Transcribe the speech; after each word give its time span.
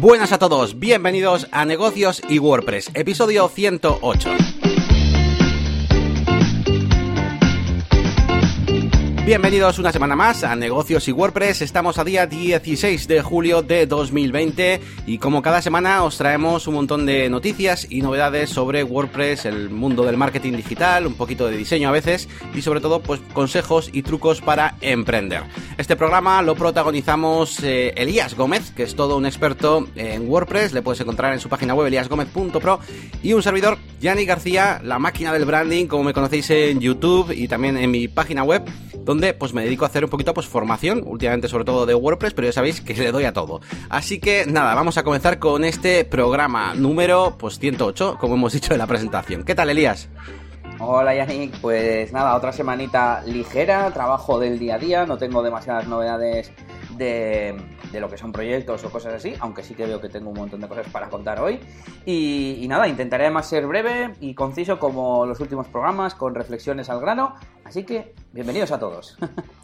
Buenas 0.00 0.32
a 0.32 0.38
todos, 0.38 0.78
bienvenidos 0.78 1.46
a 1.52 1.66
Negocios 1.66 2.22
y 2.26 2.38
WordPress, 2.38 2.90
episodio 2.94 3.50
108. 3.50 4.59
Bienvenidos 9.24 9.78
una 9.78 9.92
semana 9.92 10.16
más 10.16 10.44
a 10.44 10.56
Negocios 10.56 11.06
y 11.06 11.12
WordPress. 11.12 11.60
Estamos 11.60 11.98
a 11.98 12.04
día 12.04 12.26
16 12.26 13.06
de 13.06 13.20
julio 13.20 13.60
de 13.60 13.86
2020 13.86 14.80
y 15.06 15.18
como 15.18 15.42
cada 15.42 15.60
semana 15.60 16.02
os 16.04 16.16
traemos 16.16 16.66
un 16.66 16.74
montón 16.74 17.04
de 17.04 17.28
noticias 17.28 17.86
y 17.90 18.00
novedades 18.00 18.48
sobre 18.48 18.82
WordPress, 18.82 19.44
el 19.44 19.68
mundo 19.68 20.04
del 20.04 20.16
marketing 20.16 20.54
digital, 20.54 21.06
un 21.06 21.14
poquito 21.14 21.46
de 21.46 21.58
diseño 21.58 21.90
a 21.90 21.92
veces 21.92 22.30
y 22.54 22.62
sobre 22.62 22.80
todo 22.80 23.02
pues 23.02 23.20
consejos 23.34 23.90
y 23.92 24.02
trucos 24.02 24.40
para 24.40 24.76
emprender. 24.80 25.42
Este 25.76 25.96
programa 25.96 26.40
lo 26.40 26.54
protagonizamos 26.54 27.62
eh, 27.62 27.92
Elías 27.96 28.34
Gómez, 28.34 28.70
que 28.70 28.84
es 28.84 28.96
todo 28.96 29.18
un 29.18 29.26
experto 29.26 29.86
en 29.96 30.28
WordPress, 30.28 30.72
le 30.72 30.80
puedes 30.80 31.00
encontrar 31.02 31.34
en 31.34 31.40
su 31.40 31.50
página 31.50 31.74
web 31.74 31.88
eliasgomez.pro 31.88 32.80
y 33.22 33.34
un 33.34 33.42
servidor, 33.42 33.76
Yanni 34.00 34.24
García, 34.24 34.80
la 34.82 34.98
máquina 34.98 35.32
del 35.32 35.44
branding, 35.44 35.86
como 35.86 36.04
me 36.04 36.14
conocéis 36.14 36.48
en 36.50 36.80
YouTube 36.80 37.32
y 37.32 37.48
también 37.48 37.76
en 37.76 37.90
mi 37.90 38.08
página 38.08 38.42
web 38.44 38.62
donde 39.10 39.34
pues 39.34 39.52
me 39.52 39.64
dedico 39.64 39.84
a 39.84 39.88
hacer 39.88 40.04
un 40.04 40.10
poquito 40.10 40.32
pues 40.32 40.46
formación, 40.46 41.02
últimamente 41.04 41.48
sobre 41.48 41.64
todo 41.64 41.84
de 41.84 41.96
WordPress, 41.96 42.32
pero 42.32 42.46
ya 42.46 42.52
sabéis 42.52 42.80
que 42.80 42.94
le 42.94 43.10
doy 43.10 43.24
a 43.24 43.32
todo. 43.32 43.60
Así 43.88 44.20
que 44.20 44.46
nada, 44.46 44.72
vamos 44.76 44.98
a 44.98 45.02
comenzar 45.02 45.40
con 45.40 45.64
este 45.64 46.04
programa 46.04 46.74
número 46.74 47.34
pues 47.36 47.58
108, 47.58 48.18
como 48.20 48.34
hemos 48.34 48.52
dicho 48.52 48.72
en 48.72 48.78
la 48.78 48.86
presentación. 48.86 49.42
¿Qué 49.42 49.56
tal, 49.56 49.68
Elías? 49.68 50.08
Hola 50.78 51.12
Yannick, 51.12 51.58
pues 51.60 52.12
nada, 52.12 52.36
otra 52.36 52.52
semanita 52.52 53.22
ligera, 53.26 53.90
trabajo 53.90 54.38
del 54.38 54.60
día 54.60 54.76
a 54.76 54.78
día, 54.78 55.06
no 55.06 55.18
tengo 55.18 55.42
demasiadas 55.42 55.88
novedades 55.88 56.52
de, 56.96 57.56
lo 57.98 58.08
que 58.08 58.16
son 58.16 58.30
proyectos 58.30 58.84
o 58.84 58.90
cosas 58.90 59.14
así, 59.14 59.34
aunque 59.40 59.62
sí 59.62 59.74
que 59.74 59.86
veo 59.86 60.00
que 60.00 60.08
tengo 60.08 60.30
un 60.30 60.36
montón 60.36 60.60
de 60.60 60.68
cosas 60.68 60.86
para 60.92 61.08
contar 61.08 61.40
hoy. 61.40 61.58
Y, 62.06 62.64
nada, 62.68 62.86
intentaré 62.86 63.24
además 63.24 63.48
ser 63.48 63.66
breve 63.66 64.14
y 64.20 64.34
conciso 64.34 64.78
como 64.78 65.26
los 65.26 65.40
últimos 65.40 65.66
programas, 65.66 66.14
con 66.14 66.34
reflexiones 66.34 66.88
al 66.90 67.00
grano. 67.00 67.34
Así 67.64 67.84
que, 67.84 68.14
bienvenidos 68.32 68.70
a 68.70 68.78
todos. 68.78 69.16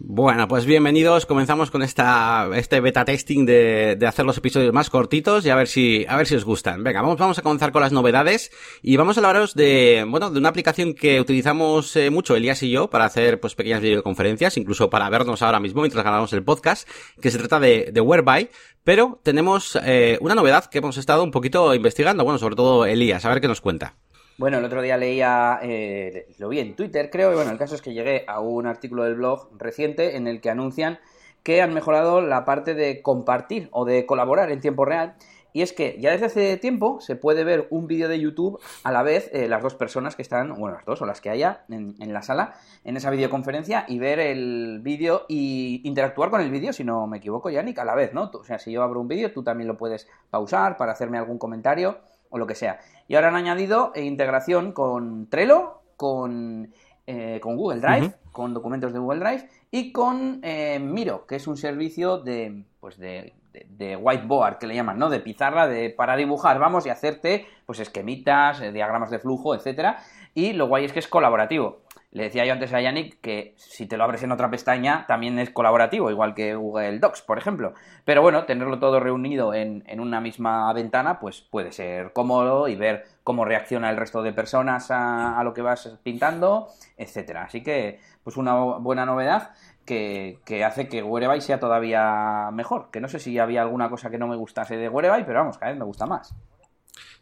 Bueno, 0.00 0.46
pues 0.46 0.64
bienvenidos. 0.64 1.26
Comenzamos 1.26 1.72
con 1.72 1.82
esta, 1.82 2.48
este 2.54 2.80
beta 2.80 3.04
testing 3.04 3.44
de, 3.44 3.96
de, 3.98 4.06
hacer 4.06 4.24
los 4.24 4.38
episodios 4.38 4.72
más 4.72 4.90
cortitos 4.90 5.44
y 5.44 5.50
a 5.50 5.56
ver 5.56 5.66
si, 5.66 6.06
a 6.08 6.16
ver 6.16 6.28
si 6.28 6.36
os 6.36 6.44
gustan. 6.44 6.84
Venga, 6.84 7.02
vamos, 7.02 7.18
vamos 7.18 7.36
a 7.36 7.42
comenzar 7.42 7.72
con 7.72 7.82
las 7.82 7.90
novedades 7.90 8.52
y 8.80 8.96
vamos 8.96 9.16
a 9.16 9.20
hablaros 9.20 9.56
de, 9.56 10.06
bueno, 10.08 10.30
de 10.30 10.38
una 10.38 10.50
aplicación 10.50 10.94
que 10.94 11.20
utilizamos 11.20 11.96
eh, 11.96 12.10
mucho 12.10 12.36
Elías 12.36 12.62
y 12.62 12.70
yo 12.70 12.88
para 12.88 13.06
hacer, 13.06 13.40
pues, 13.40 13.56
pequeñas 13.56 13.80
videoconferencias, 13.80 14.56
incluso 14.56 14.88
para 14.88 15.10
vernos 15.10 15.42
ahora 15.42 15.58
mismo 15.58 15.80
mientras 15.80 16.04
grabamos 16.04 16.32
el 16.32 16.44
podcast, 16.44 16.88
que 17.20 17.32
se 17.32 17.38
trata 17.38 17.58
de, 17.58 17.90
de 17.92 18.00
Whereby, 18.00 18.50
pero 18.84 19.18
tenemos, 19.24 19.76
eh, 19.82 20.16
una 20.20 20.36
novedad 20.36 20.66
que 20.66 20.78
hemos 20.78 20.96
estado 20.96 21.24
un 21.24 21.32
poquito 21.32 21.74
investigando, 21.74 22.22
bueno, 22.22 22.38
sobre 22.38 22.54
todo 22.54 22.86
Elías, 22.86 23.24
a 23.24 23.30
ver 23.30 23.40
qué 23.40 23.48
nos 23.48 23.60
cuenta. 23.60 23.96
Bueno, 24.38 24.58
el 24.58 24.64
otro 24.64 24.82
día 24.82 24.96
leía, 24.96 25.58
eh, 25.62 26.28
lo 26.38 26.48
vi 26.48 26.60
en 26.60 26.76
Twitter 26.76 27.10
creo, 27.10 27.32
y 27.32 27.34
bueno, 27.34 27.50
el 27.50 27.58
caso 27.58 27.74
es 27.74 27.82
que 27.82 27.92
llegué 27.92 28.24
a 28.28 28.38
un 28.38 28.66
artículo 28.66 29.02
del 29.02 29.16
blog 29.16 29.48
reciente 29.58 30.16
en 30.16 30.28
el 30.28 30.40
que 30.40 30.48
anuncian 30.48 31.00
que 31.42 31.60
han 31.60 31.74
mejorado 31.74 32.20
la 32.20 32.44
parte 32.44 32.74
de 32.74 33.02
compartir 33.02 33.68
o 33.72 33.84
de 33.84 34.06
colaborar 34.06 34.52
en 34.52 34.60
tiempo 34.60 34.84
real. 34.84 35.16
Y 35.52 35.62
es 35.62 35.72
que 35.72 35.96
ya 35.98 36.12
desde 36.12 36.26
hace 36.26 36.56
tiempo 36.56 37.00
se 37.00 37.16
puede 37.16 37.42
ver 37.42 37.66
un 37.70 37.88
vídeo 37.88 38.06
de 38.06 38.20
YouTube 38.20 38.60
a 38.84 38.92
la 38.92 39.02
vez 39.02 39.28
eh, 39.32 39.48
las 39.48 39.60
dos 39.60 39.74
personas 39.74 40.14
que 40.14 40.22
están, 40.22 40.54
bueno, 40.54 40.76
las 40.76 40.84
dos 40.84 41.02
o 41.02 41.06
las 41.06 41.20
que 41.20 41.30
haya 41.30 41.64
en, 41.68 41.96
en 41.98 42.12
la 42.12 42.22
sala, 42.22 42.54
en 42.84 42.96
esa 42.96 43.10
videoconferencia 43.10 43.86
y 43.88 43.98
ver 43.98 44.20
el 44.20 44.78
vídeo 44.84 45.26
y 45.26 45.80
interactuar 45.82 46.30
con 46.30 46.42
el 46.42 46.50
vídeo, 46.52 46.72
si 46.72 46.84
no 46.84 47.08
me 47.08 47.16
equivoco, 47.16 47.50
Yannick, 47.50 47.80
a 47.80 47.84
la 47.84 47.96
vez, 47.96 48.14
¿no? 48.14 48.30
O 48.32 48.44
sea, 48.44 48.60
si 48.60 48.70
yo 48.70 48.84
abro 48.84 49.00
un 49.00 49.08
vídeo, 49.08 49.32
tú 49.32 49.42
también 49.42 49.66
lo 49.66 49.76
puedes 49.76 50.06
pausar 50.30 50.76
para 50.76 50.92
hacerme 50.92 51.18
algún 51.18 51.38
comentario 51.38 51.98
o 52.30 52.38
lo 52.38 52.46
que 52.46 52.54
sea. 52.54 52.78
Y 53.08 53.16
ahora 53.16 53.28
han 53.28 53.36
añadido 53.36 53.90
eh, 53.94 54.04
integración 54.04 54.72
con 54.72 55.28
Trello, 55.30 55.80
con, 55.96 56.72
eh, 57.06 57.40
con 57.42 57.56
Google 57.56 57.80
Drive, 57.80 58.14
con 58.30 58.52
documentos 58.52 58.92
de 58.92 58.98
Google 58.98 59.20
Drive 59.20 59.48
y 59.70 59.92
con 59.92 60.40
eh, 60.42 60.78
Miro, 60.78 61.26
que 61.26 61.36
es 61.36 61.46
un 61.46 61.56
servicio 61.56 62.18
de, 62.18 62.64
pues 62.80 62.98
de, 62.98 63.32
de, 63.66 63.96
whiteboard, 63.96 64.58
que 64.58 64.66
le 64.66 64.74
llaman, 64.74 64.98
¿no? 64.98 65.08
De 65.08 65.20
pizarra 65.20 65.66
de, 65.66 65.88
para 65.88 66.16
dibujar, 66.16 66.58
vamos, 66.58 66.84
y 66.84 66.90
hacerte 66.90 67.46
pues 67.64 67.80
esquemitas, 67.80 68.60
diagramas 68.60 69.10
de 69.10 69.18
flujo, 69.18 69.54
etcétera. 69.54 69.98
Y 70.34 70.52
lo 70.52 70.68
guay 70.68 70.84
es 70.84 70.92
que 70.92 70.98
es 70.98 71.08
colaborativo. 71.08 71.80
Le 72.10 72.22
decía 72.22 72.46
yo 72.46 72.54
antes 72.54 72.72
a 72.72 72.80
Yannick 72.80 73.20
que 73.20 73.54
si 73.58 73.86
te 73.86 73.98
lo 73.98 74.04
abres 74.04 74.22
en 74.22 74.32
otra 74.32 74.50
pestaña 74.50 75.04
también 75.06 75.38
es 75.38 75.50
colaborativo, 75.50 76.10
igual 76.10 76.34
que 76.34 76.54
Google 76.54 77.00
Docs, 77.00 77.20
por 77.20 77.36
ejemplo. 77.36 77.74
Pero 78.06 78.22
bueno, 78.22 78.44
tenerlo 78.44 78.78
todo 78.78 78.98
reunido 78.98 79.52
en, 79.52 79.84
una 80.00 80.20
misma 80.22 80.72
ventana, 80.72 81.20
pues 81.20 81.42
puede 81.42 81.70
ser 81.70 82.14
cómodo 82.14 82.66
y 82.68 82.76
ver 82.76 83.04
cómo 83.24 83.44
reacciona 83.44 83.90
el 83.90 83.98
resto 83.98 84.22
de 84.22 84.32
personas 84.32 84.90
a, 84.90 85.38
lo 85.44 85.52
que 85.52 85.60
vas 85.60 85.98
pintando, 86.02 86.68
etcétera. 86.96 87.44
Así 87.44 87.62
que, 87.62 88.00
pues 88.24 88.38
una 88.38 88.54
buena 88.54 89.04
novedad 89.04 89.52
que, 89.84 90.64
hace 90.64 90.88
que 90.88 91.02
Whereby 91.02 91.42
sea 91.42 91.60
todavía 91.60 92.50
mejor. 92.52 92.90
Que 92.90 93.00
no 93.02 93.08
sé 93.08 93.18
si 93.18 93.38
había 93.38 93.60
alguna 93.60 93.90
cosa 93.90 94.08
que 94.08 94.18
no 94.18 94.28
me 94.28 94.36
gustase 94.36 94.78
de 94.78 94.88
Whereby, 94.88 95.24
pero 95.24 95.40
vamos, 95.40 95.58
cada 95.58 95.72
vez 95.72 95.78
me 95.78 95.84
gusta 95.84 96.06
más. 96.06 96.34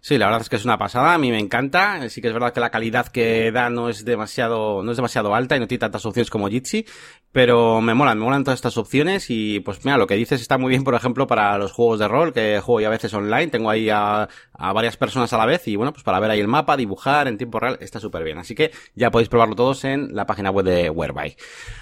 Sí, 0.07 0.19
la 0.19 0.27
verdad 0.27 0.43
es 0.43 0.49
que 0.49 0.55
es 0.55 0.65
una 0.65 0.79
pasada, 0.79 1.15
a 1.15 1.19
mí 1.19 1.33
me 1.33 1.41
encanta. 1.41 2.09
Sí 2.11 2.21
que 2.21 2.29
es 2.29 2.33
verdad 2.33 2.53
que 2.53 2.61
la 2.61 2.71
calidad 2.71 3.09
que 3.09 3.51
da 3.51 3.71
no 3.71 3.89
es 3.89 4.05
demasiado, 4.05 4.81
no 4.85 4.93
es 4.93 4.97
demasiado 4.97 5.35
alta 5.35 5.57
y 5.57 5.59
no 5.59 5.67
tiene 5.67 5.81
tantas 5.81 6.07
opciones 6.07 6.31
como 6.31 6.49
Jitsi, 6.49 6.87
pero 7.33 7.81
me 7.81 7.93
molan, 7.93 8.17
me 8.17 8.25
molan 8.25 8.45
todas 8.45 8.59
estas 8.59 8.77
opciones 8.79 9.27
y 9.31 9.59
pues 9.59 9.85
mira, 9.85 9.99
lo 9.99 10.07
que 10.07 10.15
dices 10.15 10.41
está 10.41 10.59
muy 10.59 10.71
bien, 10.71 10.85
por 10.85 10.95
ejemplo, 10.95 11.27
para 11.27 11.59
los 11.59 11.73
juegos 11.73 11.99
de 11.99 12.07
rol, 12.07 12.33
que 12.33 12.61
juego 12.61 12.83
yo 12.83 12.87
a 12.87 12.91
veces 12.91 13.13
online, 13.15 13.49
tengo 13.49 13.69
ahí 13.69 13.91
a, 13.91 14.29
a 14.59 14.73
varias 14.73 14.97
personas 14.97 15.33
a 15.33 15.39
la 15.39 15.47
vez 15.47 15.67
y 15.69 15.77
bueno, 15.77 15.93
pues 15.93 16.03
para 16.03 16.21
ver 16.21 16.31
ahí 16.31 16.41
el 16.41 16.49
mapa, 16.49 16.77
dibujar 16.77 17.29
en 17.29 17.37
tiempo 17.37 17.61
real, 17.61 17.79
está 17.81 18.01
súper 18.01 18.25
bien. 18.25 18.39
Así 18.39 18.55
que 18.55 18.71
ya 18.95 19.11
podéis 19.11 19.29
probarlo 19.29 19.55
todos 19.55 19.85
en 19.85 20.15
la 20.15 20.27
página 20.27 20.51
web 20.51 20.65
de 20.65 20.91
Whereby. 20.91 21.37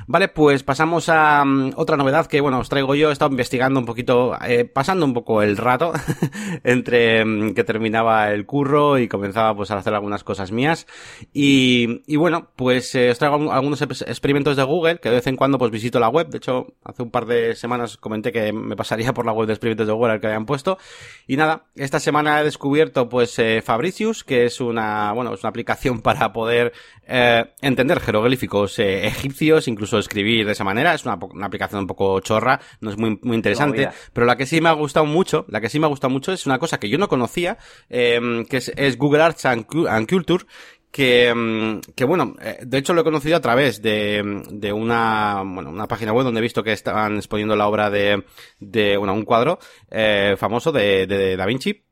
Vale, 0.06 0.28
pues 0.28 0.62
pasamos 0.62 1.08
a 1.08 1.42
um, 1.42 1.72
otra 1.76 1.96
novedad 1.96 2.26
que 2.26 2.40
bueno, 2.40 2.58
os 2.58 2.68
traigo 2.68 2.94
yo, 2.94 3.10
he 3.10 3.12
estado 3.12 3.30
investigando 3.30 3.80
un 3.80 3.86
poquito, 3.86 4.36
eh, 4.46 4.64
pasando 4.64 5.06
un 5.06 5.14
poco 5.14 5.42
el 5.42 5.56
rato 5.56 5.92
entre 6.64 7.22
um, 7.22 7.54
que 7.54 7.64
terminaba 7.64 8.30
el 8.30 8.46
curro 8.46 8.98
y 8.98 9.08
comenzaba 9.08 9.54
pues 9.54 9.70
a 9.70 9.78
hacer 9.78 9.94
algunas 9.94 10.24
cosas 10.24 10.52
mías. 10.52 10.86
Y, 11.32 12.16
bueno, 12.16 12.50
pues 12.56 12.94
eh, 12.94 13.10
os 13.10 13.18
traigo 13.18 13.52
algunos 13.52 13.80
experimentos 13.82 14.56
de 14.56 14.62
Google, 14.62 14.98
que 14.98 15.08
de 15.08 15.16
vez 15.16 15.26
en 15.26 15.36
cuando 15.36 15.58
pues 15.58 15.70
visito 15.70 16.00
la 16.00 16.08
web. 16.08 16.28
De 16.28 16.38
hecho, 16.38 16.66
hace 16.84 17.02
un 17.02 17.10
par 17.10 17.26
de 17.26 17.54
semanas 17.54 17.96
comenté 17.96 18.32
que 18.32 18.52
me 18.52 18.76
pasaría 18.76 19.12
por 19.12 19.26
la 19.26 19.32
web 19.32 19.46
de 19.46 19.52
experimentos 19.52 19.86
de 19.86 19.92
Google 19.92 20.20
que 20.20 20.26
habían 20.26 20.46
puesto. 20.46 20.78
Y 21.26 21.36
nada, 21.36 21.64
esta 21.76 22.00
semana 22.00 22.40
he 22.40 22.44
descubierto 22.44 22.63
pues 23.10 23.38
eh, 23.38 23.62
Fabricius, 23.62 24.24
que 24.24 24.44
es 24.46 24.60
una, 24.60 25.12
bueno, 25.12 25.34
es 25.34 25.40
una 25.40 25.50
aplicación 25.50 26.00
para 26.02 26.32
poder 26.32 26.72
eh, 27.06 27.44
entender 27.60 28.00
jeroglíficos 28.00 28.78
eh, 28.78 29.06
egipcios, 29.06 29.68
incluso 29.68 29.98
escribir 29.98 30.46
de 30.46 30.52
esa 30.52 30.64
manera. 30.64 30.94
Es 30.94 31.04
una, 31.04 31.16
una, 31.16 31.46
aplicación 31.46 31.82
un 31.82 31.86
poco 31.86 32.20
chorra, 32.20 32.60
no 32.80 32.90
es 32.90 32.96
muy, 32.96 33.18
muy 33.22 33.36
interesante. 33.36 33.88
Pero 34.12 34.26
la 34.26 34.36
que 34.36 34.46
sí 34.46 34.60
me 34.60 34.68
ha 34.68 34.72
gustado 34.72 35.06
mucho, 35.06 35.44
la 35.48 35.60
que 35.60 35.68
sí 35.68 35.78
me 35.78 35.86
ha 35.86 35.88
gustado 35.88 36.10
mucho 36.10 36.32
es 36.32 36.46
una 36.46 36.58
cosa 36.58 36.78
que 36.78 36.88
yo 36.88 36.98
no 36.98 37.08
conocía, 37.08 37.58
eh, 37.90 38.44
que 38.48 38.56
es, 38.56 38.98
Google 38.98 39.22
Arts 39.22 39.44
and, 39.46 39.66
Culture, 39.66 40.44
que, 40.90 41.28
em, 41.28 41.80
que 41.96 42.04
bueno, 42.04 42.36
de 42.62 42.78
hecho 42.78 42.94
lo 42.94 43.00
he 43.00 43.04
conocido 43.04 43.36
a 43.36 43.40
través 43.40 43.82
de, 43.82 44.42
de 44.50 44.72
una, 44.72 45.42
bueno, 45.44 45.70
una 45.70 45.88
página 45.88 46.12
web 46.12 46.24
donde 46.24 46.38
he 46.38 46.42
visto 46.42 46.62
que 46.62 46.72
estaban 46.72 47.16
exponiendo 47.16 47.56
la 47.56 47.66
obra 47.66 47.90
de, 47.90 48.24
de 48.60 48.96
bueno, 48.96 49.12
un 49.12 49.24
cuadro 49.24 49.58
eh, 49.90 50.36
famoso 50.38 50.70
de, 50.70 51.06
de 51.06 51.36
Da 51.36 51.46
Vinci 51.46 51.83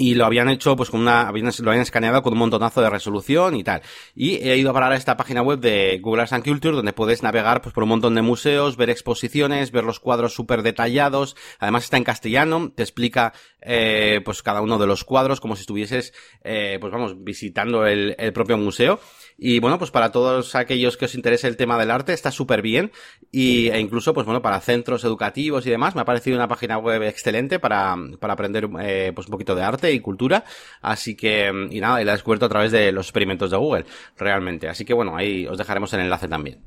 y 0.00 0.14
lo 0.14 0.24
habían 0.24 0.48
hecho 0.48 0.76
pues 0.76 0.88
con 0.88 1.02
una, 1.02 1.30
lo 1.30 1.70
habían 1.70 1.82
escaneado 1.82 2.22
con 2.22 2.32
un 2.32 2.38
montonazo 2.38 2.80
de 2.80 2.88
resolución 2.88 3.54
y 3.54 3.62
tal. 3.62 3.82
Y 4.14 4.36
he 4.36 4.56
ido 4.56 4.70
a 4.70 4.72
parar 4.72 4.92
a 4.92 4.96
esta 4.96 5.18
página 5.18 5.42
web 5.42 5.60
de 5.60 5.98
Google 6.02 6.22
Arts 6.22 6.32
and 6.32 6.42
Culture 6.42 6.74
donde 6.74 6.94
puedes 6.94 7.22
navegar 7.22 7.60
pues 7.60 7.74
por 7.74 7.82
un 7.82 7.90
montón 7.90 8.14
de 8.14 8.22
museos, 8.22 8.78
ver 8.78 8.88
exposiciones, 8.88 9.72
ver 9.72 9.84
los 9.84 10.00
cuadros 10.00 10.32
súper 10.32 10.62
detallados. 10.62 11.36
Además 11.58 11.84
está 11.84 11.98
en 11.98 12.04
castellano, 12.04 12.72
te 12.74 12.82
explica 12.82 13.34
eh, 13.62 14.20
pues 14.24 14.42
cada 14.42 14.60
uno 14.60 14.78
de 14.78 14.86
los 14.86 15.04
cuadros 15.04 15.40
como 15.40 15.56
si 15.56 15.62
estuvieses 15.62 16.12
eh, 16.42 16.78
pues 16.80 16.92
vamos 16.92 17.22
visitando 17.22 17.86
el, 17.86 18.14
el 18.18 18.32
propio 18.32 18.56
museo. 18.56 19.00
Y 19.42 19.58
bueno, 19.58 19.78
pues 19.78 19.90
para 19.90 20.12
todos 20.12 20.54
aquellos 20.54 20.98
que 20.98 21.06
os 21.06 21.14
interese 21.14 21.48
el 21.48 21.56
tema 21.56 21.78
del 21.78 21.90
arte 21.90 22.12
está 22.12 22.30
súper 22.30 22.60
bien. 22.60 22.92
Y, 23.32 23.70
e 23.70 23.80
incluso, 23.80 24.12
pues 24.12 24.26
bueno, 24.26 24.42
para 24.42 24.60
centros 24.60 25.02
educativos 25.02 25.66
y 25.66 25.70
demás, 25.70 25.94
me 25.94 26.02
ha 26.02 26.04
parecido 26.04 26.36
una 26.36 26.46
página 26.46 26.76
web 26.76 27.02
excelente 27.04 27.58
para, 27.58 27.96
para 28.20 28.34
aprender 28.34 28.68
eh, 28.82 29.12
pues 29.14 29.28
un 29.28 29.32
poquito 29.32 29.54
de 29.54 29.62
arte 29.62 29.92
y 29.92 30.00
cultura. 30.00 30.44
Así 30.82 31.16
que, 31.16 31.50
y 31.70 31.80
nada, 31.80 32.02
y 32.02 32.04
la 32.04 32.12
he 32.12 32.16
descubierto 32.16 32.44
a 32.44 32.50
través 32.50 32.70
de 32.70 32.92
los 32.92 33.06
experimentos 33.06 33.50
de 33.50 33.56
Google, 33.56 33.86
realmente. 34.18 34.68
Así 34.68 34.84
que 34.84 34.92
bueno, 34.92 35.16
ahí 35.16 35.46
os 35.46 35.56
dejaremos 35.56 35.90
el 35.94 36.00
enlace 36.00 36.28
también. 36.28 36.58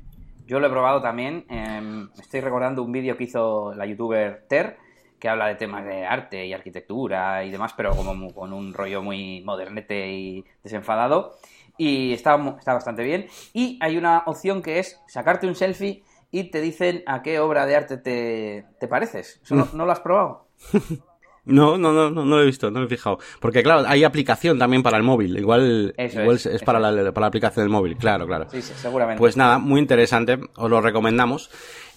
Yo 0.46 0.58
lo 0.58 0.66
he 0.66 0.70
probado 0.70 1.00
también. 1.00 1.46
Eh, 1.48 2.08
estoy 2.18 2.40
recordando 2.40 2.82
un 2.82 2.90
vídeo 2.90 3.16
que 3.16 3.24
hizo 3.24 3.72
la 3.74 3.86
youtuber 3.86 4.46
Ter, 4.48 4.78
que 5.24 5.30
habla 5.30 5.46
de 5.46 5.54
temas 5.54 5.86
de 5.86 6.04
arte 6.04 6.44
y 6.44 6.52
arquitectura 6.52 7.42
y 7.44 7.50
demás, 7.50 7.72
pero 7.74 7.96
como 7.96 8.34
con 8.34 8.52
un 8.52 8.74
rollo 8.74 9.00
muy 9.00 9.40
modernete 9.40 10.12
y 10.12 10.44
desenfadado 10.62 11.38
y 11.78 12.12
está, 12.12 12.36
está 12.58 12.74
bastante 12.74 13.02
bien. 13.04 13.28
Y 13.54 13.78
hay 13.80 13.96
una 13.96 14.24
opción 14.26 14.60
que 14.60 14.80
es 14.80 15.00
sacarte 15.08 15.46
un 15.46 15.54
selfie 15.54 16.04
y 16.30 16.50
te 16.50 16.60
dicen 16.60 17.04
a 17.06 17.22
qué 17.22 17.38
obra 17.38 17.64
de 17.64 17.74
arte 17.74 17.96
te, 17.96 18.66
te 18.78 18.86
pareces. 18.86 19.40
no, 19.48 19.86
lo 19.86 19.90
has 19.90 20.00
probado? 20.00 20.46
No, 21.46 21.76
no, 21.76 21.92
no, 21.92 22.10
no, 22.10 22.24
no 22.24 22.36
lo 22.36 22.42
he 22.42 22.46
visto, 22.46 22.70
no 22.70 22.80
lo 22.80 22.86
he 22.86 22.88
fijado. 22.88 23.18
Porque 23.38 23.62
claro, 23.62 23.84
hay 23.86 24.02
aplicación 24.04 24.58
también 24.58 24.82
para 24.82 24.96
el 24.96 25.02
móvil. 25.02 25.36
Igual, 25.36 25.94
igual 25.98 26.36
es, 26.36 26.62
para, 26.62 26.80
la, 26.80 27.12
para 27.12 27.24
la 27.24 27.28
aplicación 27.28 27.64
del 27.64 27.70
móvil, 27.70 27.96
claro, 27.96 28.26
claro. 28.26 28.46
Sí, 28.50 28.62
sí, 28.62 28.72
seguramente. 28.76 29.18
Pues 29.18 29.36
nada, 29.36 29.58
muy 29.58 29.80
interesante, 29.80 30.38
os 30.56 30.70
lo 30.70 30.80
recomendamos. 30.80 31.50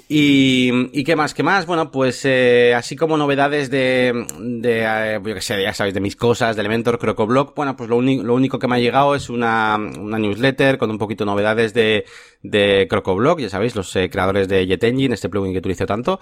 Y, 0.09 0.71
y 0.93 1.03
qué 1.03 1.15
más, 1.15 1.33
qué 1.33 1.43
más, 1.43 1.65
bueno, 1.65 1.91
pues 1.91 2.23
eh, 2.23 2.73
así 2.75 2.95
como 2.95 3.17
novedades 3.17 3.69
de, 3.69 4.25
de 4.39 4.83
eh, 4.85 5.19
yo 5.25 5.33
que 5.33 5.41
sé, 5.41 5.61
ya 5.61 5.73
sabéis, 5.73 5.95
de 5.95 5.99
mis 5.99 6.15
cosas, 6.15 6.55
de 6.55 6.61
Elementor, 6.61 6.99
Crocoblock, 6.99 7.55
bueno, 7.55 7.75
pues 7.75 7.89
lo, 7.89 8.01
lo 8.01 8.33
único 8.35 8.59
que 8.59 8.67
me 8.67 8.75
ha 8.75 8.79
llegado 8.79 9.15
es 9.15 9.29
una, 9.29 9.75
una 9.75 10.19
newsletter 10.19 10.77
con 10.77 10.91
un 10.91 10.97
poquito 10.97 11.25
novedades 11.25 11.73
de, 11.73 12.05
de 12.41 12.87
Crocoblock, 12.89 13.39
ya 13.39 13.49
sabéis, 13.49 13.75
los 13.75 13.93
eh, 13.95 14.09
creadores 14.09 14.47
de 14.47 14.65
Jet 14.67 14.83
Engine, 14.83 15.13
este 15.13 15.29
plugin 15.29 15.51
que 15.51 15.59
utilizo 15.59 15.85
tanto. 15.85 16.19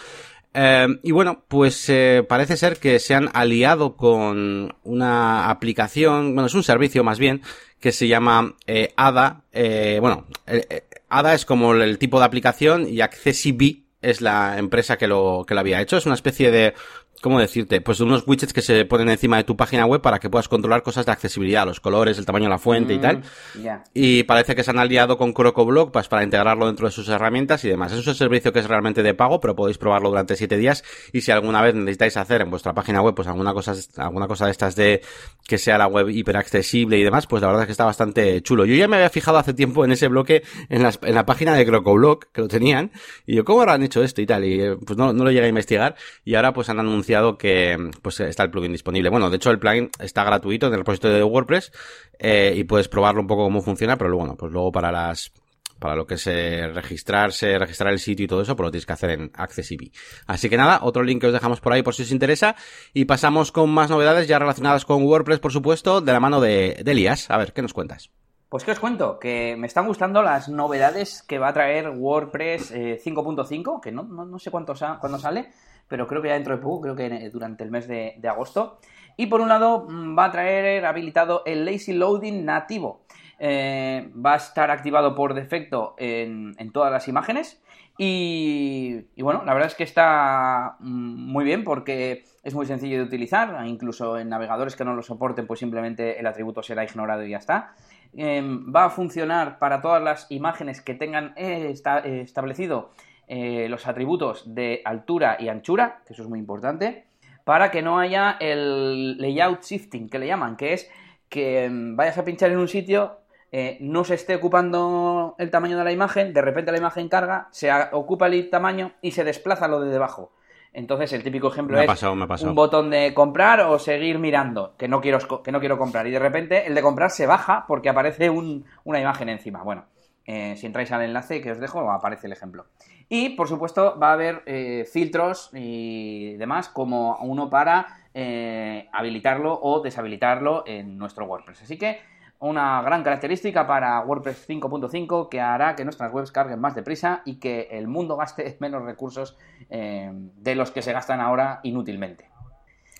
Eh, 0.57 0.87
y 1.03 1.11
bueno, 1.11 1.43
pues 1.47 1.89
eh, 1.89 2.25
parece 2.27 2.55
ser 2.55 2.77
que 2.77 2.99
se 2.99 3.13
han 3.13 3.29
aliado 3.33 3.97
con 3.97 4.73
una 4.83 5.49
aplicación, 5.49 6.33
bueno, 6.33 6.47
es 6.47 6.53
un 6.53 6.63
servicio 6.63 7.03
más 7.03 7.19
bien, 7.19 7.41
que 7.85 7.91
se 7.91 8.07
llama 8.07 8.55
eh, 8.65 8.93
ADA. 8.95 9.43
Eh, 9.51 9.99
bueno, 10.01 10.25
eh, 10.47 10.85
ADA 11.09 11.35
es 11.35 11.45
como 11.45 11.73
el 11.73 11.99
tipo 11.99 12.17
de 12.17 12.25
aplicación 12.25 12.87
y 12.87 13.01
Accessibi 13.01 13.85
es 14.01 14.21
la 14.21 14.57
empresa 14.57 14.97
que 14.97 15.07
lo, 15.07 15.45
que 15.47 15.53
lo 15.53 15.59
había 15.59 15.81
hecho. 15.81 15.97
Es 15.97 16.05
una 16.05 16.15
especie 16.15 16.49
de 16.49 16.73
¿cómo 17.21 17.39
decirte? 17.39 17.81
Pues 17.81 17.99
unos 17.99 18.23
widgets 18.27 18.53
que 18.53 18.61
se 18.61 18.85
ponen 18.85 19.09
encima 19.09 19.37
de 19.37 19.43
tu 19.43 19.55
página 19.55 19.85
web 19.85 20.01
para 20.01 20.19
que 20.19 20.29
puedas 20.29 20.47
controlar 20.47 20.83
cosas 20.83 21.05
de 21.05 21.11
accesibilidad, 21.11 21.65
los 21.65 21.79
colores, 21.79 22.17
el 22.17 22.25
tamaño 22.25 22.45
de 22.45 22.49
la 22.49 22.57
fuente 22.57 22.93
y 22.93 22.99
tal. 22.99 23.23
Mm, 23.55 23.67
y 23.93 24.23
parece 24.23 24.55
que 24.55 24.63
se 24.63 24.71
han 24.71 24.79
aliado 24.79 25.17
con 25.17 25.33
CrocoBlock 25.33 25.91
pues, 25.91 26.07
para 26.07 26.23
integrarlo 26.23 26.67
dentro 26.67 26.87
de 26.87 26.91
sus 26.91 27.09
herramientas 27.09 27.63
y 27.65 27.69
demás. 27.69 27.91
Es 27.91 28.05
un 28.05 28.15
servicio 28.15 28.53
que 28.53 28.59
es 28.59 28.67
realmente 28.67 29.01
de 29.01 29.13
pago, 29.13 29.39
pero 29.39 29.55
podéis 29.55 29.77
probarlo 29.77 30.09
durante 30.09 30.35
siete 30.35 30.57
días. 30.57 30.83
Y 31.13 31.21
si 31.21 31.31
alguna 31.31 31.61
vez 31.61 31.73
necesitáis 31.73 32.17
hacer 32.17 32.41
en 32.41 32.49
vuestra 32.49 32.73
página 32.73 33.01
web, 33.01 33.15
pues 33.15 33.27
alguna 33.27 33.53
cosa, 33.53 33.73
alguna 33.97 34.27
cosa 34.27 34.45
de 34.45 34.51
estas 34.51 34.75
de 34.75 35.01
que 35.47 35.57
sea 35.57 35.77
la 35.77 35.87
web 35.87 36.09
hiperaccesible 36.09 36.97
y 36.97 37.03
demás, 37.03 37.27
pues 37.27 37.41
la 37.41 37.47
verdad 37.47 37.63
es 37.63 37.67
que 37.67 37.71
está 37.71 37.85
bastante 37.85 38.41
chulo. 38.41 38.65
Yo 38.65 38.75
ya 38.75 38.87
me 38.87 38.97
había 38.97 39.09
fijado 39.09 39.37
hace 39.37 39.53
tiempo 39.53 39.85
en 39.85 39.91
ese 39.91 40.07
bloque, 40.07 40.43
en, 40.69 40.83
las, 40.83 40.99
en 41.01 41.15
la 41.15 41.25
página 41.25 41.55
de 41.55 41.65
CrocoBlock, 41.65 42.31
que 42.31 42.41
lo 42.41 42.47
tenían, 42.47 42.91
y 43.25 43.35
yo, 43.35 43.45
¿cómo 43.45 43.61
habrán 43.61 43.83
hecho 43.83 44.03
esto 44.03 44.21
y 44.21 44.25
tal? 44.25 44.43
Y 44.43 44.61
eh, 44.61 44.75
pues 44.85 44.97
no, 44.97 45.13
no 45.13 45.23
lo 45.23 45.31
llegué 45.31 45.45
a 45.45 45.49
investigar. 45.49 45.95
Y 46.23 46.35
ahora 46.35 46.53
pues 46.53 46.69
han 46.69 46.79
anunciado 46.79 47.04
que 47.37 47.91
pues 48.01 48.19
está 48.19 48.43
el 48.43 48.51
plugin 48.51 48.71
disponible. 48.71 49.09
Bueno, 49.09 49.29
de 49.29 49.37
hecho 49.37 49.51
el 49.51 49.59
plugin 49.59 49.89
está 49.99 50.23
gratuito 50.23 50.67
en 50.67 50.73
el 50.73 50.79
repositorio 50.79 51.17
de 51.17 51.23
WordPress 51.23 51.71
eh, 52.19 52.53
y 52.55 52.63
puedes 52.63 52.87
probarlo 52.87 53.21
un 53.21 53.27
poco 53.27 53.43
cómo 53.43 53.61
funciona, 53.61 53.97
pero 53.97 54.15
bueno, 54.15 54.35
pues 54.35 54.51
luego 54.51 54.71
para 54.71 54.91
las 54.91 55.31
para 55.79 55.95
lo 55.95 56.05
que 56.05 56.15
es 56.15 56.27
eh, 56.27 56.67
registrarse, 56.73 57.57
registrar 57.59 57.91
el 57.91 57.99
sitio 57.99 58.25
y 58.25 58.27
todo 58.27 58.41
eso, 58.41 58.55
pues 58.55 58.65
lo 58.65 58.71
tienes 58.71 58.85
que 58.85 58.93
hacer 58.93 59.11
en 59.11 59.31
Accessibility. 59.33 59.97
Así 60.25 60.49
que 60.49 60.57
nada, 60.57 60.79
otro 60.81 61.03
link 61.03 61.21
que 61.21 61.27
os 61.27 61.33
dejamos 61.33 61.59
por 61.59 61.73
ahí 61.73 61.83
por 61.83 61.93
si 61.93 62.03
os 62.03 62.11
interesa. 62.11 62.55
Y 62.93 63.05
pasamos 63.05 63.51
con 63.51 63.69
más 63.69 63.89
novedades 63.89 64.27
ya 64.27 64.39
relacionadas 64.39 64.85
con 64.85 65.03
WordPress, 65.03 65.39
por 65.39 65.51
supuesto, 65.51 66.01
de 66.01 66.13
la 66.13 66.19
mano 66.19 66.39
de, 66.39 66.81
Elías. 66.85 67.29
A 67.29 67.37
ver, 67.37 67.53
¿qué 67.53 67.61
nos 67.61 67.73
cuentas? 67.73 68.09
Pues 68.49 68.63
que 68.63 68.71
os 68.71 68.79
cuento, 68.79 69.19
que 69.19 69.55
me 69.57 69.67
están 69.67 69.87
gustando 69.87 70.21
las 70.21 70.47
novedades 70.47 71.23
que 71.23 71.39
va 71.39 71.49
a 71.49 71.53
traer 71.53 71.89
WordPress 71.89 72.73
5.5, 72.73 73.77
eh, 73.77 73.81
que 73.83 73.91
no, 73.91 74.03
no, 74.03 74.25
no 74.25 74.39
sé 74.39 74.49
cuánto 74.49 74.73
cuándo 74.99 75.19
sale, 75.19 75.51
pero 75.87 76.07
creo 76.07 76.21
que 76.21 76.29
ya 76.29 76.33
dentro 76.35 76.55
de 76.55 76.61
poco, 76.61 76.81
creo 76.81 76.95
que 76.95 77.29
durante 77.29 77.63
el 77.63 77.71
mes 77.71 77.87
de, 77.87 78.19
agosto. 78.27 78.79
Y 79.17 79.27
por 79.27 79.41
un 79.41 79.49
lado 79.49 79.87
mm, 79.89 80.17
va 80.17 80.25
a 80.25 80.31
traer 80.31 80.85
habilitado 80.85 81.43
el 81.45 81.65
Lazy 81.65 81.93
Loading 81.93 82.45
nativo. 82.45 83.05
Eh, 83.37 84.09
va 84.13 84.33
a 84.33 84.37
estar 84.37 84.71
activado 84.71 85.13
por 85.13 85.33
defecto 85.33 85.95
en, 85.97 86.55
todas 86.71 86.91
las 86.91 87.07
imágenes. 87.07 87.61
Y, 87.97 89.05
bueno, 89.17 89.43
la 89.45 89.53
verdad 89.53 89.69
es 89.69 89.75
que 89.75 89.83
está 89.83 90.75
mm, 90.79 91.31
muy 91.31 91.45
bien 91.45 91.63
porque 91.63 92.25
es 92.43 92.53
muy 92.53 92.65
sencillo 92.65 92.97
de 92.97 93.03
utilizar. 93.03 93.65
Incluso 93.67 94.17
en 94.17 94.29
navegadores 94.29 94.75
que 94.75 94.85
no 94.85 94.95
lo 94.95 95.03
soporten, 95.03 95.47
pues 95.47 95.59
simplemente 95.59 96.19
el 96.19 96.27
atributo 96.27 96.63
será 96.63 96.83
ignorado 96.83 97.23
y 97.23 97.29
ya 97.29 97.37
está. 97.37 97.73
Em, 98.17 98.73
va 98.73 98.85
a 98.85 98.89
funcionar 98.89 99.59
para 99.59 99.81
todas 99.81 100.01
las 100.01 100.27
imágenes 100.29 100.81
que 100.81 100.93
tengan 100.93 101.33
eh, 101.35 101.73
establecido 102.05 102.91
eh, 103.27 103.67
los 103.69 103.87
atributos 103.87 104.53
de 104.53 104.81
altura 104.85 105.37
y 105.39 105.49
anchura, 105.49 106.01
que 106.05 106.13
eso 106.13 106.23
es 106.23 106.29
muy 106.29 106.39
importante, 106.39 107.05
para 107.43 107.71
que 107.71 107.81
no 107.81 107.99
haya 107.99 108.37
el 108.39 109.17
layout 109.17 109.63
shifting, 109.63 110.09
que 110.09 110.19
le 110.19 110.27
llaman, 110.27 110.57
que 110.57 110.73
es 110.73 110.89
que 111.29 111.69
mm, 111.69 111.95
vayas 111.95 112.17
a 112.17 112.25
pinchar 112.25 112.51
en 112.51 112.57
un 112.57 112.67
sitio, 112.67 113.19
eh, 113.51 113.77
no 113.81 114.03
se 114.03 114.15
esté 114.15 114.35
ocupando 114.35 115.35
el 115.37 115.49
tamaño 115.49 115.77
de 115.77 115.83
la 115.83 115.91
imagen, 115.91 116.33
de 116.33 116.41
repente 116.41 116.71
la 116.71 116.77
imagen 116.77 117.07
carga, 117.07 117.47
se 117.51 117.71
ocupa 117.91 118.27
el 118.27 118.49
tamaño 118.49 118.93
y 119.01 119.11
se 119.11 119.23
desplaza 119.23 119.67
lo 119.67 119.79
de 119.79 119.91
debajo. 119.91 120.31
Entonces, 120.73 121.13
el 121.13 121.23
típico 121.23 121.47
ejemplo 121.47 121.79
es 121.79 122.03
un 122.43 122.53
botón 122.53 122.89
de 122.89 123.13
comprar 123.13 123.61
o 123.61 123.79
seguir 123.79 124.19
mirando, 124.19 124.75
que 124.77 124.89
no, 124.89 124.99
quiero, 124.99 125.19
que 125.41 125.53
no 125.53 125.61
quiero 125.61 125.77
comprar. 125.77 126.05
Y 126.05 126.11
de 126.11 126.19
repente 126.19 126.67
el 126.67 126.75
de 126.75 126.81
comprar 126.81 127.11
se 127.11 127.25
baja 127.25 127.63
porque 127.65 127.87
aparece 127.87 128.29
una 128.29 128.99
imagen 128.99 129.29
encima. 129.29 129.63
Bueno, 129.63 129.85
eh, 130.25 130.55
si 130.57 130.65
entráis 130.65 130.91
al 130.91 131.03
enlace 131.03 131.41
que 131.41 131.51
os 131.51 131.59
dejo, 131.59 131.89
aparece 131.91 132.27
el 132.27 132.33
ejemplo. 132.33 132.65
Y, 133.09 133.29
por 133.29 133.47
supuesto, 133.47 133.97
va 133.99 134.09
a 134.09 134.13
haber 134.13 134.41
eh, 134.45 134.87
filtros 134.91 135.51
y 135.53 136.35
demás, 136.37 136.69
como 136.69 137.17
uno 137.17 137.49
para 137.49 137.99
eh, 138.13 138.89
habilitarlo 138.91 139.59
o 139.61 139.81
deshabilitarlo 139.81 140.63
en 140.65 140.97
nuestro 140.97 141.25
WordPress. 141.25 141.61
Así 141.61 141.77
que 141.77 141.99
una 142.39 142.81
gran 142.81 143.03
característica 143.03 143.67
para 143.67 143.99
WordPress 144.01 144.49
5.5 144.49 145.29
que 145.29 145.41
hará 145.41 145.75
que 145.75 145.83
nuestras 145.83 146.11
webs 146.11 146.31
carguen 146.31 146.59
más 146.59 146.75
deprisa 146.75 147.21
y 147.25 147.35
que 147.35 147.69
el 147.71 147.87
mundo 147.87 148.17
gaste 148.17 148.57
menos 148.59 148.83
recursos 148.83 149.37
de 149.69 150.55
los 150.55 150.71
que 150.71 150.81
se 150.81 150.93
gastan 150.93 151.21
ahora 151.21 151.59
inútilmente. 151.63 152.34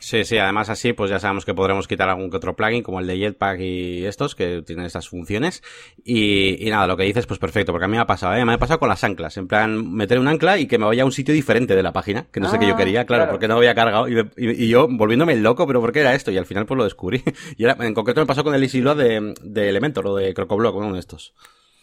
Sí, 0.05 0.23
sí, 0.23 0.37
además 0.37 0.69
así 0.69 0.93
pues 0.93 1.09
ya 1.09 1.17
sabemos 1.17 1.45
que 1.45 1.55
podremos 1.55 1.87
quitar 1.87 2.07
algún 2.07 2.29
que 2.29 2.37
otro 2.37 2.55
plugin 2.55 2.83
como 2.83 2.99
el 2.99 3.07
de 3.07 3.17
Jetpack 3.17 3.59
y 3.59 4.05
estos 4.05 4.35
que 4.35 4.61
tienen 4.61 4.85
estas 4.85 5.09
funciones 5.09 5.63
y, 6.03 6.63
nada, 6.69 6.85
lo 6.85 6.95
que 6.95 7.05
dices 7.05 7.25
pues 7.25 7.39
perfecto, 7.39 7.71
porque 7.71 7.85
a 7.85 7.87
mí 7.87 7.95
me 7.95 8.03
ha 8.03 8.05
pasado, 8.05 8.35
¿eh? 8.35 8.45
me 8.45 8.53
ha 8.53 8.59
pasado 8.59 8.77
con 8.77 8.87
las 8.87 9.03
anclas, 9.03 9.35
en 9.37 9.47
plan 9.47 9.95
meter 9.95 10.19
un 10.19 10.27
ancla 10.27 10.59
y 10.59 10.67
que 10.67 10.77
me 10.77 10.85
vaya 10.85 11.01
a 11.01 11.05
un 11.07 11.11
sitio 11.11 11.33
diferente 11.33 11.75
de 11.75 11.81
la 11.81 11.91
página, 11.91 12.27
que 12.31 12.39
no 12.39 12.51
sé 12.51 12.59
qué 12.59 12.67
yo 12.67 12.75
ah, 12.75 12.77
quería, 12.77 13.07
claro, 13.07 13.31
porque 13.31 13.47
no 13.47 13.55
había 13.55 13.73
cargado 13.73 14.07
y, 14.07 14.67
yo 14.67 14.87
volviéndome 14.87 15.35
loco, 15.37 15.65
pero 15.65 15.81
¿por 15.81 15.91
qué 15.91 16.01
era 16.01 16.13
esto? 16.13 16.29
Y 16.29 16.37
al 16.37 16.45
final 16.45 16.67
pues 16.67 16.77
lo 16.77 16.83
descubrí. 16.83 17.23
y 17.57 17.65
en 17.65 17.95
concreto 17.95 18.21
me 18.21 18.27
pasó 18.27 18.43
con 18.43 18.53
el 18.53 18.61
Easy 18.61 18.81
de, 18.81 19.33
de 19.41 19.69
Elementor 19.69 20.05
o 20.05 20.15
de 20.17 20.35
Crocoblock, 20.35 20.75
uno 20.75 20.93
de 20.93 20.99
estos. 20.99 21.33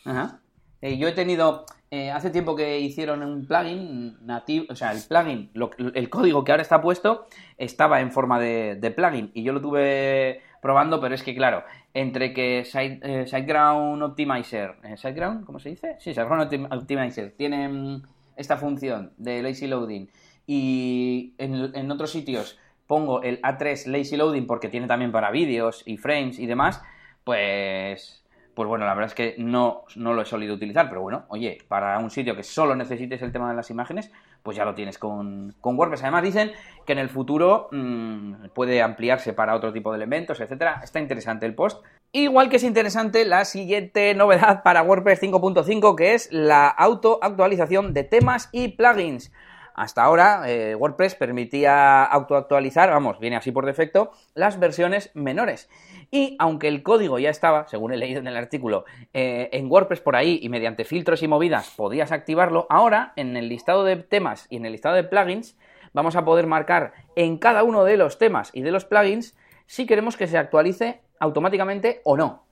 Ajá. 0.05 0.39
Eh, 0.83 0.99
yo 0.99 1.07
he 1.07 1.13
tenido, 1.13 1.65
eh, 1.93 2.11
hace 2.11 2.31
tiempo 2.31 2.57
que 2.57 2.81
hicieron 2.81 3.23
un 3.23 3.47
plugin 3.47 4.17
nativo, 4.27 4.67
o 4.69 4.75
sea, 4.75 4.91
el 4.91 5.01
plugin, 5.09 5.53
el 5.95 6.11
código 6.11 6.43
que 6.43 6.51
ahora 6.51 6.63
está 6.63 6.83
puesto 6.83 7.27
estaba 7.57 8.01
en 8.01 8.11
forma 8.11 8.41
de, 8.41 8.93
plugin 8.95 9.31
y 9.33 9.45
yo 9.45 9.53
lo 9.53 9.61
tuve 9.61 10.43
probando, 10.61 11.01
pero 11.01 11.15
es 11.15 11.23
que 11.23 11.37
claro, 11.37 11.63
entre 11.95 12.33
que 12.33 12.65
Site, 12.65 12.99
eh, 13.03 13.27
SiteGround 13.27 14.03
Optimizer, 14.03 14.75
SiteGround, 14.97 15.47
¿cómo 15.47 15.61
se 15.61 15.69
dice? 15.69 15.95
Sí, 16.01 16.11
SiteGround 16.11 16.73
Optimizer 16.73 17.31
tiene 17.37 17.69
mm, 17.69 18.03
esta 18.37 18.57
función 18.57 19.13
de 19.19 19.41
lazy 19.41 19.69
loading 19.69 20.09
y 20.49 21.35
en, 21.39 21.77
en 21.77 21.91
otros 21.93 22.11
sitios 22.11 22.59
pongo 22.89 23.23
el 23.23 23.41
A3 23.43 23.87
lazy 23.87 24.17
loading 24.17 24.49
porque 24.49 24.69
tiene 24.69 24.89
también 24.89 25.13
para 25.13 25.31
vídeos 25.31 25.85
y 25.87 25.97
frames 25.97 26.41
y 26.41 26.47
demás, 26.47 26.83
pues 27.23 28.22
pues 28.55 28.69
bueno, 28.69 28.85
la 28.85 28.95
verdad 28.95 29.11
es 29.11 29.15
que 29.15 29.35
no, 29.39 29.85
no 29.97 30.13
lo 30.13 30.23
he 30.23 30.27
solido 30.27 30.55
utilizar, 30.55 30.89
pero 30.89 31.01
bueno, 31.01 31.25
oye, 31.29 31.59
para 31.69 31.99
un 31.99 32.11
sitio 32.11 32.37
que 32.37 32.43
solo 32.43 32.77
necesites 32.77 33.23
el 33.23 33.33
tema 33.33 33.49
de 33.49 33.57
las 33.57 33.71
imágenes, 33.71 34.13
pues 34.43 34.57
ya 34.57 34.65
lo 34.65 34.75
tienes 34.75 34.99
con, 34.99 35.55
con 35.61 35.79
WordPress. 35.79 36.03
Además 36.03 36.23
dicen 36.23 36.53
que 36.85 36.93
en 36.93 36.99
el 36.99 37.09
futuro 37.09 37.69
mmm, 37.71 38.49
puede 38.55 38.83
ampliarse 38.83 39.33
para 39.33 39.55
otro 39.55 39.73
tipo 39.73 39.91
de 39.93 39.97
elementos, 39.97 40.41
etcétera. 40.41 40.81
Está 40.83 41.01
interesante 41.01 41.47
el 41.47 41.55
post. 41.55 41.83
Igual 42.13 42.51
que 42.51 42.57
es 42.57 42.65
interesante 42.65 43.25
la 43.25 43.45
siguiente 43.45 44.15
novedad 44.15 44.63
para 44.63 44.83
WordPress 44.83 45.23
5.5, 45.23 45.97
que 45.97 46.15
es 46.15 46.31
la 46.31 46.69
auto-actualización 46.69 47.95
de 47.95 48.05
temas 48.05 48.51
y 48.53 48.69
plugins. 48.69 49.33
Hasta 49.75 50.03
ahora 50.03 50.43
eh, 50.47 50.75
WordPress 50.75 51.15
permitía 51.15 52.05
autoactualizar, 52.05 52.91
vamos, 52.91 53.19
viene 53.19 53.37
así 53.37 53.53
por 53.53 53.67
defecto, 53.67 54.13
las 54.35 54.59
versiones 54.59 55.11
menores. 55.15 55.69
Y 56.11 56.37
aunque 56.39 56.69
el 56.69 56.83
código 56.83 57.19
ya 57.19 57.31
estaba, 57.31 57.67
según 57.69 57.93
he 57.93 57.97
leído 57.97 58.21
en 58.21 58.27
el 58.27 58.37
artículo, 58.37 58.85
eh, 59.13 59.49
en 59.53 59.71
WordPress 59.71 60.01
por 60.01 60.17
ahí 60.17 60.39
y 60.43 60.49
mediante 60.49 60.85
filtros 60.85 61.23
y 61.23 61.29
movidas 61.29 61.71
podías 61.77 62.13
activarlo, 62.13 62.67
ahora 62.69 63.13
en 63.17 63.37
el 63.37 63.49
listado 63.49 63.85
de 63.85 63.97
temas 63.97 64.47
y 64.51 64.57
en 64.57 64.67
el 64.67 64.73
listado 64.73 64.95
de 64.95 65.05
plugins 65.05 65.57
vamos 65.93 66.17
a 66.17 66.25
poder 66.25 66.47
marcar 66.47 66.93
en 67.17 67.39
cada 67.39 67.63
uno 67.63 67.85
de 67.85 67.97
los 67.97 68.19
temas 68.19 68.51
y 68.53 68.63
de 68.63 68.73
los 68.73 68.85
plugins 68.85 69.37
si 69.67 69.87
queremos 69.87 70.17
que 70.17 70.27
se 70.27 70.39
actualice 70.39 71.01
automáticamente 71.19 72.01
o 72.05 72.17
no. 72.17 72.45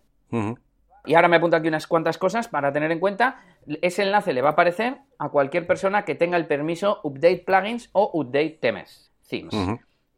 Y 1.04 1.14
ahora 1.14 1.28
me 1.28 1.36
apunto 1.36 1.56
aquí 1.56 1.68
unas 1.68 1.86
cuantas 1.86 2.18
cosas 2.18 2.48
para 2.48 2.72
tener 2.72 2.92
en 2.92 3.00
cuenta. 3.00 3.42
Ese 3.82 4.02
enlace 4.02 4.32
le 4.32 4.42
va 4.42 4.50
a 4.50 4.52
aparecer 4.52 4.98
a 5.18 5.28
cualquier 5.28 5.66
persona 5.66 6.04
que 6.04 6.14
tenga 6.14 6.36
el 6.36 6.46
permiso 6.46 7.00
Update 7.02 7.44
Plugins 7.46 7.90
o 7.92 8.10
Update 8.12 8.58
Themes, 8.60 9.12
themes 9.28 9.54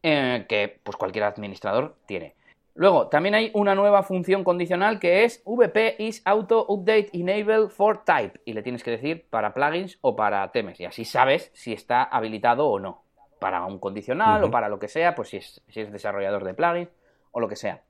eh, 0.03 0.47
que 0.49 0.81
pues 0.83 0.97
cualquier 0.97 1.25
administrador 1.25 1.97
tiene. 2.07 2.35
Luego, 2.75 3.09
también 3.09 3.35
hay 3.35 3.51
una 3.55 3.75
nueva 3.75 4.03
función 4.03 4.45
condicional 4.45 4.99
que 4.99 5.25
es 5.25 5.43
VP 5.45 5.97
is 5.99 6.23
auto 6.25 6.65
update 6.67 7.11
enable 7.12 7.69
for 7.69 8.03
type 8.03 8.41
y 8.47 8.55
le 8.55 8.62
tienes 8.62 8.83
que 8.83 8.93
decir 8.93 9.27
para 9.29 9.53
plugins 9.53 9.99
o 10.01 10.17
para 10.17 10.51
temes 10.53 10.81
y 10.81 10.87
así 10.87 11.05
sabes 11.05 11.51
si 11.53 11.75
está 11.75 12.03
habilitado 12.03 12.67
o 12.67 12.79
no. 12.79 13.03
para 13.39 13.67
un 13.67 13.79
condicional 13.79 14.45
o 14.45 14.51
para 14.51 14.69
lo 14.69 14.79
que 14.79 14.87
sea, 14.89 15.15
pues 15.15 15.31
si 15.31 15.37
es, 15.39 15.61
si 15.69 15.81
es 15.81 15.93
desarrollador 15.93 16.45
de 16.45 16.55
plugins 16.55 16.89
o 17.33 17.41
lo 17.41 17.49
que 17.49 17.57
sea. 17.57 17.83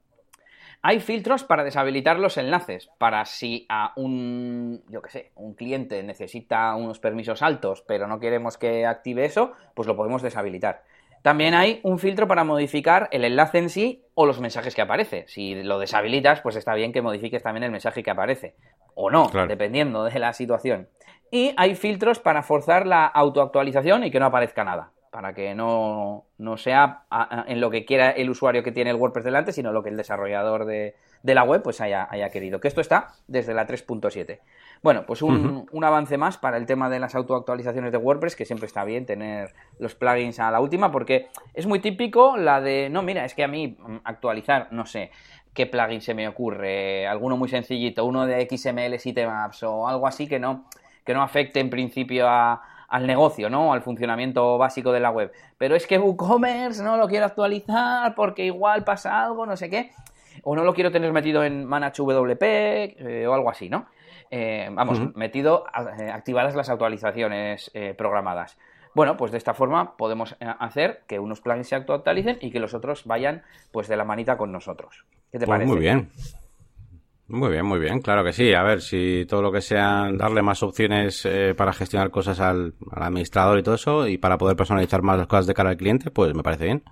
Hay 0.85 0.99
filtros 0.99 1.45
para 1.45 1.63
deshabilitar 1.63 2.19
los 2.19 2.37
enlaces, 2.37 2.91
para 2.99 3.25
si 3.25 3.67
a 3.69 3.93
un, 3.95 4.83
yo 4.89 5.01
qué 5.01 5.11
sé, 5.11 5.33
un 5.37 5.55
cliente 5.55 6.03
necesita 6.03 6.75
unos 6.75 6.99
permisos 6.99 7.41
altos, 7.41 7.85
pero 7.87 8.09
no 8.09 8.19
queremos 8.19 8.59
que 8.59 8.85
active 8.85 9.25
eso, 9.25 9.53
pues 9.75 9.87
lo 9.87 9.95
podemos 9.95 10.23
deshabilitar. 10.23 10.83
También 11.23 11.55
hay 11.55 11.79
un 11.85 12.01
filtro 12.01 12.27
para 12.27 12.43
modificar 12.43 13.09
el 13.13 13.25
enlace 13.25 13.59
en 13.59 13.71
sí 13.71 14.03
o 14.15 14.27
los 14.27 14.41
mensajes 14.41 14.75
que 14.75 14.83
aparece. 14.83 15.25
Si 15.29 15.63
lo 15.63 15.79
deshabilitas, 15.79 16.41
pues 16.41 16.57
está 16.57 16.75
bien 16.75 16.93
que 16.93 17.01
modifiques 17.01 17.45
también 17.45 17.63
el 17.63 17.71
mensaje 17.71 18.03
que 18.03 18.11
aparece. 18.11 18.57
O 18.97 19.09
no, 19.09 19.31
dependiendo 19.47 20.03
de 20.03 20.19
la 20.19 20.33
situación. 20.33 20.89
Y 21.31 21.55
hay 21.57 21.77
filtros 21.77 22.19
para 22.19 22.43
forzar 22.43 22.89
la 22.89 23.07
autoactualización 23.07 24.03
y 24.03 24.11
que 24.11 24.19
no 24.19 24.27
aparezca 24.27 24.65
nada 24.65 24.92
para 25.13 25.35
que 25.35 25.55
no, 25.55 26.25
sea 26.57 27.03
en 27.47 27.61
lo 27.61 27.71
que 27.71 27.85
quiera 27.85 28.13
el 28.13 28.31
usuario 28.31 28.63
que 28.63 28.73
tiene 28.73 28.89
el 28.89 28.97
WordPress 28.97 29.27
delante, 29.27 29.53
sino 29.53 29.71
lo 29.71 29.83
que 29.83 29.91
el 29.91 29.97
desarrollador 29.99 30.65
de, 30.65 30.95
la 31.23 31.45
web 31.45 31.63
pues 31.63 31.83
haya, 31.83 32.09
haya, 32.11 32.31
querido. 32.31 32.61
Que 32.61 32.69
esto 32.69 32.81
está 32.81 33.09
desde 33.29 33.53
la 33.53 33.67
3.7. 33.67 34.41
Bueno, 34.83 35.05
pues 35.07 35.21
un, 35.21 35.69
un, 35.71 35.85
avance 35.85 36.17
más 36.17 36.39
para 36.39 36.57
el 36.57 36.65
tema 36.65 36.89
de 36.89 36.99
las 36.99 37.15
autoactualizaciones 37.15 37.93
de 37.93 37.99
WordPress, 37.99 38.35
que 38.35 38.47
siempre 38.47 38.67
está 38.67 38.85
bien 38.85 39.05
tener 39.05 39.53
los 39.79 39.95
plugins 39.95 40.41
a 40.41 40.51
la 40.51 40.61
última, 40.61 40.91
porque 40.91 41.29
es 41.53 41.67
muy 41.67 41.81
típico 41.81 42.39
la 42.39 42.63
de, 42.63 42.89
no, 42.89 43.03
mira, 43.03 43.27
es 43.27 43.35
que 43.35 43.45
a 43.45 43.49
mí 43.49 43.77
mm, 43.79 43.97
actualizar, 44.05 44.69
no 44.71 44.87
sé, 44.87 45.11
qué 45.53 45.67
plugin 45.67 46.01
se 46.01 46.15
me 46.15 46.27
ocurre, 46.27 47.07
alguno 47.07 47.37
muy 47.37 47.51
sencillito, 47.51 48.07
uno 48.07 48.25
de 48.25 48.49
XML 48.49 48.99
Sitemaps 48.99 49.63
o 49.65 49.87
algo 49.87 50.07
así 50.07 50.27
que 50.27 50.39
no, 50.39 50.65
que 51.05 51.13
no 51.13 51.23
afecte 51.23 51.61
en 51.61 51.69
principio 51.69 52.27
a 52.31 52.63
al 52.93 53.07
negocio, 53.07 53.49
¿no? 53.49 53.73
Al 53.73 53.81
funcionamiento 53.81 54.59
básico 54.59 54.93
de 54.93 55.01
la 55.01 55.11
web. 55.11 55.33
Pero 55.57 55.75
es 55.75 55.87
que 55.87 55.99
WooCommerce 55.99 56.85
no 56.85 56.99
lo 56.99 57.09
quiero 57.09 57.25
actualizar 57.25 58.15
porque 58.15 58.45
igual 58.45 58.85
pasa 58.85 59.25
algo, 59.25 59.47
no 59.47 59.57
sé 59.57 59.71
qué. 59.71 59.93
O 60.45 60.55
no 60.55 60.63
lo 60.63 60.75
quiero 60.75 60.93
tener 60.93 61.11
metido 61.11 61.43
en 61.43 61.65
ManageWP 61.65 62.43
eh, 62.43 63.27
o 63.27 63.33
algo 63.33 63.49
así, 63.49 63.71
¿no? 63.71 63.87
Eh, 64.31 64.69
vamos, 64.73 65.15
metido, 65.17 65.65
eh, 65.99 66.11
activadas 66.11 66.55
las 66.55 66.69
actualizaciones 66.69 67.71
programadas. 67.97 68.59
Bueno, 68.95 69.17
pues 69.17 69.33
de 69.33 69.39
esta 69.39 69.55
forma 69.55 69.97
podemos 69.97 70.37
hacer 70.41 71.03
que 71.07 71.19
unos 71.19 71.41
plugins 71.41 71.69
se 71.69 71.77
actualicen 71.77 72.37
y 72.43 72.51
que 72.51 72.61
los 72.61 72.75
otros 72.75 73.07
vayan 73.07 73.43
pues 73.71 73.89
de 73.89 73.97
la 73.97 74.05
manita 74.05 74.37
con 74.37 74.53
nosotros. 74.53 75.07
¿Qué 75.31 75.39
te 75.39 75.47
pues 75.47 75.57
parece? 75.57 75.73
Muy 75.73 75.81
bien. 75.81 76.11
Muy 77.33 77.49
bien, 77.49 77.65
muy 77.65 77.81
bien, 77.81 78.03
claro 78.03 78.23
que 78.23 78.35
sí. 78.35 78.53
A 78.53 78.63
ver, 78.63 78.83
si 78.83 79.25
todo 79.27 79.41
lo 79.41 79.51
que 79.51 79.63
sea 79.63 80.11
darle 80.13 80.43
más 80.43 80.63
opciones 80.63 81.25
eh, 81.25 81.55
para 81.57 81.73
gestionar 81.73 82.11
cosas 82.11 82.39
al, 82.41 82.75
administrador 82.91 83.59
y 83.59 83.63
todo 83.63 83.77
eso, 83.77 84.07
y 84.07 84.19
para 84.19 84.37
poder 84.37 84.55
personalizar 84.55 85.01
más 85.01 85.17
las 85.17 85.29
cosas 85.29 85.47
de 85.47 85.55
cara 85.55 85.71
al 85.71 85.79
cliente, 85.79 86.11
pues 86.11 86.35
me 86.35 86.43
parece 86.43 86.65
bien. 86.65 86.83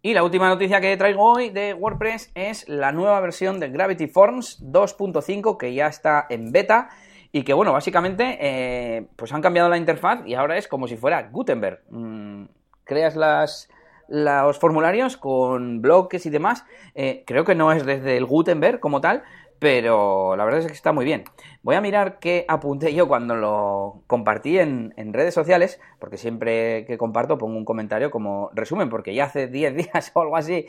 Y 0.00 0.14
la 0.14 0.22
última 0.22 0.48
noticia 0.48 0.80
que 0.80 0.96
traigo 0.96 1.24
hoy 1.24 1.50
de 1.50 1.74
WordPress 1.74 2.30
es 2.36 2.68
la 2.68 2.92
nueva 2.92 3.18
versión 3.18 3.58
de 3.58 3.68
Gravity 3.68 4.06
Forms 4.06 4.62
2.5 4.62 5.56
que 5.56 5.74
ya 5.74 5.88
está 5.88 6.26
en 6.30 6.52
beta 6.52 6.90
y 7.32 7.42
que 7.42 7.52
bueno, 7.52 7.72
básicamente 7.72 8.38
eh, 8.40 9.08
pues 9.16 9.32
han 9.32 9.42
cambiado 9.42 9.68
la 9.68 9.76
interfaz 9.76 10.20
y 10.24 10.34
ahora 10.34 10.56
es 10.56 10.68
como 10.68 10.86
si 10.86 10.96
fuera 10.96 11.30
Gutenberg. 11.32 11.82
Mm, 11.90 12.44
creas 12.84 13.16
las, 13.16 13.68
los 14.08 14.58
formularios 14.58 15.16
con 15.16 15.82
bloques 15.82 16.26
y 16.26 16.30
demás. 16.30 16.64
Eh, 16.94 17.24
creo 17.26 17.44
que 17.44 17.54
no 17.54 17.72
es 17.72 17.84
desde 17.84 18.16
el 18.16 18.26
Gutenberg 18.26 18.80
como 18.80 19.00
tal, 19.00 19.22
pero 19.58 20.36
la 20.36 20.44
verdad 20.44 20.60
es 20.60 20.66
que 20.66 20.72
está 20.72 20.92
muy 20.92 21.04
bien. 21.04 21.24
Voy 21.62 21.76
a 21.76 21.80
mirar 21.80 22.18
qué 22.18 22.44
apunté 22.48 22.94
yo 22.94 23.08
cuando 23.08 23.34
lo 23.34 24.02
compartí 24.06 24.58
en, 24.58 24.92
en, 24.96 25.12
redes 25.12 25.34
sociales, 25.34 25.80
porque 25.98 26.18
siempre 26.18 26.84
que 26.86 26.98
comparto 26.98 27.38
pongo 27.38 27.56
un 27.56 27.64
comentario 27.64 28.10
como 28.10 28.50
resumen, 28.54 28.88
porque 28.90 29.14
ya 29.14 29.24
hace 29.24 29.48
10 29.48 29.76
días 29.92 30.10
o 30.14 30.20
algo 30.20 30.36
así 30.36 30.66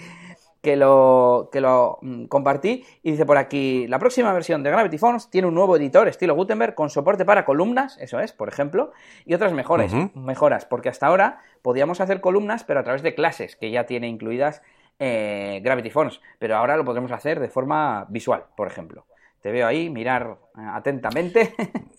que 0.61 0.75
lo, 0.75 1.49
que 1.51 1.61
lo 1.61 1.99
mm, 2.01 2.25
compartí 2.25 2.83
y 3.03 3.11
dice 3.11 3.25
por 3.25 3.37
aquí, 3.37 3.87
la 3.87 3.99
próxima 3.99 4.33
versión 4.33 4.63
de 4.63 4.71
Gravity 4.71 4.97
Forms 4.97 5.29
tiene 5.29 5.47
un 5.47 5.53
nuevo 5.53 5.77
editor 5.77 6.07
estilo 6.07 6.35
Gutenberg 6.35 6.75
con 6.75 6.89
soporte 6.89 7.25
para 7.25 7.45
columnas, 7.45 7.97
eso 7.99 8.19
es, 8.19 8.33
por 8.33 8.49
ejemplo, 8.49 8.91
y 9.25 9.33
otras 9.33 9.53
mejores, 9.53 9.93
mejoras, 10.13 10.65
porque 10.65 10.89
hasta 10.89 11.07
ahora 11.07 11.39
podíamos 11.67 11.99
hacer 11.99 12.21
columnas, 12.21 12.63
pero 12.63 12.79
a 12.79 12.83
través 12.83 13.01
de 13.01 13.13
clases 13.13 13.57
que 13.57 13.71
ya 13.71 13.85
tiene 13.85 14.07
incluidas 14.07 14.61
eh, 14.99 15.59
Gravity 15.61 15.89
Forms, 15.89 16.21
pero 16.39 16.55
ahora 16.55 16.77
lo 16.77 16.85
podremos 16.85 17.11
hacer 17.11 17.41
de 17.41 17.49
forma 17.49 18.05
visual, 18.07 18.45
por 18.55 18.67
ejemplo. 18.67 19.05
Te 19.41 19.51
veo 19.51 19.67
ahí, 19.67 19.89
mirar 19.89 20.37
eh, 20.57 20.61
atentamente. 20.65 21.53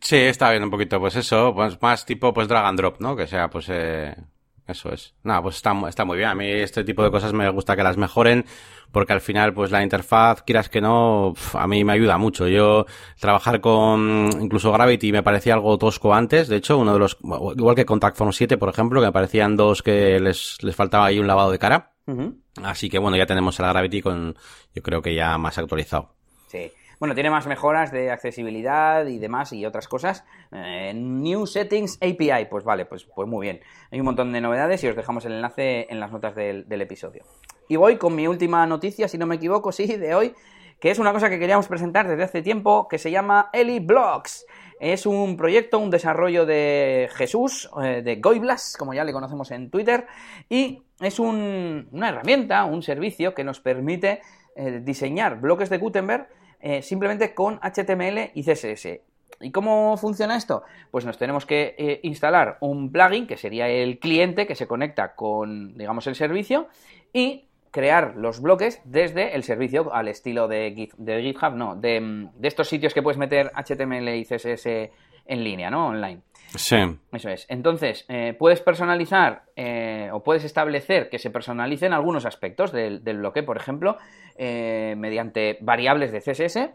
Sí, 0.00 0.16
está 0.16 0.52
bien 0.52 0.62
un 0.62 0.70
poquito, 0.70 1.00
pues 1.00 1.16
eso, 1.16 1.52
pues 1.54 1.82
más 1.82 2.06
tipo 2.06 2.32
pues 2.32 2.46
drag 2.46 2.64
and 2.66 2.78
drop, 2.78 3.00
¿no? 3.00 3.16
Que 3.16 3.26
sea 3.26 3.50
pues 3.50 3.68
eh, 3.68 4.14
eso 4.68 4.92
es. 4.92 5.12
Nada, 5.24 5.42
pues 5.42 5.56
está, 5.56 5.74
está 5.88 6.04
muy 6.04 6.16
bien. 6.16 6.28
A 6.28 6.34
mí 6.36 6.48
este 6.48 6.84
tipo 6.84 7.02
de 7.02 7.10
cosas 7.10 7.32
me 7.32 7.48
gusta 7.50 7.74
que 7.74 7.82
las 7.82 7.96
mejoren 7.96 8.46
porque 8.92 9.12
al 9.12 9.20
final, 9.20 9.54
pues 9.54 9.70
la 9.70 9.82
interfaz, 9.82 10.42
quieras 10.42 10.68
que 10.68 10.80
no, 10.80 11.34
a 11.54 11.66
mí 11.66 11.82
me 11.84 11.94
ayuda 11.94 12.18
mucho. 12.18 12.46
Yo 12.46 12.86
trabajar 13.18 13.60
con 13.60 14.28
incluso 14.40 14.70
Gravity 14.70 15.12
me 15.12 15.22
parecía 15.22 15.54
algo 15.54 15.78
tosco 15.78 16.14
antes. 16.14 16.48
De 16.48 16.56
hecho, 16.56 16.78
uno 16.78 16.92
de 16.92 16.98
los, 16.98 17.16
igual 17.56 17.74
que 17.74 17.86
Contact 17.86 18.16
Form 18.16 18.32
7, 18.32 18.58
por 18.58 18.68
ejemplo, 18.68 19.00
que 19.00 19.06
me 19.06 19.12
parecían 19.12 19.56
dos 19.56 19.82
que 19.82 20.20
les, 20.20 20.58
les 20.62 20.76
faltaba 20.76 21.06
ahí 21.06 21.18
un 21.18 21.26
lavado 21.26 21.50
de 21.50 21.58
cara. 21.58 21.92
Así 22.62 22.90
que 22.90 22.98
bueno, 22.98 23.16
ya 23.16 23.26
tenemos 23.26 23.58
el 23.58 23.66
Gravity 23.66 24.02
con, 24.02 24.34
yo 24.74 24.82
creo 24.82 25.00
que 25.00 25.14
ya 25.14 25.38
más 25.38 25.56
actualizado. 25.58 26.14
Sí. 26.48 26.70
Bueno, 27.02 27.16
tiene 27.16 27.30
más 27.30 27.48
mejoras 27.48 27.90
de 27.90 28.12
accesibilidad 28.12 29.04
y 29.06 29.18
demás 29.18 29.52
y 29.52 29.66
otras 29.66 29.88
cosas. 29.88 30.24
Eh, 30.52 30.92
New 30.94 31.48
Settings 31.48 31.98
API, 32.00 32.46
pues 32.48 32.62
vale, 32.62 32.86
pues, 32.86 33.04
pues 33.12 33.28
muy 33.28 33.44
bien. 33.44 33.60
Hay 33.90 33.98
un 33.98 34.06
montón 34.06 34.32
de 34.32 34.40
novedades 34.40 34.84
y 34.84 34.86
os 34.86 34.94
dejamos 34.94 35.24
el 35.24 35.32
enlace 35.32 35.88
en 35.90 35.98
las 35.98 36.12
notas 36.12 36.36
del, 36.36 36.64
episodio. 36.80 37.24
Y 37.72 37.76
voy 37.76 37.96
con 37.96 38.14
mi 38.14 38.26
última 38.26 38.66
noticia, 38.66 39.08
si 39.08 39.16
no 39.16 39.24
me 39.24 39.36
equivoco, 39.36 39.72
sí, 39.72 39.86
de 39.86 40.14
hoy, 40.14 40.34
que 40.78 40.90
es 40.90 40.98
una 40.98 41.10
cosa 41.10 41.30
que 41.30 41.38
queríamos 41.38 41.68
presentar 41.68 42.06
desde 42.06 42.24
hace 42.24 42.42
tiempo, 42.42 42.86
que 42.86 42.98
se 42.98 43.10
llama 43.10 43.48
Eli 43.50 43.80
Blocks. 43.80 44.44
Es 44.78 45.06
un 45.06 45.38
proyecto, 45.38 45.78
un 45.78 45.88
desarrollo 45.88 46.44
de 46.44 47.08
Jesús, 47.14 47.70
eh, 47.82 48.02
de 48.02 48.16
Goiblas, 48.16 48.76
como 48.78 48.92
ya 48.92 49.04
le 49.04 49.14
conocemos 49.14 49.50
en 49.52 49.70
Twitter, 49.70 50.06
y 50.50 50.82
es 51.00 51.18
una 51.18 52.10
herramienta, 52.10 52.66
un 52.66 52.82
servicio 52.82 53.32
que 53.32 53.42
nos 53.42 53.60
permite 53.60 54.20
eh, 54.54 54.82
diseñar 54.84 55.40
bloques 55.40 55.70
de 55.70 55.78
Gutenberg 55.78 56.28
eh, 56.60 56.82
simplemente 56.82 57.32
con 57.32 57.58
HTML 57.62 58.32
y 58.34 58.42
CSS. 58.42 59.00
¿Y 59.40 59.50
cómo 59.50 59.96
funciona 59.96 60.36
esto? 60.36 60.62
Pues 60.90 61.06
nos 61.06 61.16
tenemos 61.16 61.46
que 61.46 62.00
instalar 62.02 62.58
un 62.60 62.92
plugin, 62.92 63.26
que 63.26 63.38
sería 63.38 63.66
el 63.66 63.98
cliente 63.98 64.46
que 64.46 64.56
se 64.56 64.66
conecta 64.66 65.14
con, 65.14 65.74
digamos, 65.78 66.06
el 66.06 66.16
servicio, 66.16 66.68
y 67.14 67.48
crear 67.72 68.14
los 68.16 68.40
bloques 68.40 68.80
desde 68.84 69.34
el 69.34 69.42
servicio 69.42 69.92
al 69.92 70.06
estilo 70.06 70.46
de, 70.46 70.90
de 70.96 71.22
GitHub, 71.22 71.54
no, 71.56 71.74
de, 71.74 72.28
estos 72.42 72.68
sitios 72.68 72.94
que 72.94 73.02
puedes 73.02 73.18
meter 73.18 73.50
HTML 73.56 74.08
y 74.10 74.24
CSS 74.24 74.66
en 75.26 75.44
línea, 75.44 75.70
¿no? 75.70 75.88
Online. 75.88 76.20
Sí. 76.54 76.76
Eso 77.12 77.30
es. 77.30 77.46
Entonces, 77.48 78.04
eh, 78.08 78.36
puedes 78.38 78.60
personalizar 78.60 79.44
o 80.12 80.22
puedes 80.22 80.44
establecer 80.44 81.08
que 81.08 81.18
se 81.18 81.30
personalicen 81.30 81.92
algunos 81.92 82.26
aspectos 82.26 82.70
del, 82.72 83.02
del 83.02 83.18
bloque, 83.18 83.42
por 83.42 83.56
ejemplo, 83.56 83.96
eh, 84.36 84.94
mediante 84.96 85.56
variables 85.60 86.12
de 86.12 86.20
CSS 86.20 86.74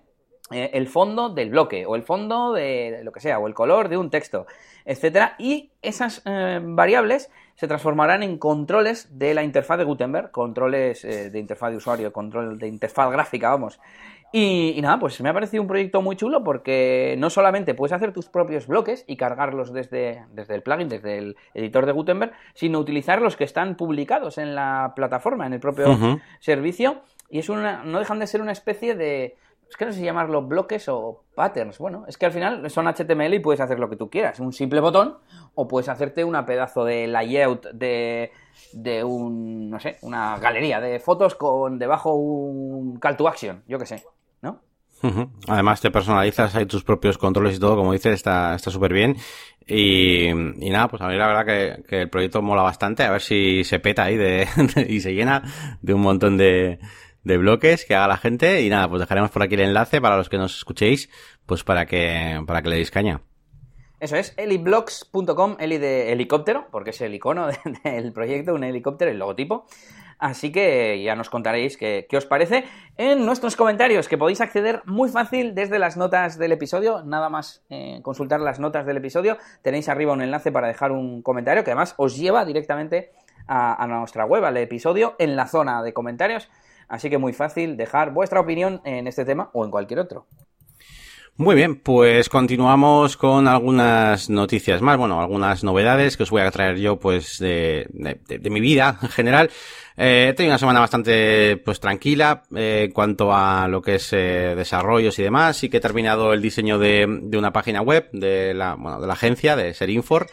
eh, 0.50 0.72
el 0.74 0.88
fondo 0.88 1.28
del 1.28 1.50
bloque 1.50 1.86
o 1.86 1.98
el 1.98 2.04
fondo 2.04 2.54
de 2.54 3.02
lo 3.04 3.12
que 3.12 3.20
sea 3.20 3.38
o 3.38 3.48
el 3.48 3.54
color 3.54 3.90
de 3.90 3.98
un 3.98 4.10
texto, 4.10 4.48
etcétera, 4.86 5.36
y 5.38 5.72
esas 5.82 6.22
eh, 6.26 6.62
variables 6.64 7.30
se 7.58 7.68
transformarán 7.68 8.24
en 8.24 8.38
controles 8.38 9.18
de 9.18 9.34
la 9.34 9.44
interfaz 9.44 9.80
de 9.80 9.84
Gutenberg, 9.84 10.32
controles 10.32 11.02
de 11.02 11.40
interfaz 11.40 11.72
de 11.72 11.78
usuario, 11.78 12.14
control 12.14 12.60
de 12.60 12.68
interfaz 12.68 13.12
gráfica, 13.12 13.50
vamos. 13.50 13.80
Y, 14.32 14.78
nada, 14.82 15.00
pues 15.00 15.20
me 15.22 15.30
ha 15.30 15.34
parecido 15.34 15.64
un 15.64 15.68
proyecto 15.68 16.02
muy 16.02 16.16
chulo 16.16 16.44
porque 16.44 17.16
no 17.18 17.30
solamente 17.30 17.74
puedes 17.74 17.94
hacer 17.94 18.14
tus 18.14 18.28
propios 18.28 18.68
bloques 18.68 19.06
y 19.08 19.16
cargarlos 19.18 19.74
desde, 19.74 20.26
desde 20.34 20.54
el 20.54 20.62
plugin, 20.62 20.90
desde 20.90 21.18
el 21.18 21.38
editor 21.54 21.86
de 21.86 21.94
Gutenberg, 21.94 22.34
sino 22.54 22.80
utilizar 22.80 23.22
los 23.22 23.36
que 23.36 23.46
están 23.46 23.76
publicados 23.76 24.38
en 24.38 24.54
la 24.54 24.94
plataforma, 24.96 25.48
en 25.48 25.54
el 25.54 25.60
propio 25.60 26.20
servicio 26.40 27.02
y 27.30 27.40
es 27.40 27.50
una, 27.50 27.84
no 27.84 28.00
dejan 28.00 28.20
de 28.20 28.28
ser 28.28 28.42
una 28.42 28.52
especie 28.52 28.96
de, 28.96 29.38
es 29.70 29.76
que 29.76 29.86
no 29.86 29.92
sé 29.92 30.00
si 30.00 30.06
llamarlo 30.06 30.42
bloques 30.42 30.88
o 30.88 31.24
patterns. 31.36 31.78
Bueno, 31.78 32.06
es 32.08 32.18
que 32.18 32.26
al 32.26 32.32
final 32.32 32.70
son 32.70 32.88
HTML 32.88 33.34
y 33.34 33.40
puedes 33.40 33.60
hacer 33.60 33.80
lo 33.80 33.90
que 33.90 33.96
tú 33.96 34.10
quieras. 34.10 34.40
Un 34.40 34.54
simple 34.54 34.80
botón 34.80 35.18
o 35.56 35.68
puedes 35.68 35.90
hacerte 35.90 36.24
una 36.24 36.46
pedazo 36.46 36.86
de 36.86 37.08
layout 37.08 37.68
de, 37.74 38.32
de 38.74 39.04
un, 39.04 39.70
no 39.70 39.80
sé, 39.80 39.98
una 40.02 40.38
galería 40.38 40.80
de 40.80 41.00
fotos 41.00 41.36
con 41.36 41.78
debajo 41.80 42.14
un 42.14 43.00
call 43.00 43.18
to 43.18 43.28
action, 43.28 43.64
yo 43.68 43.78
qué 43.78 43.86
sé, 43.86 44.04
¿no? 44.42 44.62
Además 45.48 45.80
te 45.82 45.92
personalizas 45.92 46.56
ahí 46.56 46.66
tus 46.66 46.84
propios 46.84 47.18
controles 47.18 47.58
y 47.58 47.60
todo, 47.60 47.76
como 47.76 47.94
dices, 47.94 48.14
está 48.14 48.58
súper 48.58 48.94
bien. 48.94 49.16
Y, 49.68 50.30
y, 50.30 50.70
nada, 50.70 50.88
pues 50.88 51.02
a 51.02 51.08
mí 51.10 51.18
la 51.18 51.28
verdad 51.28 51.46
que, 51.46 51.84
que, 51.84 52.02
el 52.04 52.10
proyecto 52.10 52.42
mola 52.42 52.62
bastante, 52.62 53.04
a 53.04 53.12
ver 53.12 53.22
si 53.22 53.66
se 53.66 53.80
peta 53.80 54.06
ahí 54.06 54.16
de, 54.16 54.48
y 54.88 55.02
se 55.02 55.14
llena 55.14 55.44
de 55.82 55.94
un 55.94 56.02
montón 56.02 56.38
de, 56.38 56.80
de 57.28 57.38
bloques 57.38 57.86
que 57.86 57.96
haga 57.96 58.08
la 58.08 58.18
gente 58.18 58.62
y 58.62 58.70
nada, 58.70 58.90
pues 58.90 59.02
dejaremos 59.02 59.30
por 59.30 59.44
aquí 59.44 59.56
el 59.56 59.62
enlace 59.62 60.02
para 60.02 60.18
los 60.18 60.30
que 60.30 60.38
nos 60.38 60.58
escuchéis, 60.58 61.10
pues 61.46 61.64
para 61.64 61.86
que, 61.86 62.42
para 62.48 62.62
que 62.62 62.70
le 62.70 62.78
deis 62.78 62.90
caña. 62.90 63.22
Eso 64.00 64.16
es, 64.16 64.34
eliblogs.com, 64.38 65.58
eli 65.60 65.78
de 65.78 66.12
helicóptero, 66.12 66.68
porque 66.72 66.92
es 66.92 67.02
el 67.02 67.14
icono 67.16 67.48
del 67.84 68.14
proyecto, 68.14 68.54
un 68.54 68.64
helicóptero, 68.64 69.12
el 69.12 69.20
logotipo. 69.20 69.66
Así 70.20 70.52
que 70.52 71.02
ya 71.04 71.16
nos 71.16 71.30
contaréis 71.30 71.78
qué, 71.78 72.08
os 72.16 72.26
parece 72.26 72.64
en 72.98 73.24
nuestros 73.26 73.56
comentarios, 73.56 74.08
que 74.08 74.18
podéis 74.18 74.42
acceder 74.42 74.82
muy 74.86 75.10
fácil 75.10 75.54
desde 75.54 75.78
las 75.78 75.96
notas 75.96 76.40
del 76.40 76.54
episodio. 76.54 77.04
Nada 77.04 77.30
más 77.30 77.64
eh, 77.70 78.00
consultar 78.02 78.40
las 78.40 78.60
notas 78.60 78.86
del 78.86 78.98
episodio. 78.98 79.38
Tenéis 79.62 79.90
arriba 79.90 80.14
un 80.14 80.22
enlace 80.22 80.52
para 80.52 80.68
dejar 80.68 80.92
un 80.92 81.22
comentario 81.22 81.64
que 81.64 81.72
además 81.72 81.94
os 81.98 82.18
lleva 82.18 82.46
directamente 82.46 83.12
a, 83.48 83.84
a 83.84 83.88
nuestra 83.88 84.26
web, 84.26 84.44
al 84.44 84.58
episodio, 84.58 85.16
en 85.20 85.36
la 85.36 85.48
zona 85.48 85.84
de 85.84 85.94
comentarios. 85.94 86.50
Así 86.88 87.10
que 87.10 87.18
muy 87.18 87.34
fácil 87.34 87.78
dejar 87.78 88.12
vuestra 88.12 88.40
opinión 88.40 88.82
en 88.86 89.08
este 89.08 89.26
tema 89.26 89.50
o 89.54 89.66
en 89.66 89.72
cualquier 89.72 90.00
otro. 90.00 90.26
Muy 91.40 91.56
bien, 91.56 91.76
pues 91.76 92.30
continuamos 92.30 93.16
con 93.16 93.48
algunas 93.48 94.28
noticias 94.28 94.82
más, 94.82 94.98
bueno, 94.98 95.22
algunas 95.22 95.64
novedades 95.64 96.18
que 96.18 96.24
os 96.24 96.32
voy 96.32 96.42
a 96.42 96.50
traer 96.50 96.78
yo, 96.78 96.98
pues, 96.98 97.38
de, 97.38 97.86
de, 97.92 98.50
mi 98.50 98.60
vida 98.60 98.98
en 99.04 99.10
general. 99.10 99.52
Eh, 99.96 100.30
he 100.30 100.34
tenido 100.34 100.54
una 100.54 100.58
semana 100.58 100.80
bastante, 100.80 101.58
pues, 101.58 101.80
tranquila 101.80 102.42
eh, 102.56 102.86
en 102.86 102.92
cuanto 102.92 103.32
a 103.36 103.68
lo 103.68 103.84
que 103.84 103.96
es 103.96 104.14
eh, 104.14 104.56
desarrollos 104.56 105.20
y 105.20 105.24
demás. 105.24 105.58
Sí 105.58 105.70
que 105.70 105.78
he 105.78 105.80
terminado 105.80 106.34
el 106.34 106.42
diseño 106.42 106.80
de, 106.80 107.06
de 107.22 107.38
una 107.38 107.54
página 107.54 107.82
web 107.84 108.10
de 108.14 108.56
la, 108.56 108.74
bueno, 108.74 109.00
de 109.00 109.06
la 109.06 109.14
agencia, 109.14 109.56
de 109.56 109.76
Serinfor 109.76 110.28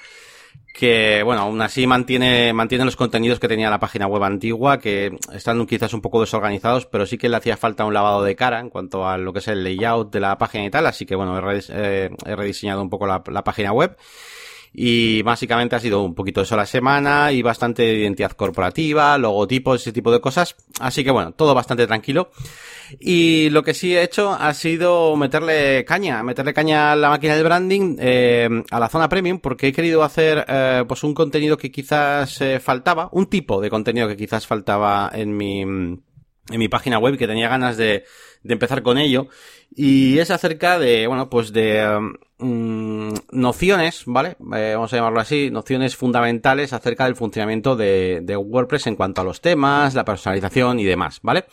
que 0.74 1.22
bueno, 1.22 1.42
aún 1.42 1.62
así 1.62 1.86
mantiene, 1.86 2.52
mantiene 2.52 2.84
los 2.84 2.96
contenidos 2.96 3.38
que 3.38 3.46
tenía 3.46 3.70
la 3.70 3.78
página 3.78 4.08
web 4.08 4.24
antigua, 4.24 4.78
que 4.80 5.16
están 5.32 5.64
quizás 5.66 5.94
un 5.94 6.00
poco 6.00 6.20
desorganizados, 6.20 6.86
pero 6.86 7.06
sí 7.06 7.16
que 7.16 7.28
le 7.28 7.36
hacía 7.36 7.56
falta 7.56 7.84
un 7.84 7.94
lavado 7.94 8.24
de 8.24 8.34
cara 8.34 8.58
en 8.58 8.70
cuanto 8.70 9.08
a 9.08 9.16
lo 9.16 9.32
que 9.32 9.38
es 9.38 9.48
el 9.48 9.62
layout 9.62 10.12
de 10.12 10.18
la 10.18 10.36
página 10.36 10.64
y 10.64 10.70
tal, 10.70 10.86
así 10.86 11.06
que 11.06 11.14
bueno, 11.14 11.38
he, 11.50 11.60
eh, 11.68 12.10
rediseñado 12.24 12.82
un 12.82 12.90
poco 12.90 13.06
la, 13.06 13.22
la 13.28 13.44
página 13.44 13.72
web 13.72 13.96
y 14.76 15.22
básicamente 15.22 15.76
ha 15.76 15.80
sido 15.80 16.02
un 16.02 16.14
poquito 16.14 16.40
eso 16.40 16.56
la 16.56 16.66
semana 16.66 17.30
y 17.30 17.42
bastante 17.42 17.94
identidad 17.94 18.32
corporativa, 18.32 19.16
logotipos, 19.16 19.80
ese 19.80 19.92
tipo 19.92 20.10
de 20.10 20.20
cosas. 20.20 20.56
Así 20.80 21.04
que 21.04 21.12
bueno, 21.12 21.32
todo 21.32 21.54
bastante 21.54 21.86
tranquilo. 21.86 22.30
Y 22.98 23.50
lo 23.50 23.62
que 23.62 23.72
sí 23.72 23.96
he 23.96 24.02
hecho 24.02 24.32
ha 24.32 24.52
sido 24.52 25.16
meterle 25.16 25.84
caña, 25.84 26.22
meterle 26.24 26.52
caña 26.52 26.92
a 26.92 26.96
la 26.96 27.08
máquina 27.08 27.36
de 27.36 27.42
branding, 27.44 27.96
eh, 28.00 28.48
a 28.70 28.80
la 28.80 28.88
zona 28.88 29.08
premium, 29.08 29.38
porque 29.38 29.68
he 29.68 29.72
querido 29.72 30.02
hacer 30.02 30.44
eh, 30.48 30.84
pues 30.86 31.04
un 31.04 31.14
contenido 31.14 31.56
que 31.56 31.70
quizás 31.70 32.40
eh, 32.40 32.58
faltaba, 32.58 33.08
un 33.12 33.26
tipo 33.26 33.60
de 33.60 33.70
contenido 33.70 34.08
que 34.08 34.16
quizás 34.16 34.46
faltaba 34.46 35.10
en 35.14 35.36
mi 35.36 35.64
en 36.50 36.58
mi 36.58 36.68
página 36.68 36.98
web 36.98 37.16
que 37.16 37.26
tenía 37.26 37.48
ganas 37.48 37.76
de, 37.76 38.04
de 38.42 38.52
empezar 38.52 38.82
con 38.82 38.98
ello. 38.98 39.28
Y 39.74 40.18
es 40.18 40.30
acerca 40.30 40.78
de 40.78 41.06
bueno 41.06 41.28
pues 41.28 41.52
de 41.52 42.12
um, 42.38 43.12
nociones 43.32 44.04
vale 44.06 44.36
eh, 44.54 44.72
vamos 44.74 44.92
a 44.92 44.96
llamarlo 44.96 45.20
así 45.20 45.50
nociones 45.50 45.96
fundamentales 45.96 46.72
acerca 46.72 47.06
del 47.06 47.16
funcionamiento 47.16 47.74
de, 47.74 48.20
de, 48.22 48.36
WordPress 48.36 48.86
en 48.86 48.96
cuanto 48.96 49.20
a 49.20 49.24
los 49.24 49.40
temas 49.40 49.94
la 49.94 50.04
personalización 50.04 50.78
y 50.78 50.84
demás 50.84 51.18
vale 51.22 51.46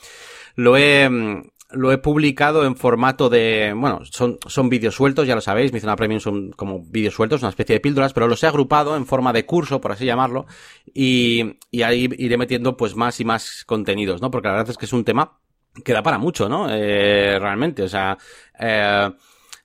lo 0.54 0.76
he 0.76 1.08
mm, 1.08 1.50
lo 1.72 1.92
he 1.92 1.98
publicado 1.98 2.64
en 2.64 2.76
formato 2.76 3.28
de, 3.28 3.72
bueno, 3.76 4.00
son, 4.04 4.38
son 4.46 4.68
vídeos 4.68 4.94
sueltos, 4.94 5.26
ya 5.26 5.34
lo 5.34 5.40
sabéis, 5.40 5.72
mi 5.72 5.80
zona 5.80 5.96
premium 5.96 6.20
son 6.20 6.52
como 6.52 6.80
vídeos 6.84 7.14
sueltos, 7.14 7.42
una 7.42 7.50
especie 7.50 7.74
de 7.74 7.80
píldoras, 7.80 8.12
pero 8.12 8.28
los 8.28 8.42
he 8.42 8.46
agrupado 8.46 8.96
en 8.96 9.06
forma 9.06 9.32
de 9.32 9.46
curso, 9.46 9.80
por 9.80 9.92
así 9.92 10.04
llamarlo, 10.04 10.46
y, 10.94 11.58
y 11.70 11.82
ahí 11.82 12.08
iré 12.18 12.36
metiendo 12.36 12.76
pues 12.76 12.96
más 12.96 13.20
y 13.20 13.24
más 13.24 13.64
contenidos, 13.64 14.20
¿no? 14.20 14.30
Porque 14.30 14.48
la 14.48 14.54
verdad 14.54 14.70
es 14.70 14.78
que 14.78 14.86
es 14.86 14.92
un 14.92 15.04
tema 15.04 15.38
que 15.84 15.92
da 15.92 16.02
para 16.02 16.18
mucho, 16.18 16.48
¿no? 16.48 16.66
Eh, 16.70 17.38
realmente, 17.38 17.82
o 17.82 17.88
sea, 17.88 18.18
eh, 18.58 19.10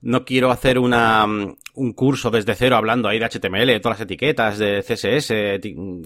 no 0.07 0.23
quiero 0.23 0.51
hacer 0.51 0.79
una, 0.79 1.25
un 1.25 1.93
curso 1.93 2.31
desde 2.31 2.55
cero 2.55 2.77
hablando 2.77 3.09
ahí 3.09 3.19
de 3.19 3.25
HTML, 3.25 3.67
de 3.67 3.79
todas 3.81 3.99
las 3.99 4.05
etiquetas, 4.05 4.57
de 4.57 4.81
CSS, 4.81 5.59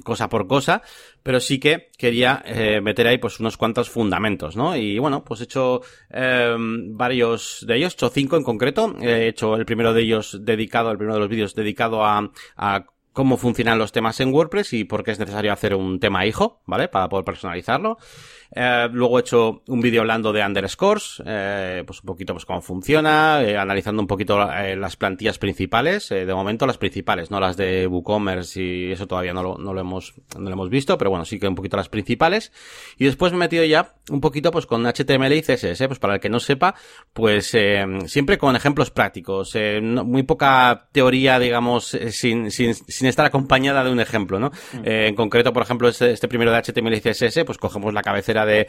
cosa 0.04 0.28
por 0.28 0.48
cosa, 0.48 0.82
pero 1.22 1.40
sí 1.40 1.60
que 1.60 1.92
quería 2.00 2.42
eh, 2.44 2.82
meter 2.82 3.06
ahí 3.06 3.20
pues 3.20 3.40
unos 3.40 3.58
cuantos 3.58 3.92
fundamentos, 3.92 4.56
¿no? 4.56 4.76
Y 4.76 4.98
bueno, 4.98 5.24
pues 5.24 5.42
he 5.42 5.44
hecho 5.44 5.82
eh, 6.10 6.56
varios 6.58 7.64
de 7.68 7.78
ellos, 7.78 7.94
he 7.94 7.96
hecho 7.96 8.10
cinco 8.10 8.38
en 8.38 8.44
concreto, 8.44 8.96
he 9.00 9.28
hecho 9.28 9.56
el 9.56 9.68
primero 9.68 9.94
de 9.94 10.02
ellos 10.02 10.40
dedicado, 10.42 10.90
el 10.90 10.98
primero 10.98 11.14
de 11.14 11.20
los 11.20 11.30
vídeos 11.30 11.54
dedicado 11.54 12.04
a, 12.04 12.32
a 12.58 12.86
cómo 13.14 13.38
funcionan 13.38 13.78
los 13.78 13.92
temas 13.92 14.20
en 14.20 14.34
WordPress 14.34 14.74
y 14.74 14.84
por 14.86 15.04
qué 15.04 15.12
es 15.12 15.20
necesario 15.20 15.52
hacer 15.52 15.76
un 15.76 16.00
tema 16.00 16.26
hijo, 16.26 16.62
¿vale? 16.66 16.88
Para 16.88 17.10
poder 17.10 17.26
personalizarlo. 17.26 17.98
Eh, 18.54 18.90
luego 18.92 19.18
he 19.18 19.22
hecho 19.22 19.62
un 19.68 19.80
vídeo 19.80 20.02
hablando 20.02 20.34
de 20.34 20.46
underscores, 20.46 21.24
eh, 21.26 21.84
pues 21.86 22.02
un 22.02 22.06
poquito 22.06 22.34
pues 22.34 22.46
cómo 22.46 22.62
funciona, 22.62 23.42
eh, 23.42 23.58
analizando 23.58 24.02
un 24.02 24.08
poquito 24.08 24.38
las 24.38 24.98
plantillas 24.98 25.38
principales, 25.38 26.10
de 26.10 26.34
momento 26.34 26.66
las 26.66 26.78
principales, 26.78 27.32
no 27.32 27.40
las 27.40 27.56
de 27.56 27.88
WooCommerce 27.88 28.62
y 28.62 28.92
eso 28.92 29.08
todavía 29.08 29.34
no 29.34 29.42
lo, 29.42 29.58
no 29.58 29.74
lo 29.74 29.80
hemos, 29.80 30.14
no 30.38 30.50
lo 30.50 30.52
hemos 30.52 30.70
visto, 30.70 30.98
pero 30.98 31.10
bueno, 31.10 31.24
sí 31.24 31.40
que 31.40 31.48
un 31.48 31.56
poquito 31.56 31.78
las 31.78 31.90
principales. 31.90 32.52
Y 32.98 33.06
después 33.06 33.32
me 33.32 33.38
he 33.38 33.40
metido 33.40 33.64
ya 33.64 33.96
un 34.10 34.20
poquito 34.20 34.52
pues 34.52 34.66
con 34.66 34.86
HTML 34.86 35.34
y 35.34 35.42
CSS, 35.42 35.88
pues 35.88 36.00
para 36.00 36.16
el 36.16 36.20
que 36.20 36.30
no 36.30 36.40
sepa, 36.40 36.76
pues 37.14 37.56
siempre 38.06 38.38
con 38.38 38.56
ejemplos 38.56 38.92
prácticos, 38.92 39.58
muy 39.82 40.24
poca 40.24 40.90
teoría, 40.92 41.40
digamos, 41.40 41.98
sin, 42.10 42.52
sin 42.52 43.01
estar 43.10 43.26
acompañada 43.26 43.84
de 43.84 43.92
un 43.92 44.00
ejemplo, 44.00 44.40
¿no? 44.40 44.52
Mm. 44.74 44.82
en 44.84 45.16
concreto, 45.16 45.54
por 45.54 45.64
ejemplo, 45.64 45.88
este, 45.88 46.12
este 46.12 46.28
primero 46.28 46.52
de 46.52 46.62
HTML 46.62 46.94
y 46.94 47.02
CSS, 47.02 47.44
pues 47.46 47.58
cogemos 47.58 47.94
la 47.94 48.02
cabecera 48.02 48.46
de 48.46 48.68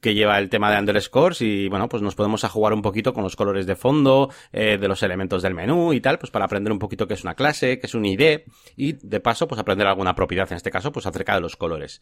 que 0.00 0.14
lleva 0.14 0.38
el 0.38 0.48
tema 0.48 0.70
de 0.70 0.78
underscores 0.78 1.40
y 1.40 1.68
bueno, 1.68 1.88
pues 1.88 2.02
nos 2.02 2.14
podemos 2.14 2.44
a 2.44 2.48
jugar 2.48 2.72
un 2.72 2.82
poquito 2.82 3.12
con 3.12 3.24
los 3.24 3.36
colores 3.36 3.66
de 3.66 3.76
fondo, 3.76 4.30
eh, 4.52 4.78
de 4.78 4.88
los 4.88 5.02
elementos 5.02 5.42
del 5.42 5.54
menú 5.54 5.92
y 5.92 6.00
tal, 6.00 6.18
pues 6.18 6.30
para 6.30 6.44
aprender 6.44 6.72
un 6.72 6.78
poquito 6.78 7.06
qué 7.06 7.14
es 7.14 7.24
una 7.24 7.34
clase, 7.34 7.78
qué 7.78 7.86
es 7.86 7.94
un 7.94 8.04
ID 8.04 8.40
y 8.76 8.92
de 8.92 9.20
paso 9.20 9.46
pues 9.46 9.60
aprender 9.60 9.86
alguna 9.86 10.14
propiedad, 10.14 10.50
en 10.50 10.56
este 10.56 10.70
caso 10.70 10.92
pues 10.92 11.06
acerca 11.06 11.34
de 11.34 11.40
los 11.40 11.56
colores. 11.56 12.00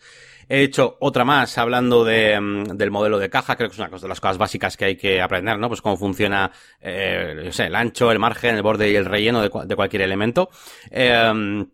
He 0.48 0.62
hecho 0.62 0.96
otra 1.00 1.24
más 1.24 1.58
hablando 1.58 2.04
de, 2.04 2.40
mm, 2.40 2.76
del 2.76 2.90
modelo 2.90 3.18
de 3.18 3.30
caja, 3.30 3.56
creo 3.56 3.68
que 3.68 3.74
es 3.74 3.78
una 3.78 3.88
de 3.88 4.08
las 4.08 4.20
cosas 4.20 4.38
básicas 4.38 4.76
que 4.76 4.84
hay 4.84 4.96
que 4.96 5.20
aprender, 5.20 5.58
¿no? 5.58 5.68
Pues 5.68 5.82
cómo 5.82 5.96
funciona, 5.96 6.50
eh, 6.80 7.42
yo 7.44 7.52
sé, 7.52 7.66
el 7.66 7.74
ancho, 7.74 8.10
el 8.10 8.18
margen, 8.18 8.56
el 8.56 8.62
borde 8.62 8.90
y 8.90 8.96
el 8.96 9.04
relleno 9.04 9.42
de, 9.42 9.50
de 9.66 9.76
cualquier 9.76 10.02
elemento. 10.02 10.50
Eh, 10.90 11.66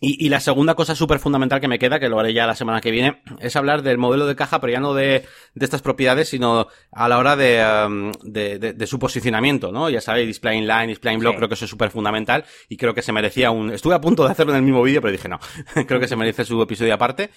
y, 0.00 0.24
y, 0.24 0.28
la 0.28 0.38
segunda 0.38 0.74
cosa 0.74 0.94
súper 0.94 1.18
fundamental 1.18 1.60
que 1.60 1.66
me 1.66 1.78
queda, 1.78 1.98
que 1.98 2.08
lo 2.08 2.20
haré 2.20 2.32
ya 2.32 2.46
la 2.46 2.54
semana 2.54 2.80
que 2.80 2.92
viene, 2.92 3.20
es 3.40 3.56
hablar 3.56 3.82
del 3.82 3.98
modelo 3.98 4.26
de 4.26 4.36
caja, 4.36 4.60
pero 4.60 4.72
ya 4.72 4.78
no 4.78 4.94
de, 4.94 5.24
de 5.54 5.64
estas 5.64 5.82
propiedades, 5.82 6.28
sino 6.28 6.68
a 6.92 7.08
la 7.08 7.18
hora 7.18 7.34
de, 7.34 7.64
um, 7.86 8.12
de, 8.22 8.58
de, 8.58 8.86
su 8.86 9.00
posicionamiento, 9.00 9.72
¿no? 9.72 9.90
Ya 9.90 10.00
sabéis, 10.00 10.28
display 10.28 10.58
inline, 10.58 10.86
display 10.86 11.14
in 11.14 11.20
block, 11.20 11.32
sí. 11.32 11.36
creo 11.38 11.48
que 11.48 11.54
eso 11.54 11.64
es 11.64 11.70
súper 11.70 11.90
fundamental 11.90 12.44
y 12.68 12.76
creo 12.76 12.94
que 12.94 13.02
se 13.02 13.12
merecía 13.12 13.50
un... 13.50 13.72
Estuve 13.72 13.94
a 13.94 14.00
punto 14.00 14.24
de 14.24 14.30
hacerlo 14.30 14.52
en 14.52 14.58
el 14.58 14.62
mismo 14.62 14.82
vídeo, 14.82 15.00
pero 15.00 15.10
dije 15.10 15.28
no, 15.28 15.40
creo 15.86 15.98
que 15.98 16.06
se 16.06 16.14
merece 16.14 16.44
su 16.44 16.62
episodio 16.62 16.94
aparte. 16.94 17.30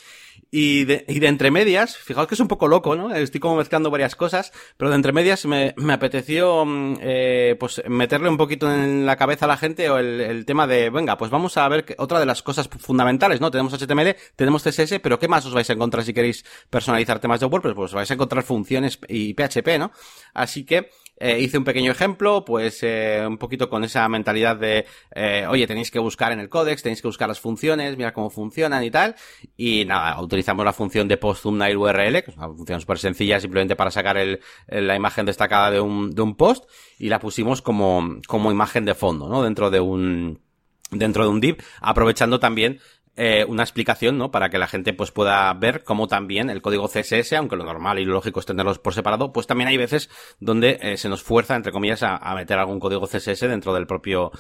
Y 0.54 0.84
de, 0.84 1.06
y 1.08 1.20
de 1.20 1.28
entre 1.28 1.50
medias, 1.50 1.96
fijaos 1.96 2.28
que 2.28 2.36
es 2.36 2.40
un 2.42 2.50
poco 2.50 2.68
loco, 2.68 2.98
¿no? 2.98 3.16
Estoy 3.16 3.40
como 3.40 3.56
mezclando 3.56 3.90
varias 3.90 4.18
cosas, 4.18 4.52
pero 4.76 4.90
de 4.90 4.98
entre 4.98 5.14
medias 5.14 5.46
me, 5.46 5.74
me 5.78 5.94
apeteció, 5.94 6.66
mm, 6.66 6.98
eh, 7.00 7.56
pues 7.58 7.82
meterle 7.88 8.28
un 8.28 8.36
poquito 8.36 8.70
en 8.70 9.06
la 9.06 9.16
cabeza 9.16 9.46
a 9.46 9.48
la 9.48 9.56
gente 9.56 9.90
o 9.90 9.98
el, 9.98 10.20
el 10.20 10.46
tema 10.46 10.68
de, 10.68 10.90
venga, 10.90 11.18
pues 11.18 11.32
vamos 11.32 11.56
a 11.56 11.68
ver 11.70 11.86
que 11.86 11.96
otra 11.98 12.20
de 12.20 12.26
las 12.26 12.44
cosas 12.44 12.68
fundamentales, 12.68 13.40
¿no? 13.40 13.50
Tenemos 13.50 13.74
HTML, 13.74 14.16
tenemos 14.36 14.64
CSS, 14.64 15.00
pero 15.00 15.20
¿qué 15.20 15.30
más 15.30 15.46
os 15.46 15.54
vais 15.54 15.70
a 15.70 15.74
encontrar 15.74 16.04
si 16.04 16.14
queréis 16.14 16.44
personalizar 16.70 17.20
temas 17.20 17.40
de 17.40 17.46
WordPress? 17.46 17.74
Pues 17.74 17.94
vais 17.94 18.12
a 18.12 18.14
encontrar 18.14 18.44
funciones 18.44 19.00
y 19.08 19.34
PHP, 19.34 19.80
¿no? 19.80 19.92
Así 20.34 20.66
que 20.66 20.90
eh, 21.22 21.40
hice 21.40 21.60
un 21.60 21.64
pequeño 21.64 21.92
ejemplo, 21.92 22.44
pues 22.44 22.80
eh, 22.82 23.24
un 23.28 23.38
poquito 23.38 23.70
con 23.70 23.84
esa 23.84 24.10
mentalidad 24.10 24.56
de, 24.56 24.88
eh, 25.14 25.46
oye, 25.48 25.68
tenéis 25.68 25.92
que 25.92 26.00
buscar 26.00 26.32
en 26.32 26.40
el 26.40 26.50
códex, 26.50 26.82
tenéis 26.82 27.02
que 27.02 27.08
buscar 27.08 27.28
las 27.28 27.40
funciones, 27.40 27.96
mira 27.96 28.12
cómo 28.12 28.32
funcionan 28.32 28.84
y 28.84 28.90
tal. 28.90 29.16
Y 29.56 29.86
nada, 29.86 30.20
utilizamos 30.20 30.66
la 30.66 30.74
función 30.74 31.08
de 31.08 31.18
post 31.18 31.44
thumbnail 31.44 31.78
URL, 31.78 32.24
que 32.24 32.32
es 32.32 32.38
una 32.38 32.48
función 32.48 32.82
súper 32.82 32.98
sencilla, 32.98 33.40
simplemente 33.40 33.76
para 33.76 33.92
sacar 33.92 34.18
el, 34.18 34.40
la 34.68 34.96
imagen 34.96 35.28
destacada 35.28 35.70
de 35.70 35.80
un, 35.80 36.10
de 36.10 36.22
un 36.24 36.36
post, 36.36 36.66
y 36.98 37.10
la 37.10 37.20
pusimos 37.20 37.62
como, 37.62 38.20
como 38.28 38.52
imagen 38.52 38.86
de 38.86 38.96
fondo, 38.96 39.30
¿no? 39.30 39.44
Dentro 39.44 39.70
de 39.70 39.80
un, 39.80 40.42
dentro 40.90 41.24
de 41.24 41.30
un 41.30 41.40
div, 41.40 41.58
aprovechando 41.82 42.40
también 42.40 42.80
eh, 43.18 43.46
una 43.48 43.64
explicación, 43.64 44.18
¿no? 44.18 44.32
Para 44.32 44.50
que 44.50 44.58
la 44.58 44.68
gente 44.68 44.94
pues 44.94 45.12
pueda 45.12 45.54
ver 45.54 45.84
cómo 45.84 46.08
también 46.08 46.50
el 46.50 46.62
código 46.62 46.88
CSS, 46.88 47.34
aunque 47.34 47.58
lo 47.58 47.66
normal 47.66 48.00
y 48.00 48.06
lo 48.06 48.14
lógico 48.14 48.40
es 48.40 48.46
tenerlos 48.46 48.80
por 48.80 48.94
separado, 48.94 49.34
pues 49.34 49.48
también 49.48 49.68
hay 49.68 49.78
veces 49.78 50.10
donde 50.40 50.80
eh, 50.82 50.98
se 50.98 51.10
nos 51.10 51.22
fuerza, 51.22 51.56
entre 51.56 51.74
comillas, 51.74 52.04
a, 52.04 52.16
a, 52.16 52.36
meter 52.36 52.58
algún 52.58 52.80
código 52.80 53.08
CSS 53.08 53.42
dentro 53.42 53.74
del 53.74 53.86
propio 53.86 54.32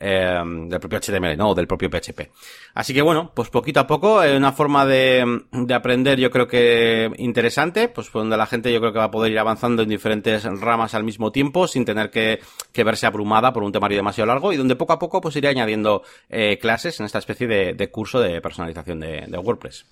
eh, 0.00 0.42
del 0.44 0.80
propio 0.80 0.98
HTML, 0.98 1.36
¿no? 1.36 1.50
O 1.50 1.54
del 1.54 1.66
propio 1.66 1.90
PHP. 1.90 2.30
Así 2.74 2.94
que 2.94 3.02
bueno, 3.02 3.30
pues 3.34 3.50
poquito 3.50 3.80
a 3.80 3.86
poco, 3.86 4.22
eh, 4.22 4.36
una 4.36 4.52
forma 4.52 4.86
de, 4.86 5.42
de, 5.52 5.74
aprender 5.74 6.18
yo 6.18 6.30
creo 6.30 6.48
que 6.48 7.10
interesante, 7.18 7.88
pues 7.88 8.10
donde 8.10 8.36
la 8.36 8.46
gente 8.46 8.72
yo 8.72 8.80
creo 8.80 8.92
que 8.92 8.98
va 8.98 9.04
a 9.04 9.10
poder 9.10 9.30
ir 9.30 9.38
avanzando 9.38 9.82
en 9.82 9.90
diferentes 9.90 10.44
ramas 10.60 10.94
al 10.94 11.04
mismo 11.04 11.30
tiempo, 11.32 11.68
sin 11.68 11.84
tener 11.84 12.10
que, 12.10 12.40
que 12.72 12.82
verse 12.82 13.06
abrumada 13.06 13.52
por 13.52 13.62
un 13.62 13.72
temario 13.72 13.98
demasiado 13.98 14.26
largo, 14.26 14.52
y 14.52 14.56
donde 14.56 14.74
poco 14.76 14.94
a 14.94 14.98
poco 14.98 15.20
pues 15.20 15.36
iré 15.36 15.48
añadiendo 15.48 16.02
eh, 16.28 16.58
clases 16.58 16.98
en 17.00 17.06
esta 17.06 17.18
especie 17.18 17.46
de, 17.46 17.90
curso 17.90 18.20
de 18.20 18.40
personalización 18.40 19.00
de, 19.00 19.38
WordPress. 19.38 19.86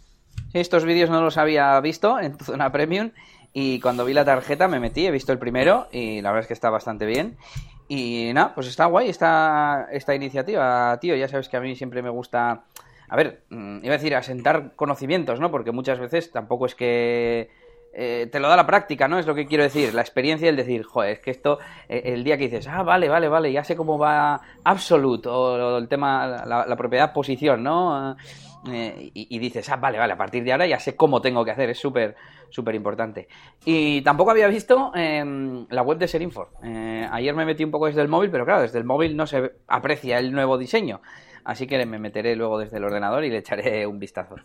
Estos 0.52 0.84
vídeos 0.84 1.10
no 1.10 1.20
los 1.20 1.36
había 1.36 1.78
visto 1.80 2.18
en 2.18 2.36
tu 2.36 2.44
zona 2.44 2.72
premium 2.72 3.10
y 3.52 3.80
cuando 3.80 4.04
vi 4.04 4.14
la 4.14 4.24
tarjeta 4.24 4.68
me 4.68 4.80
metí, 4.80 5.06
he 5.06 5.10
visto 5.10 5.32
el 5.32 5.38
primero 5.38 5.88
y 5.92 6.22
la 6.22 6.30
verdad 6.30 6.42
es 6.42 6.48
que 6.48 6.54
está 6.54 6.70
bastante 6.70 7.06
bien. 7.06 7.36
Y 7.88 8.30
nada, 8.34 8.54
pues 8.54 8.66
está 8.66 8.84
guay 8.84 9.08
esta, 9.08 9.88
esta 9.90 10.14
iniciativa, 10.14 10.98
tío. 11.00 11.16
Ya 11.16 11.26
sabes 11.26 11.48
que 11.48 11.56
a 11.56 11.60
mí 11.60 11.74
siempre 11.74 12.02
me 12.02 12.10
gusta, 12.10 12.64
a 13.08 13.16
ver, 13.16 13.42
mm, 13.48 13.78
iba 13.82 13.94
a 13.94 13.98
decir, 13.98 14.14
asentar 14.14 14.76
conocimientos, 14.76 15.40
¿no? 15.40 15.50
Porque 15.50 15.72
muchas 15.72 15.98
veces 15.98 16.30
tampoco 16.30 16.66
es 16.66 16.74
que 16.74 17.50
eh, 17.94 18.28
te 18.30 18.38
lo 18.38 18.48
da 18.48 18.56
la 18.56 18.66
práctica, 18.66 19.08
¿no? 19.08 19.18
Es 19.18 19.26
lo 19.26 19.34
que 19.34 19.46
quiero 19.46 19.64
decir, 19.64 19.94
la 19.94 20.02
experiencia, 20.02 20.48
el 20.48 20.56
decir, 20.56 20.84
joder, 20.84 21.12
es 21.12 21.18
que 21.20 21.30
esto, 21.30 21.58
eh, 21.88 22.02
el 22.04 22.22
día 22.22 22.36
que 22.36 22.44
dices, 22.44 22.68
ah, 22.68 22.82
vale, 22.82 23.08
vale, 23.08 23.28
vale, 23.28 23.50
ya 23.50 23.64
sé 23.64 23.74
cómo 23.74 23.98
va 23.98 24.40
Absolute, 24.62 25.28
o, 25.28 25.78
el 25.78 25.88
tema, 25.88 26.44
la, 26.46 26.76
propiedad 26.76 27.12
posición, 27.12 27.62
¿no? 27.62 28.16
Eh, 28.66 29.10
y, 29.14 29.38
dices, 29.38 29.68
ah, 29.70 29.76
vale, 29.76 29.98
vale, 29.98 30.14
a 30.14 30.16
partir 30.16 30.42
de 30.42 30.52
ahora 30.52 30.66
ya 30.66 30.80
sé 30.80 30.96
cómo 30.96 31.20
tengo 31.20 31.44
que 31.44 31.52
hacer, 31.52 31.70
es 31.70 31.78
súper, 31.78 32.16
súper 32.50 32.74
importante. 32.74 33.28
Y 33.64 34.02
tampoco 34.02 34.32
había 34.32 34.48
visto 34.48 34.92
em, 34.94 35.66
la 35.70 35.82
web 35.82 35.98
de 35.98 36.08
Serinfor. 36.08 36.50
ayer 36.62 37.34
me 37.34 37.44
metí 37.44 37.64
un 37.64 37.70
poco 37.70 37.86
desde 37.86 38.02
el 38.02 38.08
móvil, 38.08 38.30
pero 38.30 38.44
claro, 38.44 38.62
desde 38.62 38.78
el 38.78 38.84
móvil 38.84 39.16
no 39.16 39.26
se 39.26 39.52
aprecia 39.68 40.18
el 40.18 40.32
nuevo 40.32 40.58
diseño. 40.58 41.00
Así 41.44 41.66
que 41.66 41.84
me 41.86 41.98
meteré 41.98 42.36
luego 42.36 42.58
desde 42.58 42.76
el 42.78 42.84
ordenador 42.84 43.24
y 43.24 43.30
le 43.30 43.38
echaré 43.38 43.86
un 43.86 43.98
vistazo. 43.98 44.36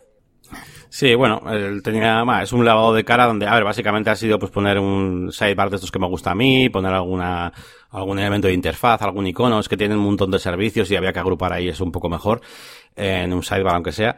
Sí, 0.88 1.14
bueno, 1.14 1.42
el 1.50 1.82
tenía 1.82 2.22
es 2.42 2.52
un 2.52 2.64
lavado 2.64 2.94
de 2.94 3.04
cara 3.04 3.26
donde, 3.26 3.46
a 3.46 3.54
ver, 3.54 3.64
básicamente 3.64 4.10
ha 4.10 4.16
sido 4.16 4.38
pues 4.38 4.52
poner 4.52 4.78
un 4.78 5.32
sidebar 5.32 5.70
de 5.70 5.76
estos 5.76 5.90
que 5.90 5.98
me 5.98 6.06
gusta 6.06 6.30
a 6.30 6.34
mí, 6.34 6.68
poner 6.68 6.92
alguna, 6.92 7.52
algún 7.90 8.18
elemento 8.18 8.48
de 8.48 8.54
interfaz, 8.54 9.02
algún 9.02 9.26
icono, 9.26 9.58
es 9.58 9.68
que 9.68 9.76
tienen 9.76 9.98
un 9.98 10.04
montón 10.04 10.30
de 10.30 10.38
servicios 10.38 10.90
y 10.90 10.96
había 10.96 11.12
que 11.12 11.18
agrupar 11.18 11.52
ahí 11.52 11.68
eso 11.68 11.84
un 11.84 11.90
poco 11.90 12.08
mejor, 12.08 12.42
en 12.96 13.32
un 13.32 13.42
sidebar 13.42 13.74
aunque 13.74 13.92
sea. 13.92 14.16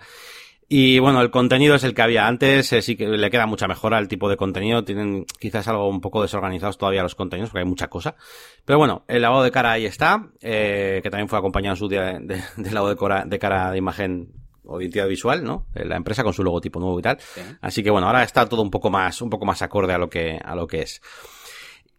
Y 0.68 0.98
bueno, 0.98 1.20
el 1.20 1.30
contenido 1.30 1.76
es 1.76 1.84
el 1.84 1.94
que 1.94 2.02
había 2.02 2.26
antes, 2.26 2.72
eh, 2.72 2.82
sí 2.82 2.96
que 2.96 3.06
le 3.06 3.30
queda 3.30 3.46
mucha 3.46 3.68
mejora 3.68 3.98
al 3.98 4.08
tipo 4.08 4.28
de 4.28 4.36
contenido, 4.36 4.82
tienen 4.82 5.24
quizás 5.38 5.68
algo 5.68 5.88
un 5.88 6.00
poco 6.00 6.22
desorganizados 6.22 6.76
todavía 6.76 7.04
los 7.04 7.14
contenidos, 7.14 7.50
porque 7.50 7.60
hay 7.60 7.68
mucha 7.68 7.86
cosa. 7.86 8.16
Pero 8.64 8.78
bueno, 8.78 9.04
el 9.06 9.22
lavado 9.22 9.44
de 9.44 9.52
cara 9.52 9.72
ahí 9.72 9.86
está, 9.86 10.28
eh, 10.40 11.00
que 11.04 11.10
también 11.10 11.28
fue 11.28 11.38
acompañado 11.38 11.74
en 11.74 11.78
su 11.78 11.88
día 11.88 12.18
de, 12.18 12.42
de, 12.56 12.70
lavado 12.72 12.88
de 12.88 12.96
cara, 12.96 13.24
de 13.24 13.38
cara 13.38 13.70
de 13.70 13.78
imagen 13.78 14.32
o 14.64 14.80
identidad 14.80 15.06
visual, 15.06 15.44
¿no? 15.44 15.66
Eh, 15.72 15.84
la 15.84 15.96
empresa 15.96 16.24
con 16.24 16.32
su 16.32 16.42
logotipo 16.42 16.80
nuevo 16.80 16.98
y 16.98 17.02
tal. 17.02 17.18
Así 17.60 17.84
que 17.84 17.90
bueno, 17.90 18.08
ahora 18.08 18.24
está 18.24 18.48
todo 18.48 18.62
un 18.62 18.70
poco 18.70 18.90
más, 18.90 19.22
un 19.22 19.30
poco 19.30 19.46
más 19.46 19.62
acorde 19.62 19.92
a 19.92 19.98
lo 19.98 20.10
que, 20.10 20.36
a 20.44 20.56
lo 20.56 20.66
que 20.66 20.82
es. 20.82 21.00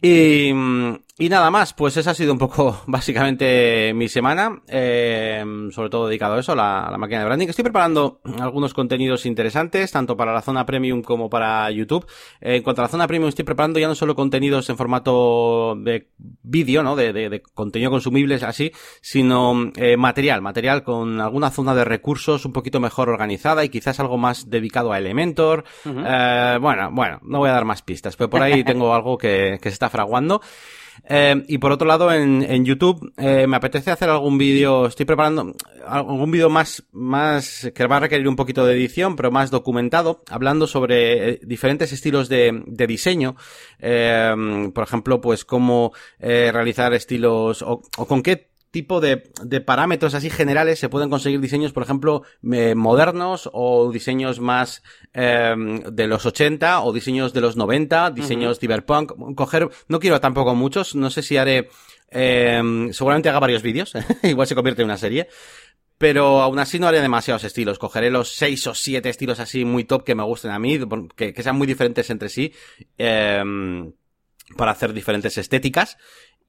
Y, 0.02 0.52
y 1.19 1.30
nada 1.30 1.49
más, 1.49 1.73
pues 1.73 1.97
esa 1.97 2.12
ha 2.12 2.13
sido 2.13 2.32
un 2.32 2.38
poco 2.38 2.84
básicamente 2.88 3.91
mi 3.95 4.08
semana, 4.08 4.62
eh, 4.67 5.43
sobre 5.71 5.89
todo 5.89 6.08
dedicado 6.08 6.36
a 6.36 6.39
eso, 6.39 6.51
a 6.51 6.56
la, 6.56 6.97
máquina 6.97 7.19
de 7.19 7.25
branding. 7.25 7.47
Estoy 7.47 7.63
preparando 7.63 8.21
algunos 8.39 8.75
contenidos 8.75 9.25
interesantes, 9.25 9.91
tanto 9.91 10.15
para 10.15 10.32
la 10.32 10.43
zona 10.43 10.65
premium 10.65 11.01
como 11.01 11.27
para 11.27 11.71
YouTube. 11.71 12.06
Eh, 12.39 12.58
en 12.58 12.63
cuanto 12.63 12.82
a 12.82 12.86
la 12.86 12.89
zona 12.89 13.08
premium, 13.08 13.30
estoy 13.30 13.45
preparando 13.45 13.80
ya 13.80 13.88
no 13.88 13.95
solo 13.95 14.15
contenidos 14.15 14.69
en 14.69 14.77
formato 14.77 15.75
de 15.75 16.12
vídeo, 16.17 16.84
¿no? 16.84 16.95
De, 16.95 17.12
de, 17.13 17.30
de, 17.30 17.41
contenido 17.41 17.89
consumibles 17.89 18.43
así, 18.43 18.71
sino 19.01 19.71
eh, 19.75 19.97
material, 19.97 20.43
material 20.43 20.84
con 20.84 21.19
alguna 21.19 21.49
zona 21.49 21.73
de 21.73 21.84
recursos 21.84 22.45
un 22.45 22.53
poquito 22.53 22.80
mejor 22.80 23.10
organizada 23.10 23.65
y 23.65 23.69
quizás 23.69 23.99
algo 23.99 24.19
más 24.19 24.51
dedicado 24.51 24.93
a 24.93 24.99
Elementor. 24.99 25.63
eh, 25.84 26.58
bueno, 26.62 26.91
bueno, 26.91 27.19
no 27.23 27.39
voy 27.39 27.49
a 27.49 27.53
dar 27.53 27.65
más 27.65 27.82
pistas, 27.82 28.15
pero 28.15 28.30
por 28.30 28.43
ahí 28.43 28.63
tengo 28.65 28.93
algo 28.93 29.17
que, 29.17 29.58
que 29.60 29.69
se 29.69 29.73
está 29.73 29.89
fraguando. 29.89 30.41
Eh, 31.04 31.44
y 31.48 31.58
por 31.58 31.72
otro 31.72 31.88
lado, 31.88 32.12
en, 32.12 32.44
en 32.44 32.66
YouTube, 32.66 33.14
eh, 33.18 33.48
me 33.48 33.58
apetece 33.58 33.92
hacer 33.92 34.10
algún 34.10 34.38
vídeo, 34.38 34.88
estoy 34.88 35.06
preparando 35.06 35.54
algún 35.86 36.32
vídeo 36.32 36.50
más, 36.50 36.84
más, 36.92 37.72
que 37.74 37.88
va 37.88 37.98
a 37.98 38.02
requerir 38.02 38.28
un 38.28 38.36
poquito 38.36 38.66
de 38.66 38.76
edición, 38.76 39.16
pero 39.16 39.32
más 39.32 39.52
documentado, 39.52 40.24
hablando 40.30 40.68
sobre 40.68 41.30
eh, 41.30 41.40
diferentes 41.44 41.92
estilos 41.92 42.30
de, 42.30 42.64
de 42.66 42.88
diseño, 42.88 43.36
eh, 43.80 44.70
por 44.74 44.84
ejemplo, 44.84 45.22
pues 45.22 45.46
cómo 45.46 45.94
eh, 46.20 46.52
realizar 46.54 46.94
estilos, 46.94 47.62
o 47.62 47.82
con 48.06 48.22
qué 48.22 48.50
tipo 48.78 49.02
de, 49.02 49.24
de, 49.44 49.60
parámetros 49.60 50.13
así 50.13 50.30
generales 50.30 50.78
se 50.78 50.88
pueden 50.88 51.10
conseguir 51.10 51.40
diseños, 51.40 51.74
por 51.74 51.82
ejemplo, 51.82 52.22
eh, 52.52 52.76
modernos 52.76 53.50
o 53.52 53.92
diseños 53.92 54.40
más 54.40 54.84
eh, 55.16 55.56
de 55.92 56.06
los 56.06 56.28
80 56.28 56.84
o 56.84 56.94
diseños 56.94 57.34
de 57.34 57.42
los 57.42 57.56
90, 57.56 58.12
diseños 58.12 58.52
uh 58.52 58.56
-huh. 58.56 58.60
cyberpunk. 58.60 59.36
Coger, 59.36 59.68
no 59.88 60.00
quiero 60.00 60.22
tampoco 60.22 60.54
muchos, 60.54 60.94
no 60.94 61.10
sé 61.10 61.24
si 61.24 61.38
haré, 61.38 61.70
eh, 62.12 62.62
seguramente 62.92 63.30
haga 63.30 63.40
varios 63.40 63.63
vídeos, 63.63 63.94
igual 64.22 64.46
se 64.46 64.54
convierte 64.54 64.84
en 64.84 64.90
una 64.90 64.98
serie. 64.98 65.28
Pero 65.98 66.42
aún 66.44 66.60
así 66.60 66.78
no 66.78 66.88
haré 66.88 67.02
demasiados 67.02 67.44
estilos. 67.44 67.80
Cogeré 67.80 68.12
los 68.12 68.28
seis 68.30 68.68
o 68.68 68.76
siete 68.76 69.10
estilos 69.10 69.40
así 69.40 69.66
muy 69.66 69.86
top 69.86 70.04
que 70.04 70.13
me 70.13 70.22
gusten 70.22 70.52
a 70.52 70.60
mí, 70.60 70.80
que, 71.16 71.34
que 71.34 71.42
sean 71.42 71.58
muy 71.58 71.66
diferentes 71.66 72.12
entre 72.12 72.30
sí, 72.30 72.54
eh, 73.00 73.44
para 74.56 74.72
hacer 74.72 74.94
diferentes 74.94 75.36
estéticas. 75.40 75.98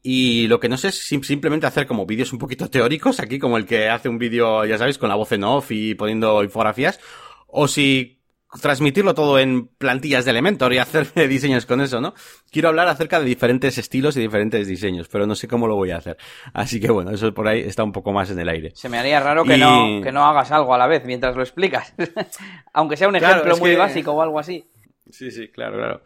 Y 0.02 0.46
lo 0.46 0.60
que 0.60 0.68
no 0.68 0.76
sé 0.76 0.88
es 0.88 0.98
simplemente 0.98 1.66
hacer 1.66 1.86
como 1.86 2.06
vídeos 2.06 2.32
un 2.32 2.38
poquito 2.38 2.70
teóricos, 2.70 3.20
aquí 3.20 3.38
como 3.38 3.56
el 3.56 3.66
que 3.66 3.88
hace 3.88 4.08
un 4.08 4.18
vídeo, 4.18 4.64
ya 4.64 4.78
sabéis, 4.78 4.98
con 4.98 5.08
la 5.08 5.16
voz 5.16 5.32
en 5.32 5.44
off 5.44 5.70
y 5.70 5.94
poniendo 5.94 6.42
infografías, 6.42 7.00
o 7.48 7.66
si 7.66 8.18
transmitirlo 8.62 9.14
todo 9.14 9.38
en 9.38 9.66
plantillas 9.66 10.24
de 10.24 10.30
Elementor 10.30 10.72
y 10.72 10.78
hacer 10.78 11.12
diseños 11.28 11.66
con 11.66 11.80
eso, 11.80 12.00
¿no? 12.00 12.14
Quiero 12.50 12.68
hablar 12.68 12.88
acerca 12.88 13.20
de 13.20 13.26
diferentes 13.26 13.76
estilos 13.76 14.16
y 14.16 14.20
diferentes 14.20 14.66
diseños, 14.66 15.08
pero 15.08 15.26
no 15.26 15.34
sé 15.34 15.48
cómo 15.48 15.66
lo 15.66 15.76
voy 15.76 15.90
a 15.90 15.98
hacer. 15.98 16.16
Así 16.54 16.80
que 16.80 16.90
bueno, 16.90 17.10
eso 17.10 17.32
por 17.34 17.46
ahí 17.46 17.60
está 17.60 17.84
un 17.84 17.92
poco 17.92 18.12
más 18.12 18.30
en 18.30 18.38
el 18.38 18.48
aire. 18.48 18.72
Se 18.74 18.88
me 18.88 18.98
haría 18.98 19.20
raro 19.20 19.44
que, 19.44 19.58
no, 19.58 20.00
que 20.02 20.12
no 20.12 20.24
hagas 20.24 20.50
algo 20.50 20.74
a 20.74 20.78
la 20.78 20.86
vez 20.86 21.04
mientras 21.04 21.36
lo 21.36 21.42
explicas. 21.42 21.94
Aunque 22.72 22.96
sea 22.96 23.08
un 23.08 23.16
ejemplo 23.16 23.56
muy 23.58 23.70
que... 23.70 23.76
básico 23.76 24.12
o 24.12 24.22
algo 24.22 24.38
así. 24.38 24.64
Sí, 25.10 25.30
sí, 25.30 25.48
claro, 25.48 25.76
claro. 25.76 26.02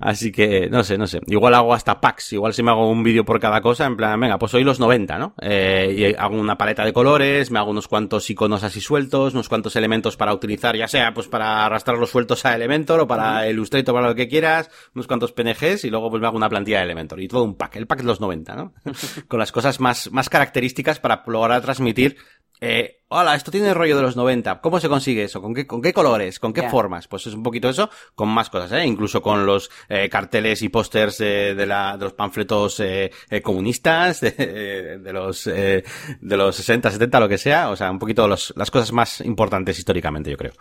Así 0.00 0.32
que, 0.32 0.68
no 0.68 0.82
sé, 0.82 0.98
no 0.98 1.06
sé. 1.06 1.20
Igual 1.26 1.54
hago 1.54 1.72
hasta 1.72 2.00
packs. 2.00 2.32
Igual 2.32 2.52
si 2.52 2.62
me 2.62 2.70
hago 2.70 2.90
un 2.90 3.02
vídeo 3.02 3.24
por 3.24 3.38
cada 3.38 3.60
cosa, 3.60 3.86
en 3.86 3.96
plan, 3.96 4.18
venga, 4.18 4.38
pues 4.38 4.52
hoy 4.54 4.64
los 4.64 4.80
90, 4.80 5.18
¿no? 5.18 5.34
Eh, 5.40 5.94
y 5.96 6.14
hago 6.20 6.36
una 6.36 6.58
paleta 6.58 6.84
de 6.84 6.92
colores, 6.92 7.50
me 7.50 7.58
hago 7.58 7.70
unos 7.70 7.86
cuantos 7.86 8.28
iconos 8.28 8.64
así 8.64 8.80
sueltos, 8.80 9.34
unos 9.34 9.48
cuantos 9.48 9.76
elementos 9.76 10.16
para 10.16 10.34
utilizar, 10.34 10.76
ya 10.76 10.88
sea 10.88 11.14
pues 11.14 11.28
para 11.28 11.64
arrastrar 11.64 11.98
los 11.98 12.10
sueltos 12.10 12.44
a 12.44 12.54
Elementor 12.54 13.00
o 13.00 13.06
para 13.06 13.48
Illustrator, 13.48 13.94
para 13.94 14.08
lo 14.08 14.14
que 14.14 14.28
quieras, 14.28 14.70
unos 14.94 15.06
cuantos 15.06 15.32
PNGs 15.32 15.84
y 15.84 15.90
luego 15.90 16.10
pues 16.10 16.20
me 16.20 16.26
hago 16.26 16.36
una 16.36 16.48
plantilla 16.48 16.78
de 16.78 16.84
Elementor. 16.84 17.20
Y 17.20 17.28
todo 17.28 17.44
un 17.44 17.54
pack. 17.54 17.76
El 17.76 17.86
pack 17.86 18.00
de 18.00 18.06
los 18.06 18.20
90, 18.20 18.56
¿no? 18.56 18.74
Con 19.28 19.38
las 19.38 19.52
cosas 19.52 19.78
más, 19.80 20.10
más 20.10 20.28
características 20.28 20.98
para 20.98 21.22
lograr 21.26 21.62
transmitir 21.62 22.16
eh, 22.60 22.99
hola, 23.12 23.34
esto 23.34 23.50
tiene 23.50 23.68
el 23.68 23.74
rollo 23.74 23.96
de 23.96 24.02
los 24.02 24.16
90. 24.16 24.60
¿Cómo 24.60 24.78
se 24.78 24.88
consigue 24.88 25.24
eso? 25.24 25.42
¿Con 25.42 25.52
qué, 25.52 25.66
con 25.66 25.82
qué 25.82 25.92
colores? 25.92 26.38
¿Con 26.38 26.52
qué 26.52 26.62
yeah. 26.62 26.70
formas? 26.70 27.08
Pues 27.08 27.26
es 27.26 27.34
un 27.34 27.42
poquito 27.42 27.68
eso, 27.68 27.90
con 28.14 28.28
más 28.28 28.50
cosas, 28.50 28.72
¿eh? 28.72 28.86
Incluso 28.86 29.20
con 29.20 29.46
los 29.46 29.68
eh, 29.88 30.08
carteles 30.08 30.62
y 30.62 30.68
pósters 30.68 31.18
de, 31.18 31.54
de, 31.54 31.66
la, 31.66 31.96
de 31.96 32.04
los 32.04 32.12
panfletos 32.12 32.78
eh, 32.80 33.10
eh 33.28 33.42
comunistas, 33.42 34.20
de, 34.20 34.98
de 34.98 35.12
los, 35.12 35.46
eh, 35.48 35.84
de 36.20 36.36
los 36.36 36.54
60, 36.54 36.90
70, 36.92 37.20
lo 37.20 37.28
que 37.28 37.38
sea. 37.38 37.70
O 37.70 37.76
sea, 37.76 37.90
un 37.90 37.98
poquito 37.98 38.28
los, 38.28 38.54
las 38.56 38.70
cosas 38.70 38.92
más 38.92 39.20
importantes 39.22 39.78
históricamente, 39.78 40.30
yo 40.30 40.36
creo. 40.36 40.52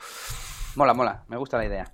Mola, 0.75 0.93
mola. 0.93 1.23
Me 1.27 1.37
gusta 1.37 1.57
la 1.57 1.65
idea. 1.65 1.91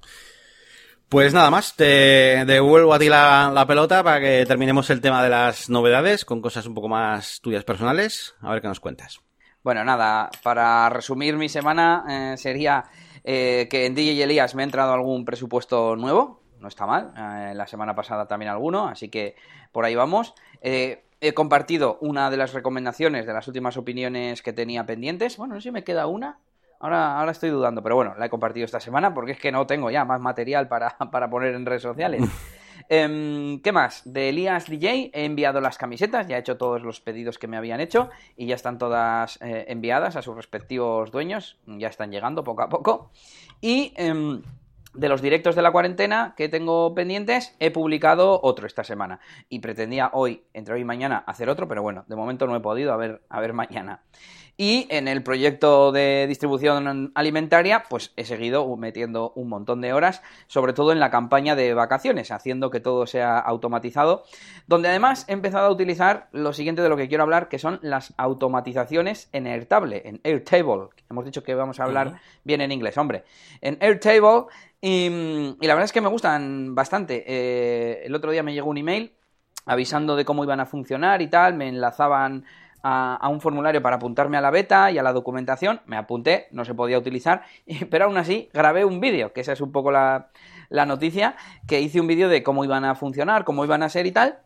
Pues 1.10 1.34
nada 1.34 1.52
más, 1.52 1.76
te 1.76 2.46
devuelvo 2.46 2.94
a 2.94 3.00
ti 3.00 3.10
la, 3.10 3.52
la, 3.54 3.68
pelota 3.68 4.04
para 4.04 4.22
que 4.22 4.46
terminemos 4.48 4.90
el 4.90 5.02
tema 5.02 5.22
de 5.22 5.30
las 5.30 5.70
novedades 5.70 6.24
con 6.24 6.42
cosas 6.42 6.66
un 6.66 6.74
poco 6.74 6.88
más 6.88 7.42
tuyas 7.42 7.66
personales. 7.66 8.36
A 8.40 8.52
ver 8.52 8.62
qué 8.62 8.68
nos 8.70 8.80
cuentas. 8.80 9.25
Bueno, 9.66 9.84
nada, 9.84 10.30
para 10.44 10.88
resumir 10.90 11.38
mi 11.38 11.50
semana 11.50 12.06
eh, 12.08 12.38
sería 12.38 12.84
eh, 13.24 13.68
que 13.68 13.88
en 13.88 13.96
DJ 13.96 14.22
Elías 14.22 14.54
me 14.54 14.62
ha 14.62 14.64
entrado 14.64 14.94
algún 14.94 15.26
presupuesto 15.26 15.96
nuevo, 15.96 16.44
no 16.60 16.68
está 16.68 16.86
mal, 16.86 17.12
eh, 17.18 17.56
la 17.56 17.66
semana 17.66 17.96
pasada 17.96 18.28
también 18.28 18.52
alguno, 18.52 18.88
así 18.88 19.10
que 19.10 19.36
por 19.72 19.84
ahí 19.84 19.96
vamos. 19.96 20.36
he 20.62 21.34
compartido 21.34 21.98
una 22.02 22.30
de 22.30 22.38
las 22.38 22.54
recomendaciones 22.54 23.26
de 23.26 23.34
las 23.34 23.48
últimas 23.48 23.76
opiniones 23.76 24.44
que 24.44 24.54
tenía 24.54 24.86
pendientes, 24.86 25.36
bueno, 25.38 25.56
no 25.56 25.62
sé 25.62 25.70
si 25.70 25.72
me 25.72 25.84
queda 25.84 26.06
una, 26.06 26.38
Ahora, 26.80 27.18
ahora 27.18 27.32
estoy 27.32 27.50
dudando, 27.50 27.82
pero 27.82 27.96
bueno, 27.96 28.14
la 28.20 28.28
he 28.28 28.30
compartido 28.30 28.66
esta 28.66 28.80
semana 28.80 29.16
porque 29.16 29.32
es 29.32 29.40
que 29.40 29.52
no 29.52 29.66
tengo 29.66 29.90
ya 29.90 30.06
más 30.06 30.22
material 30.22 30.68
para, 30.68 30.96
para 31.12 31.28
poner 31.28 31.56
en 31.56 31.66
redes 31.66 31.82
sociales. 31.82 32.22
Eh, 32.90 33.60
¿Qué 33.64 33.72
más? 33.72 34.02
De 34.06 34.30
Elías 34.30 34.68
DJ 34.68 35.12
he 35.14 35.26
enviado 35.26 35.62
las 35.62 35.78
camisetas, 35.78 36.28
ya 36.28 36.38
he 36.38 36.40
hecho 36.40 36.58
todos 36.58 36.82
los 36.84 37.02
pedidos 37.02 37.38
que 37.38 37.48
me 37.48 37.58
habían 37.58 37.80
hecho 37.80 38.10
y 38.36 38.48
ya 38.48 38.56
están 38.56 38.78
todas 38.78 39.42
eh, 39.42 39.66
enviadas 39.68 40.16
a 40.16 40.22
sus 40.22 40.36
respectivos 40.36 41.12
dueños, 41.12 41.58
ya 41.66 41.88
están 41.88 42.12
llegando 42.12 42.44
poco 42.44 42.64
a 42.64 42.70
poco. 42.70 43.12
Y 43.62 43.94
eh, 43.96 44.42
de 44.96 45.10
los 45.10 45.22
directos 45.22 45.56
de 45.56 45.62
la 45.62 45.72
cuarentena 45.72 46.34
que 46.38 46.50
tengo 46.50 46.94
pendientes, 46.96 47.56
he 47.60 47.72
publicado 47.72 48.40
otro 48.42 48.68
esta 48.68 48.84
semana 48.84 49.20
y 49.50 49.60
pretendía 49.60 50.10
hoy, 50.14 50.44
entre 50.54 50.76
hoy 50.76 50.82
y 50.82 50.86
mañana, 50.86 51.24
hacer 51.28 51.50
otro, 51.50 51.68
pero 51.68 51.82
bueno, 51.82 52.06
de 52.08 52.16
momento 52.16 52.48
no 52.48 52.56
he 52.56 52.62
podido, 52.62 52.94
a 52.94 52.98
ver, 52.98 53.22
a 53.30 53.40
ver 53.40 53.54
mañana. 53.54 54.04
Y 54.58 54.88
en 54.90 55.10
el 55.10 55.22
proyecto 55.22 55.92
de 55.92 56.28
distribución 56.28 57.12
alimentaria, 57.14 57.84
pues 57.90 58.14
he 58.16 58.24
seguido 58.24 58.76
metiendo 58.78 59.34
un 59.36 59.50
montón 59.50 59.82
de 59.82 59.92
horas, 59.92 60.22
sobre 60.48 60.72
todo 60.72 60.94
en 60.94 61.02
la 61.02 61.12
campaña 61.12 61.56
de 61.56 61.74
vacaciones, 61.74 62.32
haciendo 62.32 62.70
que 62.70 62.80
todo 62.80 63.06
sea 63.06 63.38
automatizado, 63.38 64.24
donde 64.66 64.88
además 64.88 65.26
he 65.28 65.34
empezado 65.34 65.68
a 65.68 65.72
utilizar 65.72 66.30
lo 66.32 66.54
siguiente 66.54 66.82
de 66.82 66.88
lo 66.88 66.96
que 66.96 67.10
quiero 67.10 67.24
hablar, 67.24 67.50
que 67.50 67.60
son 67.60 67.80
las 67.82 68.14
automatizaciones 68.16 69.28
en 69.34 69.48
Airtable, 69.48 70.04
en 70.06 70.22
Airtable. 70.24 70.88
Hemos 71.10 71.26
dicho 71.26 71.44
que 71.44 71.54
vamos 71.54 71.82
a 71.82 71.84
hablar 71.84 72.08
uh 72.08 72.12
-huh. 72.12 72.20
bien 72.46 72.62
en 72.62 72.72
inglés, 72.72 72.98
hombre. 72.98 73.26
En 73.60 73.78
Airtable, 73.82 74.46
y, 74.80 75.08
y, 75.60 75.68
la 75.68 75.74
verdad 75.74 75.86
es 75.86 75.92
que 75.92 76.02
me 76.02 76.08
gustan 76.10 76.76
bastante. 76.76 77.24
Eh, 77.28 78.04
el 78.06 78.16
otro 78.16 78.32
día 78.32 78.44
me 78.44 78.54
llegó 78.54 78.70
un 78.70 78.78
email 78.78 79.12
avisando 79.66 80.16
de 80.16 80.24
cómo 80.24 80.44
iban 80.44 80.60
a 80.60 80.66
funcionar 80.66 81.22
y 81.22 81.28
tal, 81.28 81.56
me 81.56 81.68
enlazaban 81.68 82.46
a, 82.88 83.28
un 83.30 83.42
formulario 83.42 83.82
para 83.82 83.96
apuntarme 83.96 84.38
a 84.38 84.42
la 84.42 84.52
beta 84.52 84.92
y 84.92 85.00
a 85.00 85.04
la 85.04 85.12
documentación, 85.12 85.82
me 85.88 85.98
apunté, 85.98 86.48
no 86.52 86.66
se 86.66 86.76
podía 86.76 87.00
utilizar, 87.00 87.44
pero 87.90 88.06
aún 88.06 88.18
así 88.18 88.50
grabé 88.54 88.86
un 88.86 89.00
vídeo, 89.00 89.34
que 89.34 89.42
esa 89.42 89.54
es 89.54 89.62
un 89.62 89.72
poco 89.72 89.92
la, 89.92 90.30
la 90.70 90.86
noticia, 90.86 91.36
que 91.68 91.82
hice 91.82 92.00
un 92.00 92.08
vídeo 92.08 92.30
de 92.30 92.44
cómo 92.44 92.64
iban 92.64 92.86
a 92.86 92.94
funcionar, 92.94 93.44
cómo 93.44 93.66
iban 93.66 93.82
a 93.82 93.90
ser 93.90 94.06
y 94.06 94.12
tal, 94.12 94.40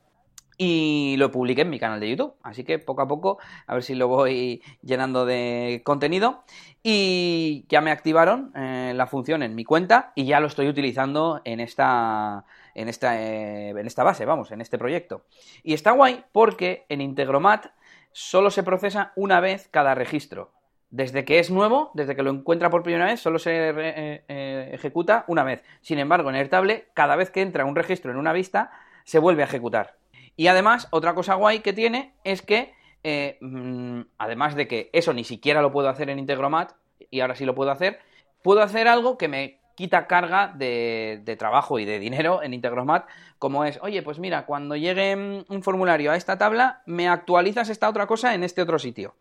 y 0.58 1.16
lo 1.18 1.32
publiqué 1.32 1.62
en 1.62 1.70
mi 1.70 1.80
canal 1.80 2.02
de 2.02 2.10
YouTube. 2.10 2.34
Así 2.44 2.66
que 2.66 2.80
poco 2.80 3.02
a 3.02 3.08
poco, 3.08 3.40
a 3.66 3.74
ver 3.76 3.84
si 3.84 3.96
lo 3.96 4.10
voy 4.10 4.62
llenando 4.82 5.26
de 5.26 5.82
contenido. 5.86 6.44
Y 6.84 7.66
ya 7.70 7.80
me 7.80 7.92
activaron 7.92 8.52
eh, 8.56 8.92
la 8.94 9.08
función 9.08 9.42
en 9.42 9.56
mi 9.56 9.64
cuenta 9.64 10.12
y 10.16 10.26
ya 10.26 10.42
lo 10.42 10.48
estoy 10.48 10.68
utilizando 10.68 11.42
en 11.46 11.62
esta, 11.62 12.44
en 12.76 12.90
esta, 12.90 13.22
eh, 13.22 13.70
en 13.70 13.88
esta 13.88 14.04
base, 14.04 14.26
vamos, 14.26 14.52
en 14.52 14.60
este 14.60 14.78
proyecto. 14.78 15.24
Y 15.64 15.74
está 15.74 15.92
guay 15.92 16.26
porque 16.34 16.86
en 16.90 17.00
Integromat 17.00 17.68
solo 18.12 18.52
se 18.52 18.64
procesa 18.64 19.14
una 19.16 19.40
vez 19.40 19.68
cada 19.70 19.96
registro. 19.96 20.52
Desde 20.92 21.24
que 21.24 21.40
es 21.40 21.52
nuevo, 21.52 21.92
desde 21.94 22.16
que 22.16 22.24
lo 22.24 22.32
encuentra 22.32 22.70
por 22.70 22.82
primera 22.82 23.06
vez, 23.06 23.20
solo 23.20 23.38
se 23.38 23.52
eh, 23.54 24.70
ejecuta 24.74 25.24
una 25.28 25.44
vez. 25.44 25.64
Sin 25.82 26.00
embargo, 26.00 26.30
en 26.30 26.36
Airtable, 26.36 26.88
cada 26.96 27.16
vez 27.16 27.30
que 27.30 27.42
entra 27.42 27.66
un 27.66 27.76
registro 27.76 28.12
en 28.12 28.18
una 28.18 28.34
vista, 28.34 28.72
se 29.04 29.20
vuelve 29.20 29.44
a 29.44 29.46
ejecutar. 29.46 29.98
Y 30.36 30.48
además, 30.48 30.88
otra 30.92 31.14
cosa 31.14 31.36
guay 31.36 31.60
que 31.60 31.74
tiene 31.74 32.14
es 32.24 32.42
que, 32.42 32.74
eh, 33.04 33.38
mm, 33.42 34.02
además 34.18 34.56
de 34.56 34.68
que 34.68 34.90
eso 34.94 35.14
ni 35.14 35.24
siquiera 35.24 35.62
lo 35.62 35.72
puedo 35.72 35.90
hacer 35.90 36.10
en 36.10 36.18
Integromat, 36.18 36.72
y 37.12 37.20
ahora 37.20 37.36
sí 37.36 37.46
lo 37.46 37.56
puedo 37.56 37.72
hacer, 37.72 38.00
puedo 38.42 38.62
hacer 38.62 38.88
algo 38.88 39.18
que 39.18 39.28
me 39.28 39.60
quita 39.80 40.08
carga 40.08 40.52
de, 40.54 41.36
trabajo 41.40 41.80
y 41.80 41.86
de 41.86 42.00
dinero 42.00 42.44
en 42.44 42.54
Integromat, 42.54 43.08
como 43.38 43.64
es, 43.64 43.80
oye, 43.82 44.02
pues 44.02 44.20
mira, 44.20 44.46
cuando 44.46 44.76
llegue 44.76 45.16
mm, 45.16 45.46
un 45.48 45.64
formulario 45.64 46.12
a 46.12 46.18
esta 46.18 46.38
tabla, 46.38 46.82
me 46.86 47.08
actualizas 47.08 47.70
esta 47.70 47.88
otra 47.88 48.06
cosa 48.06 48.36
en 48.36 48.44
este 48.44 48.62
otro 48.62 48.78
sitio. 48.78 49.16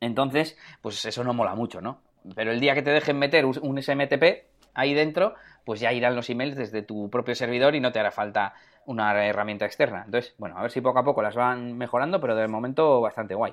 Entonces, 0.00 0.56
pues 0.80 1.04
eso 1.04 1.24
no 1.24 1.34
mola 1.34 1.54
mucho, 1.54 1.80
¿no? 1.80 2.00
Pero 2.34 2.52
el 2.52 2.60
día 2.60 2.74
que 2.74 2.82
te 2.82 2.90
dejen 2.90 3.18
meter 3.18 3.46
un 3.46 3.82
SMTP 3.82 4.44
ahí 4.74 4.94
dentro, 4.94 5.34
pues 5.64 5.80
ya 5.80 5.92
irán 5.92 6.14
los 6.14 6.30
emails 6.30 6.56
desde 6.56 6.82
tu 6.82 7.10
propio 7.10 7.34
servidor 7.34 7.74
y 7.74 7.80
no 7.80 7.92
te 7.92 7.98
hará 7.98 8.10
falta 8.10 8.54
una 8.88 9.26
herramienta 9.26 9.66
externa. 9.66 10.02
Entonces, 10.06 10.34
bueno, 10.38 10.56
a 10.58 10.62
ver 10.62 10.70
si 10.70 10.80
poco 10.80 10.98
a 10.98 11.04
poco 11.04 11.22
las 11.22 11.34
van 11.34 11.76
mejorando, 11.76 12.20
pero 12.20 12.34
de 12.34 12.48
momento 12.48 13.00
bastante 13.00 13.34
guay. 13.34 13.52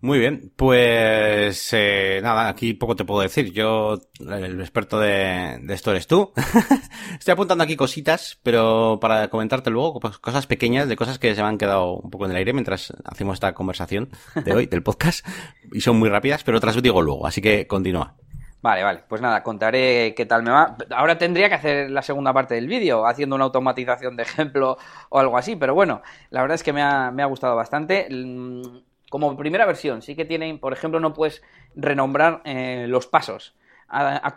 Muy 0.00 0.18
bien, 0.18 0.52
pues 0.56 1.70
eh, 1.72 2.20
nada, 2.22 2.48
aquí 2.48 2.74
poco 2.74 2.96
te 2.96 3.04
puedo 3.04 3.20
decir. 3.20 3.52
Yo, 3.52 4.00
el 4.20 4.60
experto 4.60 4.98
de, 4.98 5.60
esto 5.68 5.92
eres 5.92 6.06
tú. 6.06 6.32
Estoy 7.18 7.32
apuntando 7.32 7.64
aquí 7.64 7.76
cositas, 7.76 8.38
pero 8.42 8.98
para 9.00 9.28
comentarte 9.28 9.70
luego, 9.70 10.00
cosas 10.00 10.46
pequeñas, 10.46 10.88
de 10.88 10.96
cosas 10.96 11.18
que 11.18 11.34
se 11.34 11.40
me 11.40 11.48
han 11.48 11.58
quedado 11.58 11.96
un 11.96 12.10
poco 12.10 12.26
en 12.26 12.32
el 12.32 12.36
aire 12.36 12.52
mientras 12.52 12.92
hacemos 13.04 13.34
esta 13.34 13.54
conversación 13.54 14.10
de 14.44 14.52
hoy, 14.52 14.66
del 14.66 14.82
podcast, 14.82 15.26
y 15.72 15.80
son 15.80 15.98
muy 15.98 16.08
rápidas, 16.08 16.42
pero 16.42 16.58
otras 16.58 16.82
digo 16.82 17.00
luego, 17.00 17.26
así 17.26 17.40
que 17.40 17.66
continúa. 17.66 18.16
Vale, 18.62 18.84
vale. 18.84 19.02
Pues 19.08 19.20
nada, 19.20 19.42
contaré 19.42 20.14
qué 20.16 20.24
tal 20.24 20.44
me 20.44 20.52
va. 20.52 20.76
Ahora 20.90 21.18
tendría 21.18 21.48
que 21.48 21.56
hacer 21.56 21.90
la 21.90 22.00
segunda 22.00 22.32
parte 22.32 22.54
del 22.54 22.68
vídeo, 22.68 23.06
haciendo 23.06 23.34
una 23.34 23.44
automatización 23.44 24.16
de 24.16 24.22
ejemplo 24.22 24.78
o 25.10 25.18
algo 25.18 25.36
así, 25.36 25.56
pero 25.56 25.74
bueno, 25.74 26.00
la 26.30 26.42
verdad 26.42 26.54
es 26.54 26.62
que 26.62 26.72
me 26.72 26.80
ha, 26.80 27.10
me 27.10 27.22
ha 27.22 27.26
gustado 27.26 27.56
bastante. 27.56 28.06
Mm, 28.08 28.62
como 29.10 29.36
primera 29.36 29.66
versión, 29.66 30.00
sí 30.00 30.14
que 30.14 30.24
tienen, 30.24 30.58
por 30.58 30.72
ejemplo, 30.72 31.00
no 31.00 31.12
puedes 31.12 31.42
renombrar 31.74 32.40
eh, 32.44 32.86
los 32.88 33.06
pasos. 33.08 33.54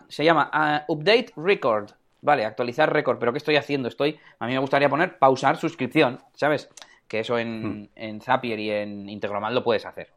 se 0.09 0.25
llama 0.25 0.83
Update 0.87 1.31
Record. 1.37 1.91
Vale, 2.21 2.43
actualizar 2.43 2.91
record. 2.91 3.19
Pero 3.19 3.31
¿qué 3.31 3.37
estoy 3.37 3.55
haciendo? 3.55 3.87
Estoy. 3.87 4.19
A 4.39 4.47
mí 4.47 4.53
me 4.53 4.59
gustaría 4.59 4.89
poner 4.89 5.19
pausar 5.19 5.57
suscripción, 5.57 6.19
¿sabes? 6.33 6.69
Que 7.07 7.19
eso 7.19 7.37
en, 7.37 7.83
hmm. 7.83 7.89
en 7.95 8.21
Zapier 8.21 8.59
y 8.59 8.71
en 8.71 9.07
Integromat 9.07 9.53
lo 9.53 9.63
puedes 9.63 9.85
hacer. 9.85 10.14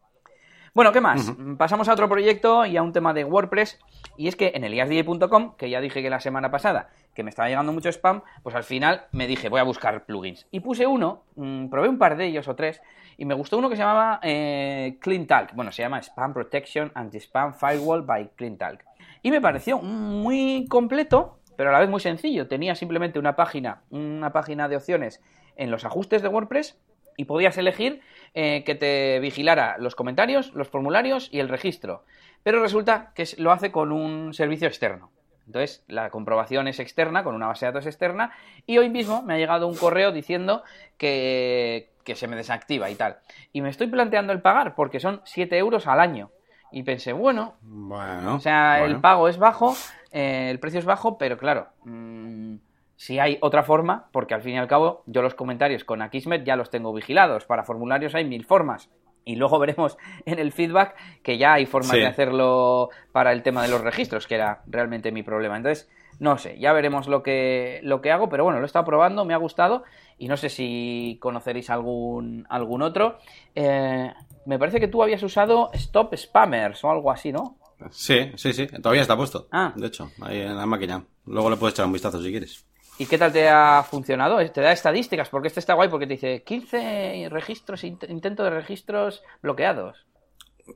Bueno, 0.75 0.93
¿qué 0.93 1.01
más? 1.01 1.33
Pasamos 1.57 1.89
a 1.89 1.93
otro 1.93 2.09
proyecto 2.09 2.67
y 2.67 2.77
a 2.77 2.83
un 2.83 2.93
tema 2.93 3.15
de 3.15 3.25
WordPress. 3.25 3.79
Y 4.17 4.29
es 4.29 4.37
que 4.37 4.53
en 4.55 4.65
eliasdj.com, 4.65 5.55
que 5.57 5.71
ya 5.71 5.81
dije 5.81 6.03
que 6.03 6.11
la 6.11 6.21
semana 6.21 6.51
pasada 6.51 6.91
que 7.15 7.25
me 7.25 7.31
estaba 7.31 7.49
llegando 7.49 7.73
mucho 7.73 7.89
spam, 7.89 8.23
pues 8.43 8.55
al 8.55 8.63
final 8.63 9.07
me 9.11 9.27
dije, 9.27 9.49
voy 9.49 9.61
a 9.61 9.65
buscar 9.65 10.05
plugins. 10.05 10.47
Y 10.53 10.61
puse 10.61 10.87
uno, 10.87 11.25
mm, 11.35 11.69
probé 11.69 11.89
un 11.89 11.99
par 11.99 12.17
de 12.17 12.27
ellos 12.27 12.47
o 12.47 12.55
tres, 12.55 12.81
y 13.17 13.25
me 13.25 13.35
gustó 13.35 13.59
uno 13.59 13.69
que 13.69 13.75
se 13.75 13.83
llamaba 13.83 14.21
eh, 14.23 14.99
CleanTalk. 15.01 15.55
Bueno, 15.55 15.73
se 15.73 15.83
llama 15.83 16.01
Spam 16.01 16.33
Protection 16.33 16.93
Anti-Spam 16.95 17.55
Firewall 17.55 18.03
by 18.03 18.31
CleanTalk. 18.37 18.85
Y 19.23 19.33
me 19.33 19.41
pareció 19.41 19.79
muy 19.79 20.67
completo, 20.69 21.41
pero 21.57 21.71
a 21.71 21.73
la 21.73 21.81
vez 21.81 21.91
muy 21.91 22.01
sencillo. 22.01 22.47
Tenía 22.47 22.77
simplemente 22.77 23.19
una 23.19 23.35
página, 23.35 23.83
una 23.91 24.33
página 24.33 24.69
de 24.69 24.77
opciones 24.77 25.21
en 25.57 25.73
los 25.73 25.85
ajustes 25.85 26.23
de 26.23 26.29
WordPress 26.29 26.79
y 27.17 27.25
podías 27.25 27.59
elegir 27.59 28.01
eh, 28.35 28.63
que 28.65 28.75
te 28.75 29.19
vigilara 29.21 29.77
los 29.79 29.95
comentarios, 29.95 30.53
los 30.55 30.69
formularios 30.69 31.29
y 31.33 31.41
el 31.41 31.49
registro. 31.49 32.05
Pero 32.43 32.63
resulta 32.63 33.13
que 33.15 33.27
lo 33.39 33.53
hace 33.53 33.73
con 33.73 33.93
un 33.93 34.35
servicio 34.35 34.69
externo. 34.69 35.11
Entonces, 35.49 35.83
la 35.89 36.11
comprobación 36.11 36.69
es 36.69 36.79
externa, 36.79 37.25
con 37.25 37.35
una 37.35 37.47
base 37.47 37.65
de 37.65 37.73
datos 37.73 37.87
externa, 37.87 38.33
y 38.67 38.77
hoy 38.77 38.91
mismo 38.91 39.23
me 39.23 39.33
ha 39.33 39.39
llegado 39.39 39.67
un 39.67 39.77
correo 39.77 40.13
diciendo 40.13 40.63
que, 40.99 41.91
se 42.05 42.29
me 42.29 42.37
desactiva 42.37 42.91
y 42.91 42.95
tal. 42.95 43.19
Y 43.53 43.63
me 43.63 43.71
estoy 43.71 43.87
planteando 43.87 44.35
el 44.35 44.43
pagar, 44.43 44.75
porque 44.75 45.01
son 45.01 45.23
7 45.25 45.57
euros 45.57 45.87
al 45.87 46.01
año. 46.01 46.31
Y 46.71 46.83
pensé, 46.83 47.15
bueno, 47.15 47.55
bueno 47.63 48.35
o 48.35 48.41
sea, 48.41 48.85
el 48.85 49.01
pago 49.01 49.29
es 49.29 49.39
bajo, 49.39 49.75
eh, 50.13 50.49
el 50.51 50.59
precio 50.59 50.81
es 50.81 50.85
bajo, 50.85 51.17
pero 51.17 51.39
claro, 51.39 51.69
mm, 51.85 52.57
si 52.99 53.21
hay 53.21 53.39
otra 53.43 53.63
forma, 53.63 54.09
porque 54.11 54.35
al 54.35 54.43
fin 54.43 54.55
y 54.55 54.59
al 54.59 54.67
cabo 54.67 55.05
yo 55.07 55.23
los 55.23 55.35
comentarios 55.35 55.85
con 55.85 56.03
Akismet 56.03 56.45
ya 56.45 56.57
los 56.57 56.69
tengo 56.69 56.93
vigilados, 56.93 57.45
para 57.45 57.63
formularios 57.63 58.17
hay 58.17 58.25
mil 58.25 58.45
formas. 58.45 58.91
Y 59.25 59.37
luego 59.37 59.59
veremos 59.61 59.97
en 60.27 60.41
el 60.41 60.51
feedback 60.51 60.97
que 61.23 61.39
ya 61.39 61.55
hay 61.55 61.65
formas 61.65 61.93
de 61.93 62.07
hacerlo 62.07 62.91
para 63.13 63.33
el 63.33 63.45
tema 63.45 63.63
de 63.63 63.69
los 63.69 63.83
registros, 63.83 64.27
que 64.27 64.35
era 64.35 64.63
realmente 64.67 65.13
mi 65.13 65.23
problema. 65.23 65.57
Entonces, 65.57 65.89
no 66.19 66.39
sé, 66.39 66.59
ya 66.59 66.73
veremos 66.73 67.07
lo 67.07 67.23
que, 67.23 67.79
lo 67.85 68.01
que 68.01 68.11
hago, 68.11 68.29
pero 68.29 68.43
bueno, 68.43 68.59
lo 68.59 68.65
he 68.65 68.67
estado 68.67 68.85
probando, 68.85 69.25
me 69.25 69.33
ha 69.33 69.39
gustado 69.39 69.85
y 70.19 70.27
no 70.27 70.37
sé 70.37 70.49
si 70.49 71.19
conoceréis 71.21 71.71
algún, 71.71 72.47
algún 72.51 72.83
otro. 72.83 73.19
Eh, 73.55 74.13
me 74.45 74.59
parece 74.59 74.81
que 74.81 74.89
tú 74.89 75.05
habías 75.05 75.23
usado 75.23 75.71
Stop 75.73 76.17
Spammers 76.17 76.83
o 76.83 76.91
algo 76.91 77.13
así, 77.13 77.31
¿no? 77.31 77.59
Sí, 77.91 78.33
sí, 78.35 78.53
sí, 78.53 78.67
todavía 78.67 79.03
está 79.03 79.17
puesto. 79.17 79.47
Ah. 79.53 79.73
De 79.77 79.87
hecho, 79.87 80.11
ahí 80.21 80.41
en 80.41 80.57
la 80.57 80.67
máquina. 80.67 81.05
Luego 81.27 81.49
le 81.49 81.57
puedes 81.57 81.75
echar 81.75 81.87
un 81.87 81.93
vistazo 81.93 82.21
si 82.21 82.31
quieres. 82.31 82.67
¿Y 82.99 83.07
qué 83.07 83.17
tal 83.17 83.33
te 83.33 83.49
ha 83.49 83.85
funcionado? 83.85 84.39
Te 84.51 84.61
da 84.61 84.73
estadísticas, 84.73 85.29
porque 85.29 85.49
este 85.49 85.61
está 85.61 85.75
guay, 85.75 85.89
porque 85.89 86.07
te 86.07 86.15
dice 86.15 86.43
15 86.43 87.29
registros, 87.31 87.85
intento 87.85 88.43
de 88.43 88.51
registros 88.51 89.23
bloqueados. 89.41 90.05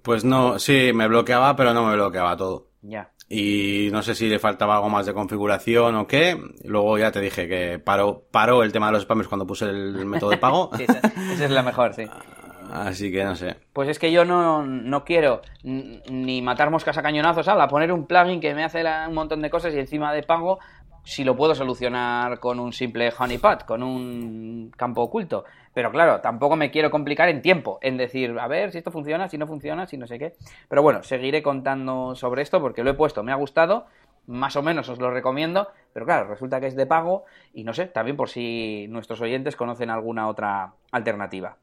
Pues 0.03 0.25
no, 0.25 0.59
sí, 0.61 0.93
me 0.95 1.09
bloqueaba, 1.09 1.57
pero 1.57 1.75
no 1.75 1.85
me 1.85 1.95
bloqueaba 1.95 2.37
todo. 2.37 2.69
Ya. 2.81 3.11
Y 3.29 3.89
no 3.93 4.03
sé 4.03 4.15
si 4.15 4.29
le 4.29 4.39
faltaba 4.39 4.77
algo 4.77 4.89
más 4.89 5.07
de 5.07 5.15
configuración 5.15 5.97
o 5.97 6.07
qué. 6.07 6.39
Luego 6.65 6.97
ya 6.97 7.11
te 7.11 7.21
dije 7.21 7.49
que 7.49 7.79
paró, 7.79 8.25
paró 8.31 8.63
el 8.63 8.73
tema 8.73 8.87
de 8.87 8.93
los 8.93 9.03
spammers 9.03 9.29
cuando 9.29 9.47
puse 9.47 9.65
el 9.65 10.07
método 10.07 10.31
de 10.31 10.39
pago. 10.39 10.71
sí, 10.77 10.85
esa, 10.85 11.45
es 11.45 11.51
la 11.51 11.63
mejor, 11.63 11.93
sí. 11.95 12.05
Así 12.71 13.11
que 13.11 13.25
no 13.25 13.35
sé. 13.35 13.57
Pues 13.73 13.89
es 13.89 13.99
que 13.99 14.13
yo 14.13 14.25
no, 14.25 14.65
no 14.65 15.05
quiero 15.05 15.43
ni 15.63 16.41
matar 16.41 16.71
moscas 16.71 16.97
a 16.97 17.03
cañonazos, 17.03 17.49
a 17.49 17.69
poner 17.69 17.93
un 17.93 18.07
plugin 18.07 18.41
que 18.41 18.55
me 18.55 18.65
hace 18.65 18.85
un 19.09 19.15
montón 19.15 19.43
de 19.43 19.51
cosas 19.51 19.75
y 19.75 19.79
encima 19.79 20.13
de 20.13 20.23
pago 20.23 20.59
si 21.05 21.25
lo 21.25 21.37
puedo 21.37 21.55
solucionar 21.55 22.39
con 22.39 22.61
un 22.61 22.73
simple 22.73 23.13
honeypot, 23.17 23.65
con 23.65 23.83
un 23.83 24.73
campo 24.77 25.03
oculto. 25.03 25.45
Pero 25.75 25.91
claro, 25.91 26.21
tampoco 26.21 26.57
me 26.57 26.71
quiero 26.71 26.91
complicar 26.91 27.29
en 27.29 27.43
tiempo, 27.43 27.79
en 27.83 27.97
decir, 27.97 28.39
a 28.39 28.47
ver 28.47 28.73
si 28.73 28.79
esto 28.79 28.91
funciona, 28.91 29.29
si 29.29 29.39
no 29.39 29.47
funciona, 29.47 29.87
si 29.87 29.97
no 29.97 30.07
sé 30.07 30.19
qué. 30.19 30.35
Pero 30.69 30.83
bueno, 30.83 31.03
seguiré 31.03 31.43
contando 31.43 32.15
sobre 32.15 32.43
esto 32.43 32.61
porque 32.61 32.85
lo 32.85 32.91
he 32.91 32.95
puesto, 32.95 33.23
me 33.23 33.33
ha 33.33 33.37
gustado, 33.37 33.87
más 34.27 34.55
o 34.57 34.63
menos 34.63 34.89
os 34.89 34.99
lo 34.99 35.11
recomiendo, 35.11 35.69
pero 35.93 36.07
claro, 36.07 36.29
resulta 36.29 36.61
que 36.61 36.67
es 36.67 36.77
de 36.77 36.87
pago 36.87 37.25
y 37.53 37.65
no 37.65 37.73
sé, 37.73 37.87
también 37.87 38.17
por 38.17 38.29
si 38.29 38.87
nuestros 38.89 39.21
oyentes 39.21 39.57
conocen 39.57 39.91
alguna 39.91 40.29
otra 40.29 40.75
alternativa. 40.93 41.57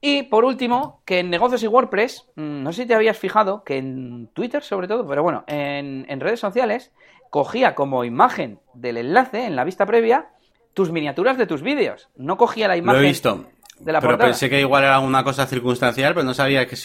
Y 0.00 0.24
por 0.24 0.44
último, 0.44 1.02
que 1.04 1.20
en 1.20 1.30
negocios 1.30 1.62
y 1.62 1.66
WordPress, 1.66 2.26
mm, 2.36 2.62
no 2.62 2.72
sé 2.72 2.82
si 2.82 2.88
te 2.88 2.94
habías 2.94 3.18
fijado 3.18 3.64
que 3.64 3.76
en 3.76 4.28
Twitter 4.32 4.62
sobre 4.62 4.88
todo, 4.88 5.06
pero 5.06 5.22
bueno, 5.22 5.44
en, 5.46 6.06
en 6.08 6.20
redes 6.20 6.40
sociales, 6.40 6.92
cogía 7.30 7.74
como 7.74 8.04
imagen 8.04 8.58
del 8.74 8.96
enlace 8.98 9.44
en 9.44 9.56
la 9.56 9.64
vista 9.64 9.86
previa 9.86 10.30
tus 10.74 10.90
miniaturas 10.90 11.38
de 11.38 11.46
tus 11.46 11.62
vídeos. 11.62 12.08
No 12.16 12.36
cogía 12.36 12.68
la 12.68 12.76
imagen. 12.76 13.00
Lo 13.00 13.06
he 13.06 13.08
visto. 13.08 13.46
De 13.78 13.92
la 13.92 14.00
pero 14.00 14.18
pensé 14.18 14.50
que 14.50 14.60
igual 14.60 14.84
era 14.84 14.98
una 15.00 15.24
cosa 15.24 15.46
circunstancial, 15.46 16.12
pero 16.12 16.24
no 16.24 16.34
sabía 16.34 16.66
que, 16.66 16.76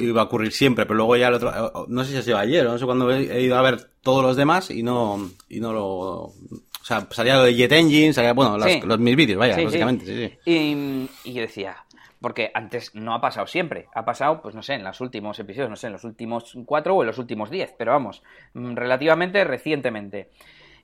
iba 0.00 0.22
a 0.22 0.24
ocurrir 0.24 0.52
siempre. 0.52 0.86
Pero 0.86 0.96
luego 0.96 1.16
ya 1.16 1.28
el 1.28 1.34
otro, 1.34 1.50
eh, 1.50 1.84
no 1.88 2.02
sé 2.02 2.12
si 2.12 2.16
ha 2.16 2.22
sido 2.22 2.38
ayer, 2.38 2.64
no 2.64 2.78
sé 2.78 2.86
cuándo 2.86 3.10
he, 3.12 3.42
ido 3.42 3.58
a 3.58 3.62
ver 3.62 3.90
todos 4.00 4.22
los 4.24 4.36
demás 4.36 4.70
y 4.70 4.82
no, 4.82 5.30
y 5.50 5.60
no 5.60 5.74
lo, 5.74 5.86
o 5.90 6.34
sea, 6.82 7.06
salía 7.10 7.36
lo 7.36 7.44
de 7.44 7.54
Jet 7.54 7.72
Engine, 7.72 8.14
salía, 8.14 8.32
bueno, 8.32 8.56
los, 8.56 8.98
mis 8.98 9.16
vídeos, 9.16 9.38
vaya, 9.38 9.62
básicamente, 9.62 10.06
sí, 10.06 10.50
Y, 10.50 11.10
y 11.28 11.34
yo 11.34 11.42
decía, 11.42 11.76
porque 12.20 12.50
antes 12.54 12.94
no 12.94 13.14
ha 13.14 13.20
pasado 13.20 13.46
siempre, 13.46 13.88
ha 13.94 14.04
pasado, 14.04 14.42
pues 14.42 14.54
no 14.54 14.62
sé, 14.62 14.74
en 14.74 14.84
los 14.84 15.00
últimos 15.00 15.38
episodios, 15.38 15.70
no 15.70 15.76
sé, 15.76 15.86
en 15.86 15.94
los 15.94 16.04
últimos 16.04 16.56
cuatro 16.66 16.96
o 16.96 17.02
en 17.02 17.06
los 17.06 17.18
últimos 17.18 17.50
diez, 17.50 17.74
pero 17.76 17.92
vamos, 17.92 18.22
mm, 18.54 18.74
relativamente 18.74 19.42
recientemente 19.44 20.28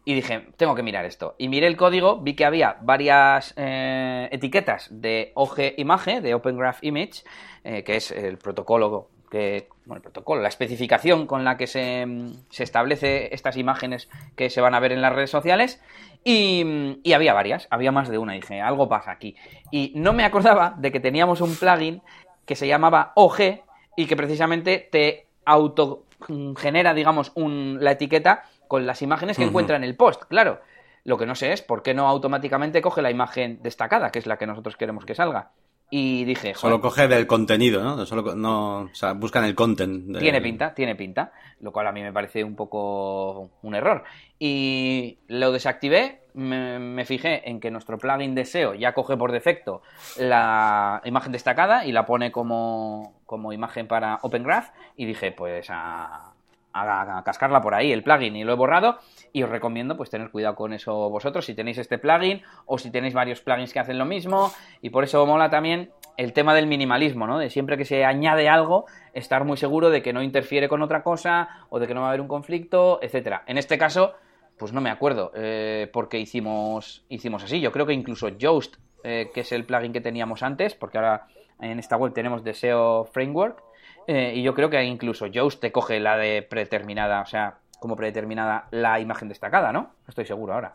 y 0.08 0.14
dije, 0.14 0.46
tengo 0.56 0.76
que 0.76 0.84
mirar 0.84 1.04
esto. 1.04 1.34
Y 1.36 1.48
miré 1.48 1.66
el 1.66 1.76
código, 1.76 2.20
vi 2.20 2.34
que 2.34 2.44
había 2.44 2.76
varias 2.80 3.52
eh, 3.56 4.28
etiquetas 4.30 4.86
de 4.92 5.32
OG 5.34 5.74
Image, 5.78 6.20
de 6.20 6.32
Open 6.32 6.56
Graph 6.56 6.78
Image, 6.82 7.24
eh, 7.64 7.82
que 7.82 7.96
es 7.96 8.12
el 8.12 8.38
protocolo 8.38 9.08
que, 9.28 9.68
bueno, 9.84 9.96
el 9.96 10.02
protocolo, 10.02 10.40
la 10.40 10.48
especificación 10.48 11.26
con 11.26 11.44
la 11.44 11.56
que 11.56 11.66
se, 11.66 12.06
se, 12.50 12.62
establece 12.62 13.34
estas 13.34 13.56
imágenes 13.56 14.08
que 14.36 14.48
se 14.48 14.60
van 14.60 14.76
a 14.76 14.80
ver 14.80 14.92
en 14.92 15.02
las 15.02 15.12
redes 15.12 15.30
sociales. 15.30 15.82
Y, 16.28 16.98
y, 17.04 17.12
había 17.12 17.32
varias, 17.34 17.68
había 17.70 17.92
más 17.92 18.08
de 18.08 18.18
una. 18.18 18.32
dije, 18.32 18.60
algo 18.60 18.88
pasa 18.88 19.12
aquí. 19.12 19.36
Y 19.70 19.92
no 19.94 20.12
me 20.12 20.24
acordaba 20.24 20.74
de 20.76 20.90
que 20.90 20.98
teníamos 20.98 21.40
un 21.40 21.54
plugin 21.54 22.02
que 22.44 22.56
se 22.56 22.66
llamaba 22.66 23.12
OG 23.14 23.62
y 23.96 24.06
que 24.06 24.16
precisamente 24.16 24.88
te 24.90 25.28
autogenera, 25.44 26.94
digamos, 26.94 27.30
un, 27.36 27.78
la 27.80 27.92
etiqueta 27.92 28.42
con 28.66 28.86
las 28.86 29.02
imágenes 29.02 29.36
que 29.36 29.44
encuentra 29.44 29.76
en 29.76 29.84
el 29.84 29.94
post, 29.94 30.24
claro. 30.24 30.60
Lo 31.04 31.16
que 31.16 31.26
no 31.26 31.36
sé 31.36 31.52
es 31.52 31.62
por 31.62 31.84
qué 31.84 31.94
no 31.94 32.08
automáticamente 32.08 32.82
coge 32.82 33.02
la 33.02 33.12
imagen 33.12 33.60
destacada, 33.62 34.10
que 34.10 34.18
es 34.18 34.26
la 34.26 34.36
que 34.36 34.48
nosotros 34.48 34.76
queremos 34.76 35.04
que 35.04 35.14
salga. 35.14 35.52
Y 35.88 36.24
dije, 36.24 36.54
Solo 36.54 36.80
coge 36.80 37.06
del 37.06 37.26
contenido, 37.26 37.82
¿no? 37.82 38.04
Solo, 38.06 38.34
no 38.34 38.80
o 38.80 38.94
sea, 38.94 39.12
buscan 39.12 39.44
el 39.44 39.54
content. 39.54 40.18
Tiene 40.18 40.40
pinta, 40.40 40.74
tiene 40.74 40.96
pinta. 40.96 41.32
Lo 41.60 41.72
cual 41.72 41.86
a 41.86 41.92
mí 41.92 42.02
me 42.02 42.12
parece 42.12 42.42
un 42.42 42.56
poco 42.56 43.50
un 43.62 43.74
error. 43.74 44.02
Y 44.38 45.18
lo 45.28 45.52
desactivé, 45.52 46.22
me, 46.34 47.04
fijé 47.04 47.48
en 47.48 47.60
que 47.60 47.70
nuestro 47.70 47.98
plugin 47.98 48.34
de 48.34 48.44
SEO 48.44 48.74
ya 48.74 48.92
coge 48.92 49.16
por 49.16 49.32
defecto 49.32 49.82
la 50.18 51.00
imagen 51.04 51.32
destacada 51.32 51.86
y 51.86 51.92
la 51.92 52.04
pone 52.04 52.30
como, 52.32 53.20
como 53.24 53.52
imagen 53.52 53.86
para 53.86 54.18
Open 54.22 54.42
Graph. 54.42 54.70
Y 54.96 55.06
dije, 55.06 55.32
pues 55.32 55.68
a, 55.70 56.34
a, 56.82 57.22
cascarla 57.24 57.60
por 57.60 57.74
ahí 57.74 57.92
el 57.92 58.02
plugin 58.02 58.36
y 58.36 58.44
lo 58.44 58.52
he 58.52 58.56
borrado 58.56 58.98
y 59.32 59.42
os 59.42 59.50
recomiendo 59.50 59.96
pues 59.96 60.10
tener 60.10 60.30
cuidado 60.30 60.54
con 60.54 60.72
eso 60.72 61.10
vosotros 61.10 61.44
si 61.44 61.54
tenéis 61.54 61.78
este 61.78 61.98
plugin 61.98 62.42
o 62.66 62.78
si 62.78 62.90
tenéis 62.90 63.14
varios 63.14 63.40
plugins 63.40 63.72
que 63.72 63.80
hacen 63.80 63.98
lo 63.98 64.04
mismo 64.04 64.52
y 64.82 64.90
por 64.90 65.04
eso 65.04 65.24
mola 65.26 65.50
también 65.50 65.90
el 66.16 66.32
tema 66.32 66.54
del 66.54 66.66
minimalismo, 66.66 67.26
¿no? 67.26 67.38
De 67.38 67.50
siempre 67.50 67.76
que 67.76 67.84
se 67.84 68.04
añade 68.04 68.48
algo, 68.48 68.86
estar 69.12 69.44
muy 69.44 69.56
seguro 69.56 69.90
de 69.90 70.02
que 70.02 70.12
no 70.12 70.22
interfiere 70.22 70.68
con 70.68 70.82
otra 70.82 71.02
cosa 71.02 71.48
o 71.68 71.78
de 71.78 71.86
que 71.86 71.94
no 71.94 72.00
va 72.00 72.06
a 72.06 72.10
haber 72.10 72.20
un 72.20 72.28
conflicto, 72.28 72.98
etcétera. 73.02 73.42
En 73.46 73.58
este 73.58 73.76
caso, 73.78 74.14
pues 74.58 74.72
no 74.72 74.80
me 74.80 74.90
acuerdo 74.90 75.32
eh, 75.34 75.90
porque 75.92 76.18
hicimos, 76.18 77.04
hicimos 77.08 77.44
así. 77.44 77.60
Yo 77.60 77.72
creo 77.72 77.86
que 77.86 77.92
incluso 77.92 78.28
Yoast, 78.28 78.76
eh, 79.04 79.30
que 79.34 79.40
es 79.40 79.52
el 79.52 79.64
plugin 79.64 79.92
que 79.92 80.00
teníamos 80.00 80.42
antes, 80.42 80.74
porque 80.74 80.98
ahora 80.98 81.26
en 81.60 81.78
esta 81.78 81.96
web 81.96 82.12
tenemos 82.12 82.44
Deseo 82.44 83.04
Framework, 83.04 83.62
eh, 84.06 84.34
y 84.36 84.42
yo 84.42 84.54
creo 84.54 84.70
que 84.70 84.82
incluso 84.84 85.26
Yoast 85.26 85.60
te 85.60 85.72
coge 85.72 86.00
la 86.00 86.16
de 86.16 86.42
predeterminada, 86.42 87.20
o 87.20 87.26
sea, 87.26 87.58
como 87.80 87.96
predeterminada 87.96 88.68
la 88.70 89.00
imagen 89.00 89.28
destacada, 89.28 89.72
¿no? 89.72 89.90
Estoy 90.08 90.26
seguro 90.26 90.54
ahora. 90.54 90.72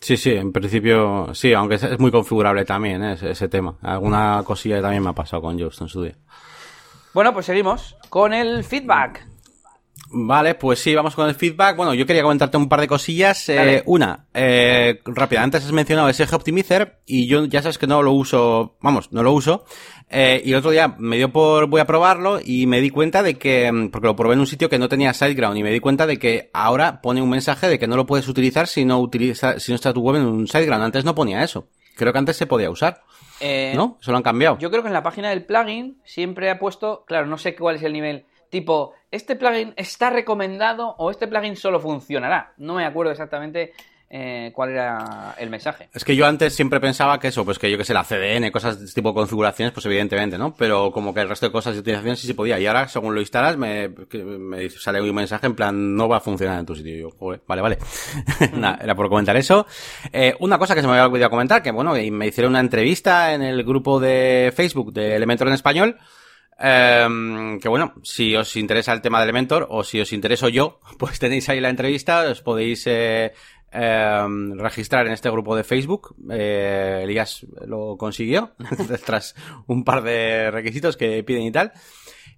Sí, 0.00 0.16
sí, 0.16 0.32
en 0.32 0.52
principio 0.52 1.34
sí, 1.34 1.54
aunque 1.54 1.76
es 1.76 1.98
muy 1.98 2.10
configurable 2.10 2.64
también 2.64 3.02
¿eh? 3.02 3.16
ese, 3.20 3.48
tema. 3.48 3.76
Alguna 3.82 4.42
cosilla 4.44 4.82
también 4.82 5.02
me 5.02 5.10
ha 5.10 5.14
pasado 5.14 5.42
con 5.42 5.56
Yoast 5.56 5.80
en 5.80 5.88
su 5.88 6.02
día. 6.02 6.14
Bueno, 7.14 7.32
pues 7.32 7.46
seguimos 7.46 7.96
con 8.10 8.32
el 8.32 8.64
feedback. 8.64 9.26
Vale, 10.16 10.54
pues 10.54 10.78
sí, 10.78 10.94
vamos 10.94 11.16
con 11.16 11.28
el 11.28 11.34
feedback. 11.34 11.76
Bueno, 11.76 11.92
yo 11.92 12.06
quería 12.06 12.22
comentarte 12.22 12.56
un 12.56 12.68
par 12.68 12.80
de 12.80 12.86
cosillas. 12.86 13.48
Eh, 13.48 13.82
una, 13.86 14.26
eh, 14.32 15.00
rápida, 15.04 15.42
antes 15.42 15.64
has 15.64 15.72
mencionado 15.72 16.08
ese 16.08 16.24
Optimizer 16.32 17.00
y 17.04 17.26
yo 17.26 17.46
ya 17.46 17.62
sabes 17.62 17.78
que 17.78 17.88
no 17.88 18.00
lo 18.00 18.12
uso, 18.12 18.76
vamos, 18.80 19.10
no 19.10 19.24
lo 19.24 19.32
uso. 19.32 19.64
Eh, 20.08 20.40
y 20.44 20.52
el 20.52 20.58
otro 20.58 20.70
día 20.70 20.94
me 20.98 21.16
dio 21.16 21.32
por, 21.32 21.66
voy 21.66 21.80
a 21.80 21.86
probarlo 21.86 22.38
y 22.42 22.68
me 22.68 22.80
di 22.80 22.90
cuenta 22.90 23.24
de 23.24 23.34
que, 23.34 23.72
mm, 23.72 23.88
porque 23.88 24.06
lo 24.06 24.14
probé 24.14 24.34
en 24.34 24.40
un 24.40 24.46
sitio 24.46 24.68
que 24.68 24.78
no 24.78 24.88
tenía 24.88 25.12
SiteGround 25.12 25.58
y 25.58 25.64
me 25.64 25.72
di 25.72 25.80
cuenta 25.80 26.06
de 26.06 26.16
que 26.16 26.50
ahora 26.52 27.00
pone 27.00 27.20
un 27.20 27.30
mensaje 27.30 27.68
de 27.68 27.80
que 27.80 27.88
no 27.88 27.96
lo 27.96 28.06
puedes 28.06 28.28
utilizar 28.28 28.68
si 28.68 28.84
no 28.84 29.00
utiliza, 29.00 29.58
si 29.58 29.72
no 29.72 29.76
está 29.76 29.92
tu 29.92 30.00
web 30.00 30.16
en 30.16 30.26
un 30.26 30.46
SiteGround. 30.46 30.84
Antes 30.84 31.04
no 31.04 31.16
ponía 31.16 31.42
eso. 31.42 31.66
Creo 31.96 32.12
que 32.12 32.18
antes 32.20 32.36
se 32.36 32.46
podía 32.46 32.70
usar. 32.70 33.02
Eh, 33.40 33.72
¿No? 33.74 33.98
Eso 34.00 34.12
lo 34.12 34.18
han 34.18 34.22
cambiado. 34.22 34.58
Yo 34.58 34.70
creo 34.70 34.82
que 34.82 34.88
en 34.88 34.94
la 34.94 35.02
página 35.02 35.30
del 35.30 35.44
plugin 35.44 35.98
siempre 36.04 36.50
ha 36.50 36.60
puesto, 36.60 37.04
claro, 37.04 37.26
no 37.26 37.36
sé 37.36 37.56
cuál 37.56 37.76
es 37.76 37.82
el 37.82 37.92
nivel 37.92 38.26
tipo, 38.50 38.94
este 39.10 39.36
plugin 39.36 39.74
está 39.76 40.10
recomendado 40.10 40.94
o 40.98 41.10
este 41.10 41.26
plugin 41.26 41.56
solo 41.56 41.80
funcionará. 41.80 42.52
No 42.56 42.74
me 42.74 42.84
acuerdo 42.84 43.12
exactamente 43.12 43.72
eh, 44.16 44.52
cuál 44.54 44.70
era 44.70 45.34
el 45.38 45.50
mensaje. 45.50 45.88
Es 45.92 46.04
que 46.04 46.14
yo 46.14 46.24
antes 46.24 46.54
siempre 46.54 46.78
pensaba 46.78 47.18
que 47.18 47.28
eso, 47.28 47.44
pues 47.44 47.58
que 47.58 47.68
yo 47.68 47.76
que 47.76 47.84
sé, 47.84 47.92
la 47.92 48.04
CDN, 48.04 48.52
cosas 48.52 48.78
de 48.78 48.84
este 48.84 49.00
tipo 49.00 49.12
configuraciones, 49.12 49.72
pues 49.72 49.84
evidentemente, 49.86 50.38
¿no? 50.38 50.54
Pero 50.54 50.92
como 50.92 51.12
que 51.12 51.20
el 51.20 51.28
resto 51.28 51.46
de 51.46 51.52
cosas 51.52 51.74
de 51.74 51.80
utilización 51.80 52.16
sí 52.16 52.28
se 52.28 52.34
podía. 52.34 52.60
Y 52.60 52.66
ahora, 52.66 52.86
según 52.86 53.12
lo 53.12 53.20
instalas, 53.20 53.56
me, 53.56 53.88
me 53.88 54.70
sale 54.70 55.00
un 55.00 55.14
mensaje 55.14 55.46
en 55.46 55.56
plan, 55.56 55.96
no 55.96 56.08
va 56.08 56.18
a 56.18 56.20
funcionar 56.20 56.60
en 56.60 56.66
tu 56.66 56.76
sitio. 56.76 56.94
Y 56.94 57.00
yo, 57.00 57.10
joder, 57.10 57.42
vale, 57.46 57.62
vale. 57.62 57.78
era 58.82 58.94
por 58.94 59.08
comentar 59.08 59.36
eso. 59.36 59.66
Eh, 60.12 60.36
una 60.38 60.58
cosa 60.58 60.76
que 60.76 60.82
se 60.82 60.86
me 60.86 60.92
había 60.92 61.06
olvidado 61.06 61.30
comentar, 61.30 61.60
que 61.60 61.72
bueno, 61.72 61.94
me 61.94 62.26
hicieron 62.28 62.52
una 62.52 62.60
entrevista 62.60 63.34
en 63.34 63.42
el 63.42 63.64
grupo 63.64 63.98
de 63.98 64.52
Facebook 64.54 64.92
de 64.92 65.16
Elementor 65.16 65.48
en 65.48 65.54
Español, 65.54 65.98
eh, 66.60 67.58
que 67.60 67.68
bueno, 67.68 67.94
si 68.02 68.34
os 68.36 68.56
interesa 68.56 68.92
el 68.92 69.00
tema 69.00 69.18
de 69.18 69.24
Elementor 69.24 69.66
o 69.70 69.84
si 69.84 70.00
os 70.00 70.12
intereso 70.12 70.48
yo, 70.48 70.80
pues 70.98 71.18
tenéis 71.18 71.48
ahí 71.48 71.60
la 71.60 71.70
entrevista, 71.70 72.22
os 72.30 72.42
podéis 72.42 72.86
eh, 72.86 73.32
em, 73.70 74.56
registrar 74.58 75.06
en 75.06 75.12
este 75.12 75.30
grupo 75.30 75.56
de 75.56 75.64
Facebook. 75.64 76.14
Eh, 76.30 77.00
Elías 77.02 77.46
lo 77.66 77.96
consiguió 77.96 78.52
tras 79.04 79.34
un 79.66 79.84
par 79.84 80.02
de 80.02 80.50
requisitos 80.50 80.96
que 80.96 81.22
piden 81.24 81.42
y 81.42 81.52
tal. 81.52 81.72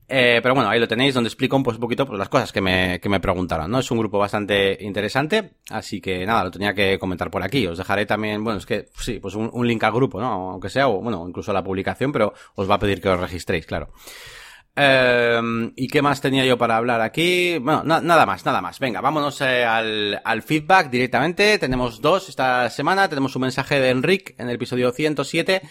Eh, 0.08 0.38
pero 0.40 0.54
bueno, 0.54 0.70
ahí 0.70 0.78
lo 0.78 0.86
tenéis 0.86 1.14
donde 1.14 1.28
explico 1.28 1.60
pues, 1.62 1.76
un 1.76 1.80
poquito 1.80 2.06
pues, 2.06 2.18
las 2.18 2.28
cosas 2.28 2.52
que 2.52 2.60
me, 2.60 3.00
que 3.00 3.08
me 3.08 3.18
preguntaron, 3.18 3.70
¿no? 3.70 3.80
Es 3.80 3.90
un 3.90 3.98
grupo 3.98 4.18
bastante 4.18 4.78
interesante, 4.80 5.54
así 5.70 6.00
que 6.00 6.24
nada, 6.24 6.44
lo 6.44 6.50
tenía 6.50 6.74
que 6.74 6.98
comentar 6.98 7.30
por 7.30 7.42
aquí. 7.42 7.66
Os 7.66 7.78
dejaré 7.78 8.06
también, 8.06 8.44
bueno, 8.44 8.58
es 8.58 8.66
que 8.66 8.86
sí, 8.98 9.18
pues 9.18 9.34
un, 9.34 9.50
un 9.52 9.66
link 9.66 9.82
al 9.82 9.92
grupo, 9.92 10.20
¿no? 10.20 10.52
Aunque 10.52 10.68
sea, 10.68 10.88
o 10.88 11.00
bueno, 11.00 11.24
incluso 11.28 11.50
a 11.50 11.54
la 11.54 11.64
publicación, 11.64 12.12
pero 12.12 12.32
os 12.54 12.70
va 12.70 12.76
a 12.76 12.78
pedir 12.78 13.00
que 13.00 13.08
os 13.08 13.18
registréis, 13.18 13.66
claro. 13.66 13.90
Eh, 14.78 15.40
¿Y 15.74 15.88
qué 15.88 16.02
más 16.02 16.20
tenía 16.20 16.44
yo 16.44 16.58
para 16.58 16.76
hablar 16.76 17.00
aquí? 17.00 17.58
Bueno, 17.58 17.82
nada 17.82 18.26
más, 18.26 18.44
nada 18.44 18.60
más. 18.60 18.78
Venga, 18.78 19.00
vámonos 19.00 19.40
eh, 19.40 19.64
al, 19.64 20.20
al, 20.22 20.42
feedback 20.42 20.90
directamente. 20.90 21.58
Tenemos 21.58 22.02
dos 22.02 22.28
esta 22.28 22.68
semana. 22.68 23.08
Tenemos 23.08 23.34
un 23.36 23.42
mensaje 23.42 23.80
de 23.80 23.88
Enric 23.88 24.38
en 24.38 24.50
el 24.50 24.56
episodio 24.56 24.92
107 24.92 25.62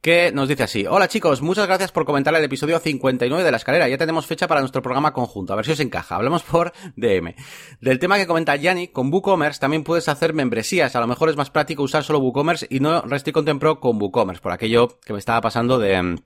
que 0.00 0.32
nos 0.32 0.48
dice 0.48 0.62
así. 0.62 0.86
Hola 0.86 1.08
chicos, 1.08 1.42
muchas 1.42 1.66
gracias 1.66 1.92
por 1.92 2.04
comentar 2.04 2.34
el 2.34 2.44
episodio 2.44 2.78
59 2.78 3.44
de 3.44 3.50
la 3.50 3.56
escalera. 3.56 3.88
Ya 3.88 3.98
tenemos 3.98 4.26
fecha 4.26 4.48
para 4.48 4.60
nuestro 4.60 4.82
programa 4.82 5.12
conjunto. 5.12 5.52
A 5.52 5.56
ver 5.56 5.66
si 5.66 5.72
os 5.72 5.80
encaja. 5.80 6.16
Hablemos 6.16 6.42
por 6.42 6.72
DM. 6.96 7.34
Del 7.80 7.98
tema 7.98 8.16
que 8.16 8.26
comenta 8.26 8.56
Yanni, 8.56 8.88
con 8.88 9.12
WooCommerce 9.12 9.60
también 9.60 9.84
puedes 9.84 10.08
hacer 10.08 10.32
membresías. 10.32 10.96
A 10.96 11.00
lo 11.00 11.06
mejor 11.06 11.28
es 11.28 11.36
más 11.36 11.50
práctico 11.50 11.82
usar 11.82 12.04
solo 12.04 12.20
WooCommerce 12.20 12.66
y 12.70 12.80
no 12.80 13.02
Resty 13.02 13.32
Content 13.32 13.60
Pro 13.60 13.80
con 13.80 14.00
WooCommerce, 14.00 14.42
por 14.42 14.52
aquello 14.52 14.98
que 15.04 15.12
me 15.12 15.18
estaba 15.18 15.40
pasando 15.40 15.78
de 15.78 16.20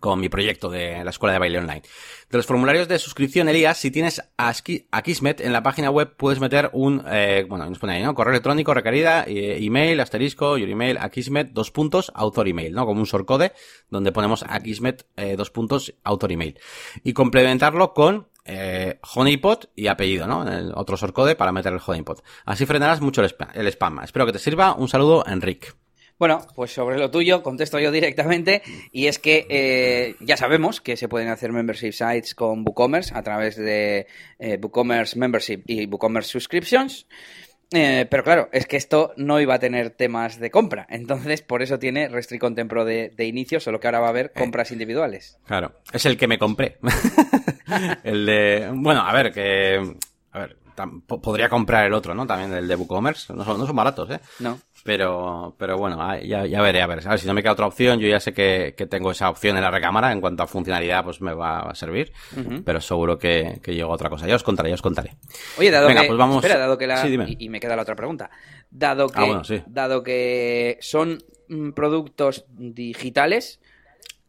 con 0.00 0.20
mi 0.20 0.28
proyecto 0.28 0.68
de 0.68 1.02
la 1.02 1.10
escuela 1.10 1.32
de 1.32 1.38
baile 1.38 1.58
online. 1.58 1.82
De 2.30 2.36
los 2.36 2.46
formularios 2.46 2.88
de 2.88 2.98
suscripción, 2.98 3.48
Elías, 3.48 3.78
si 3.78 3.90
tienes 3.90 4.22
a, 4.36 4.52
Kismet 5.02 5.40
en 5.40 5.52
la 5.52 5.62
página 5.62 5.90
web 5.90 6.14
puedes 6.16 6.40
meter 6.40 6.70
un, 6.72 7.02
eh, 7.06 7.46
bueno, 7.48 7.68
nos 7.68 7.78
pone 7.78 7.94
ahí, 7.94 8.02
¿no? 8.02 8.14
Correo 8.14 8.32
electrónico 8.32 8.74
requerida, 8.74 9.24
eh, 9.26 9.64
email, 9.64 10.00
asterisco, 10.00 10.58
your 10.58 10.68
email, 10.68 10.98
Akismet, 10.98 11.50
dos 11.52 11.70
puntos, 11.70 12.12
author 12.14 12.48
email, 12.48 12.74
¿no? 12.74 12.86
Como 12.86 13.00
un 13.00 13.06
shortcode 13.06 13.52
donde 13.88 14.12
ponemos 14.12 14.44
Akismet, 14.46 15.06
eh, 15.16 15.36
dos 15.36 15.50
puntos, 15.50 15.94
author 16.04 16.32
email. 16.32 16.58
Y 17.02 17.12
complementarlo 17.12 17.94
con 17.94 18.28
eh, 18.44 18.98
honeypot 19.14 19.70
y 19.76 19.88
apellido, 19.88 20.26
¿no? 20.26 20.48
El 20.50 20.72
otro 20.74 20.96
sorcode 20.96 21.36
para 21.36 21.52
meter 21.52 21.72
el 21.72 21.80
honeypot. 21.84 22.24
Así 22.46 22.64
frenarás 22.66 23.00
mucho 23.00 23.22
el 23.22 23.34
el 23.54 23.66
spam. 23.68 24.00
Espero 24.00 24.26
que 24.26 24.32
te 24.32 24.38
sirva. 24.38 24.74
Un 24.74 24.88
saludo, 24.88 25.24
Enrique. 25.26 25.68
Bueno, 26.18 26.44
pues 26.54 26.72
sobre 26.72 26.98
lo 26.98 27.10
tuyo 27.10 27.42
contesto 27.42 27.78
yo 27.78 27.92
directamente 27.92 28.62
y 28.90 29.06
es 29.06 29.18
que 29.18 29.46
eh, 29.48 30.16
ya 30.20 30.36
sabemos 30.36 30.80
que 30.80 30.96
se 30.96 31.08
pueden 31.08 31.28
hacer 31.28 31.52
membership 31.52 31.92
sites 31.92 32.34
con 32.34 32.64
WooCommerce 32.66 33.16
a 33.16 33.22
través 33.22 33.56
de 33.56 34.06
eh, 34.38 34.58
WooCommerce 34.60 35.18
Membership 35.18 35.62
y 35.66 35.86
WooCommerce 35.86 36.30
Subscriptions. 36.30 37.06
Eh, 37.70 38.06
pero 38.10 38.24
claro, 38.24 38.48
es 38.50 38.66
que 38.66 38.78
esto 38.78 39.12
no 39.16 39.40
iba 39.40 39.54
a 39.54 39.58
tener 39.58 39.90
temas 39.90 40.40
de 40.40 40.50
compra, 40.50 40.86
entonces 40.88 41.42
por 41.42 41.60
eso 41.60 41.78
tiene 41.78 42.08
Restri 42.08 42.38
Contempro 42.38 42.86
de, 42.86 43.12
de 43.14 43.26
inicio, 43.26 43.60
solo 43.60 43.78
que 43.78 43.86
ahora 43.86 44.00
va 44.00 44.06
a 44.06 44.10
haber 44.10 44.32
compras 44.32 44.72
individuales. 44.72 45.38
Claro, 45.46 45.74
es 45.92 46.06
el 46.06 46.16
que 46.16 46.26
me 46.26 46.38
compré. 46.38 46.78
el 48.04 48.24
de... 48.24 48.70
Bueno, 48.74 49.02
a 49.02 49.12
ver, 49.12 49.32
que... 49.32 49.96
A 50.32 50.38
ver, 50.38 50.56
podría 51.06 51.48
comprar 51.48 51.86
el 51.86 51.92
otro, 51.92 52.14
¿no? 52.14 52.26
También 52.26 52.52
el 52.52 52.68
de 52.68 52.76
WooCommerce. 52.76 53.34
No 53.34 53.44
son, 53.44 53.58
no 53.58 53.66
son 53.66 53.76
baratos, 53.76 54.10
¿eh? 54.10 54.20
No. 54.40 54.58
Pero, 54.84 55.54
pero 55.58 55.76
bueno, 55.76 55.98
ya, 56.22 56.46
ya 56.46 56.62
veré, 56.62 56.80
a 56.82 56.86
ver. 56.86 57.06
A 57.06 57.10
ver, 57.10 57.18
si 57.18 57.26
no 57.26 57.34
me 57.34 57.42
queda 57.42 57.52
otra 57.52 57.66
opción, 57.66 57.98
yo 58.00 58.08
ya 58.08 58.20
sé 58.20 58.32
que, 58.32 58.74
que 58.76 58.86
tengo 58.86 59.10
esa 59.10 59.28
opción 59.28 59.56
en 59.56 59.62
la 59.62 59.70
recámara. 59.70 60.12
En 60.12 60.20
cuanto 60.20 60.42
a 60.42 60.46
funcionalidad, 60.46 61.04
pues 61.04 61.20
me 61.20 61.34
va 61.34 61.60
a 61.60 61.74
servir. 61.74 62.12
Pero 62.64 62.80
seguro 62.80 63.18
que, 63.18 63.60
que 63.62 63.74
llego 63.74 63.90
a 63.90 63.94
otra 63.94 64.08
cosa. 64.08 64.26
Ya 64.26 64.36
os 64.36 64.42
contaré, 64.42 64.70
ya 64.70 64.76
os 64.76 64.82
contaré. 64.82 65.16
Oye, 65.58 65.70
dado 65.70 65.88
que... 65.88 65.94
Pues 65.94 66.18
vamos... 66.18 66.44
Espera, 66.44 66.58
dado 66.58 66.78
que 66.78 66.86
la... 66.86 67.06
y, 67.06 67.48
me 67.48 67.60
queda 67.60 67.76
la 67.76 67.82
otra 67.82 67.96
pregunta. 67.96 68.30
Dado 68.70 69.08
que, 69.08 69.20
ah, 69.20 69.42
sí. 69.44 69.62
dado 69.66 70.02
que 70.02 70.78
son 70.80 71.18
mm, 71.48 71.70
productos 71.70 72.46
digitales, 72.50 73.60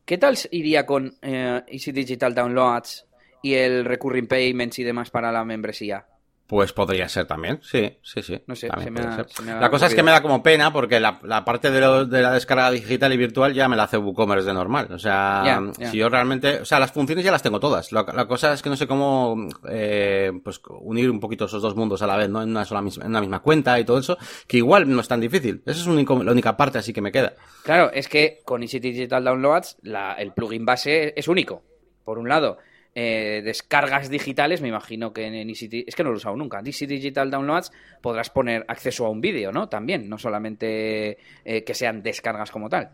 ¿qué 0.05 0.17
tal 0.17 0.37
iría 0.51 0.85
con 0.85 1.15
eh, 1.21 1.61
Easy 1.67 1.91
Digital 1.91 2.33
Downloads 2.33 3.05
y 3.43 3.53
el 3.53 3.85
Recurring 3.85 4.27
Payments 4.27 4.79
y 4.79 4.83
demás 4.83 5.09
para 5.09 5.31
la 5.31 5.45
membresía? 5.45 6.05
Pues 6.49 6.73
podría 6.73 7.07
ser 7.07 7.27
también, 7.27 7.59
sí, 7.61 7.99
sí, 8.01 8.23
sí. 8.23 8.41
No 8.47 8.55
sé, 8.55 8.71
se 8.81 8.89
me 8.89 9.01
ha, 9.01 9.59
La 9.59 9.69
cosa 9.69 9.85
es 9.85 9.93
que 9.93 10.01
me 10.01 10.09
da 10.09 10.19
como 10.19 10.41
pena 10.41 10.73
porque 10.73 10.99
la, 10.99 11.19
la 11.21 11.45
parte 11.45 11.69
de, 11.69 11.79
lo, 11.79 12.07
de, 12.07 12.23
la 12.23 12.33
descarga 12.33 12.71
digital 12.71 13.13
y 13.13 13.17
virtual 13.17 13.53
ya 13.53 13.69
me 13.69 13.75
la 13.75 13.83
hace 13.83 13.99
WooCommerce 13.99 14.47
de 14.47 14.53
normal. 14.55 14.87
O 14.91 14.97
sea, 14.97 15.61
si 15.91 15.97
yo 15.99 16.09
realmente, 16.09 16.61
o 16.61 16.65
sea, 16.65 16.79
las 16.79 16.91
funciones 16.91 17.23
ya 17.23 17.31
las 17.31 17.43
tengo 17.43 17.59
todas. 17.59 17.91
La, 17.91 18.03
la 18.15 18.25
cosa 18.25 18.51
es 18.53 18.63
que 18.63 18.69
no 18.69 18.75
sé 18.75 18.87
cómo, 18.87 19.47
eh, 19.69 20.31
pues 20.43 20.59
unir 20.79 21.11
un 21.11 21.19
poquito 21.19 21.45
esos 21.45 21.61
dos 21.61 21.75
mundos 21.75 22.01
a 22.01 22.07
la 22.07 22.17
vez, 22.17 22.29
¿no? 22.29 22.41
En 22.41 22.49
una 22.49 22.65
sola 22.65 22.81
misma, 22.81 23.03
en 23.03 23.11
una 23.11 23.21
misma 23.21 23.41
cuenta 23.41 23.79
y 23.79 23.85
todo 23.85 23.99
eso, 23.99 24.17
que 24.47 24.57
igual 24.57 24.89
no 24.89 25.01
es 25.01 25.07
tan 25.07 25.21
difícil. 25.21 25.61
Esa 25.67 25.81
es 25.81 25.85
único, 25.85 26.23
la 26.23 26.31
única 26.31 26.57
parte 26.57 26.79
así 26.79 26.91
que 26.91 27.01
me 27.01 27.11
queda. 27.11 27.35
Claro, 27.61 27.91
es 27.93 28.07
que 28.07 28.39
con 28.43 28.63
Easy 28.63 28.79
Digital 28.79 29.23
Downloads 29.23 29.77
la, 29.83 30.13
el 30.13 30.33
plugin 30.33 30.65
base 30.65 31.13
es 31.15 31.27
único. 31.27 31.61
Por 32.03 32.17
un 32.17 32.27
lado, 32.27 32.57
eh, 33.01 33.41
descargas 33.41 34.09
digitales, 34.09 34.61
me 34.61 34.67
imagino 34.67 35.13
que 35.13 35.25
en 35.25 35.49
Easy, 35.49 35.85
es 35.87 35.95
que 35.95 36.03
no 36.03 36.09
lo 36.09 36.15
he 36.15 36.17
usado 36.17 36.35
nunca, 36.35 36.61
Easy 36.65 36.85
Digital 36.85 37.31
Downloads 37.31 37.71
podrás 38.01 38.29
poner 38.29 38.65
acceso 38.67 39.05
a 39.05 39.09
un 39.09 39.21
vídeo, 39.21 39.53
¿no? 39.53 39.69
También, 39.69 40.09
no 40.09 40.17
solamente 40.17 41.17
eh, 41.45 41.63
que 41.63 41.73
sean 41.73 42.03
descargas 42.03 42.51
como 42.51 42.67
tal. 42.67 42.91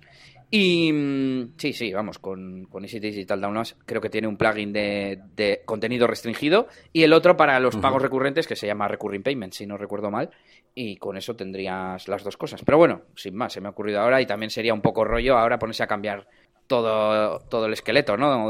Y 0.51 0.91
mm, 0.93 1.53
sí, 1.57 1.73
sí, 1.73 1.91
vamos, 1.91 2.19
con, 2.19 2.65
con 2.65 2.83
Easy 2.83 2.99
Digital 2.99 3.41
Downloads 3.41 3.77
creo 3.87 3.99
que 3.99 4.11
tiene 4.11 4.27
un 4.27 4.37
plugin 4.37 4.71
de, 4.73 5.63
contenido 5.65 6.05
restringido 6.05 6.67
y 6.93 7.01
el 7.01 7.11
otro 7.11 7.35
para 7.35 7.59
los 7.59 7.75
pagos 7.77 8.03
recurrentes 8.03 8.45
que 8.45 8.55
se 8.55 8.67
llama 8.67 8.87
Recurring 8.87 9.23
Payment, 9.23 9.53
si 9.53 9.65
no 9.65 9.75
recuerdo 9.75 10.11
mal, 10.11 10.29
y 10.75 10.97
con 10.97 11.17
eso 11.17 11.35
tendrías 11.35 12.07
las 12.07 12.23
dos 12.23 12.37
cosas. 12.37 12.61
Pero 12.63 12.77
bueno, 12.77 13.01
sin 13.15 13.35
más, 13.35 13.53
se 13.53 13.59
me 13.59 13.69
ha 13.69 13.71
ocurrido 13.71 14.01
ahora 14.01 14.21
y 14.21 14.27
también 14.27 14.51
sería 14.51 14.75
un 14.75 14.81
poco 14.81 15.03
rollo 15.03 15.35
ahora 15.35 15.57
ponerse 15.57 15.81
a 15.81 15.87
cambiar 15.87 16.27
todo, 16.67 17.39
todo 17.49 17.65
el 17.65 17.73
esqueleto, 17.73 18.17
¿no? 18.17 18.49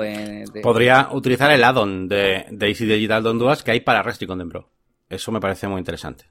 Podría 0.62 1.10
utilizar 1.12 1.52
el 1.52 1.64
add-on 1.64 2.08
de, 2.08 2.46
de 2.50 2.68
Easy 2.68 2.86
Digital 2.86 3.24
Donduas 3.24 3.64
que 3.64 3.72
hay 3.72 3.80
para 3.82 4.04
Rest 4.04 4.26
Contempro. 4.26 4.70
Eso 5.10 5.32
me 5.32 5.40
parece 5.40 5.68
muy 5.68 5.80
interesante. 5.80 6.26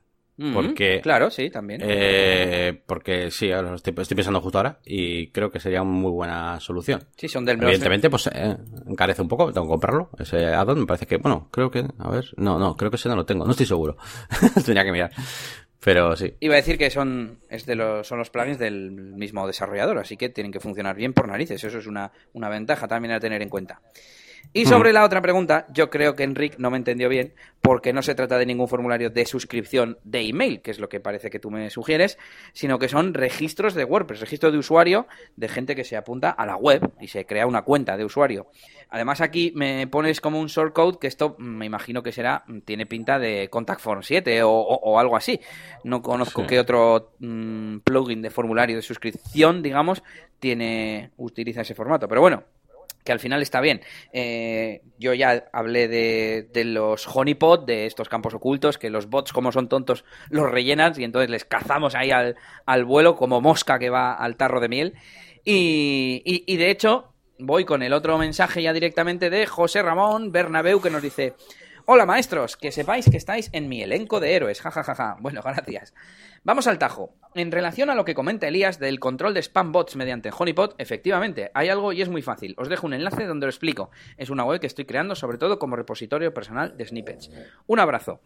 porque 0.53 1.01
claro 1.01 1.31
sí 1.31 1.49
también 1.49 1.81
eh, 1.85 2.83
porque 2.87 3.31
sí 3.31 3.51
estoy, 3.51 3.93
pensando 3.93 4.41
justo 4.41 4.59
ahora 4.59 4.81
y 4.85 5.29
creo 5.29 5.49
que 5.49 5.61
sería 5.61 5.81
una 5.81 5.93
muy 5.93 6.11
buena 6.11 6.59
solución 6.59 7.05
sí 7.17 7.29
son 7.29 7.45
del 7.45 7.63
evidentemente 7.63 8.11
pues 8.11 8.27
eh, 8.27 8.57
encarece 8.89 9.23
un 9.23 9.29
poco 9.29 9.53
tengo 9.53 9.69
que 9.69 9.71
comprarlo 9.71 10.11
ese 10.19 10.47
add-on 10.47 10.81
me 10.81 10.87
parece 10.87 11.07
que 11.07 11.19
bueno 11.19 11.49
creo 11.53 11.71
que 11.71 11.87
a 12.01 12.11
ver 12.11 12.25
no 12.37 12.59
no 12.59 12.77
creo 12.77 12.91
que 12.91 12.97
ese 12.97 13.09
no 13.09 13.15
lo 13.15 13.25
tengo 13.25 13.45
no 13.45 13.53
estoy 13.53 13.67
seguro 13.67 13.97
tendría 14.55 14.83
que 14.83 14.91
mirar 14.91 15.13
pero 15.85 16.17
sí. 16.17 16.33
Iba 16.41 16.55
a 16.55 16.57
decir 16.57 16.79
que 16.79 16.89
son, 16.89 17.41
es 17.51 17.67
de 17.67 17.75
los, 17.75 18.09
son 18.09 18.19
los 18.19 18.31
plugins 18.31 18.59
del 18.59 18.91
mismo 18.91 19.47
desarrollador, 19.47 19.99
así 19.99 20.17
que 20.17 20.31
tienen 20.31 20.51
que 20.51 20.59
funcionar 20.59 20.97
bien 20.97 21.13
por 21.13 21.29
narices. 21.29 21.63
Eso 21.63 21.79
es 21.79 21.87
una, 21.87 22.11
una 22.33 22.49
ventaja 22.49 22.89
también 22.89 23.13
a 23.13 23.21
tener 23.21 23.43
en 23.43 23.51
cuenta. 23.51 23.83
Y 24.53 24.67
sobre 24.67 24.93
la 24.93 25.05
otra 25.05 25.21
pregunta, 25.21 25.67
yo 25.73 25.91
creo 25.91 26.15
que 26.15 26.23
Enric 26.23 26.59
no 26.59 26.71
me 26.71 26.77
entendió 26.77 27.09
bien 27.09 27.35
porque 27.61 27.95
no 27.95 28.03
se 28.03 28.15
trata 28.15 28.37
de 28.37 28.45
ningún 28.45 28.69
formulario 28.69 29.09
de 29.09 29.25
suscripción 29.25 29.99
de 30.05 30.21
email, 30.21 30.61
que 30.61 30.71
es 30.71 30.79
lo 30.79 30.91
que 30.91 31.01
parece 31.01 31.31
que 31.31 31.39
tú 31.39 31.51
me 31.51 31.71
sugieres, 31.71 32.19
sino 32.53 32.79
que 32.79 32.89
son 32.89 33.15
registros 33.15 33.73
de 33.75 33.85
WordPress, 33.85 34.21
registro 34.21 34.53
de 34.53 34.59
usuario 34.59 35.07
de 35.37 35.49
gente 35.49 35.75
que 35.75 35.83
se 35.83 35.97
apunta 35.97 36.31
a 36.31 36.45
la 36.45 36.57
web 36.57 36.93
y 37.01 37.09
se 37.09 37.25
crea 37.25 37.47
una 37.47 37.63
cuenta 37.63 37.97
de 37.97 38.05
usuario. 38.05 38.49
Además 38.91 39.23
aquí 39.23 39.51
me 39.57 39.87
pones 39.87 40.21
como 40.21 40.39
un 40.41 40.49
shortcode 40.49 40.99
que 40.99 41.07
esto 41.07 41.37
me 41.39 41.65
imagino 41.65 42.03
que 42.03 42.13
será, 42.13 42.45
tiene 42.67 42.85
pinta 42.85 43.19
de 43.19 43.49
Contact 43.49 43.81
Form 43.81 44.03
7 44.03 44.43
o, 44.45 44.99
algo 44.99 45.17
así. 45.17 45.41
No 45.85 46.03
conozco 46.03 46.47
qué 46.47 46.61
otro 46.61 47.15
mm, 47.19 47.79
plugin 47.79 48.21
de 48.21 48.31
formulario 48.31 48.77
de 48.77 48.83
suscripción, 48.83 49.63
digamos, 49.63 50.03
tiene 50.39 51.13
utiliza 51.17 51.63
ese 51.63 51.75
formato. 51.75 52.07
Pero 52.09 52.21
bueno, 52.21 52.45
que 53.05 53.13
al 53.13 53.21
final 53.21 53.43
está 53.43 53.61
bien. 53.61 53.83
Eh, 54.13 54.81
yo 54.99 55.13
ya 55.15 55.45
hablé 55.53 55.89
de, 55.89 56.65
los 56.65 57.07
honeypot, 57.07 57.67
de 57.67 57.87
estos 57.87 58.09
campos 58.09 58.35
ocultos, 58.35 58.79
que 58.79 58.91
los 58.91 59.09
bots, 59.09 59.33
como 59.33 59.53
son 59.53 59.69
tontos, 59.69 60.05
los 60.31 60.51
rellenan 60.51 60.95
y 60.97 61.05
entonces 61.05 61.31
les 61.31 61.45
cazamos 61.45 61.95
ahí 61.95 62.11
al, 62.11 62.37
al 62.67 62.85
vuelo 62.85 63.15
como 63.15 63.41
mosca 63.41 63.79
que 63.79 63.91
va 63.91 64.15
al 64.15 64.37
tarro 64.37 64.61
de 64.61 64.69
miel. 64.69 64.95
Y, 65.45 66.23
y, 66.25 66.45
y 66.53 66.57
de 66.57 66.71
hecho, 66.71 67.13
voy 67.39 67.65
con 67.65 67.83
el 67.83 67.93
otro 67.93 68.17
mensaje 68.17 68.63
ya 68.63 68.73
directamente 68.73 69.29
de 69.29 69.47
José 69.47 69.83
Ramón 69.83 70.33
Bernabeu 70.33 70.81
que 70.81 70.91
nos 70.91 71.03
dice... 71.03 71.35
Hola 71.87 72.07
maestros, 72.07 72.57
que 72.57 72.73
sepáis 72.73 73.11
que 73.11 73.19
estáis 73.19 73.51
en 73.53 73.69
mi 73.69 73.83
elenco 73.83 74.19
de 74.19 74.33
héroes, 74.33 74.63
jajajaja. 74.63 74.95
Ja, 74.95 75.05
ja, 75.05 75.15
ja. 75.17 75.21
Bueno, 75.21 75.43
gracias. 75.45 75.93
Vamos 76.43 76.67
al 76.67 76.79
tajo. 76.79 77.13
En 77.35 77.53
relación 77.53 77.91
a 77.91 77.95
lo 77.95 78.07
que 78.07 78.15
comenta 78.15 78.49
Elías 78.49 78.79
del 78.79 78.99
control 78.99 79.35
de 79.35 79.43
spam 79.43 79.71
bots 79.71 79.95
mediante 79.95 80.31
Honeypot, 80.35 80.77
efectivamente, 80.79 81.51
hay 81.53 81.69
algo 81.69 81.93
y 81.93 82.01
es 82.01 82.09
muy 82.09 82.23
fácil. 82.23 82.55
Os 82.57 82.71
dejo 82.71 82.87
un 82.87 82.95
enlace 82.95 83.27
donde 83.27 83.45
lo 83.45 83.51
explico. 83.51 83.91
Es 84.17 84.31
una 84.31 84.45
web 84.45 84.61
que 84.61 84.67
estoy 84.67 84.87
creando 84.87 85.15
sobre 85.15 85.37
todo 85.37 85.59
como 85.59 85.77
repositorio 85.77 86.33
personal 86.33 86.75
de 86.75 86.87
snippets. 86.87 87.31
Un 87.67 87.79
abrazo. 87.79 88.23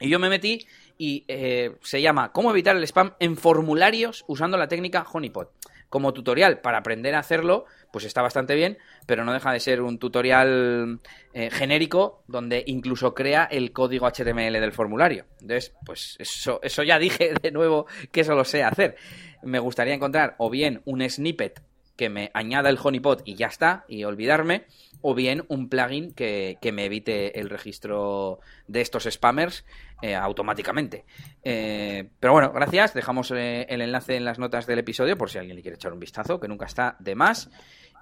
Y 0.00 0.08
yo 0.08 0.18
me 0.18 0.30
metí 0.30 0.66
y 0.96 1.26
eh, 1.28 1.76
se 1.82 2.00
llama 2.00 2.32
¿Cómo 2.32 2.50
evitar 2.50 2.74
el 2.74 2.84
spam 2.84 3.12
en 3.20 3.36
formularios 3.36 4.24
usando 4.28 4.56
la 4.56 4.68
técnica 4.68 5.04
Honeypot? 5.12 5.52
Como 5.90 6.14
tutorial 6.14 6.60
para 6.60 6.78
aprender 6.78 7.14
a 7.14 7.18
hacerlo, 7.18 7.66
pues 7.92 8.04
está 8.04 8.22
bastante 8.22 8.54
bien, 8.54 8.78
pero 9.06 9.24
no 9.24 9.32
deja 9.32 9.52
de 9.52 9.60
ser 9.60 9.82
un 9.82 9.98
tutorial 9.98 11.00
eh, 11.32 11.50
genérico 11.50 12.22
donde 12.26 12.62
incluso 12.66 13.14
crea 13.14 13.44
el 13.44 13.72
código 13.72 14.06
HTML 14.06 14.52
del 14.52 14.72
formulario. 14.72 15.24
Entonces, 15.40 15.74
pues 15.84 16.16
eso, 16.18 16.60
eso 16.62 16.82
ya 16.82 16.98
dije 16.98 17.32
de 17.42 17.50
nuevo 17.50 17.86
que 18.12 18.20
eso 18.20 18.34
lo 18.34 18.44
sé 18.44 18.62
hacer. 18.62 18.96
Me 19.42 19.58
gustaría 19.58 19.94
encontrar 19.94 20.34
o 20.38 20.50
bien 20.50 20.82
un 20.84 21.08
snippet 21.08 21.62
que 21.98 22.08
me 22.08 22.30
añada 22.32 22.70
el 22.70 22.78
honeypot 22.80 23.22
y 23.24 23.34
ya 23.34 23.48
está, 23.48 23.84
y 23.88 24.04
olvidarme, 24.04 24.66
o 25.02 25.14
bien 25.14 25.44
un 25.48 25.68
plugin 25.68 26.12
que, 26.12 26.56
me 26.72 26.84
evite 26.84 27.40
el 27.40 27.50
registro 27.50 28.38
de 28.68 28.80
estos 28.80 29.08
spammers 29.10 29.64
eh, 30.02 30.14
automáticamente. 30.14 31.04
Eh, 31.42 32.08
pero 32.20 32.32
bueno, 32.32 32.52
gracias. 32.52 32.94
Dejamos 32.94 33.30
el 33.30 33.80
enlace 33.80 34.16
en 34.16 34.24
las 34.24 34.38
notas 34.38 34.66
del 34.66 34.78
episodio 34.78 35.16
por 35.16 35.30
si 35.30 35.38
alguien 35.38 35.56
le 35.56 35.62
quiere 35.62 35.76
echar 35.76 35.92
un 35.92 36.00
vistazo, 36.00 36.38
que 36.38 36.48
nunca 36.48 36.66
está 36.66 36.96
de 36.98 37.14
más. 37.14 37.50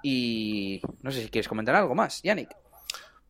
Y 0.02 0.82
no 1.02 1.10
sé 1.10 1.22
si 1.22 1.28
quieres 1.28 1.48
comentar 1.48 1.74
algo 1.74 1.94
más, 1.94 2.22
Yannick. 2.22 2.50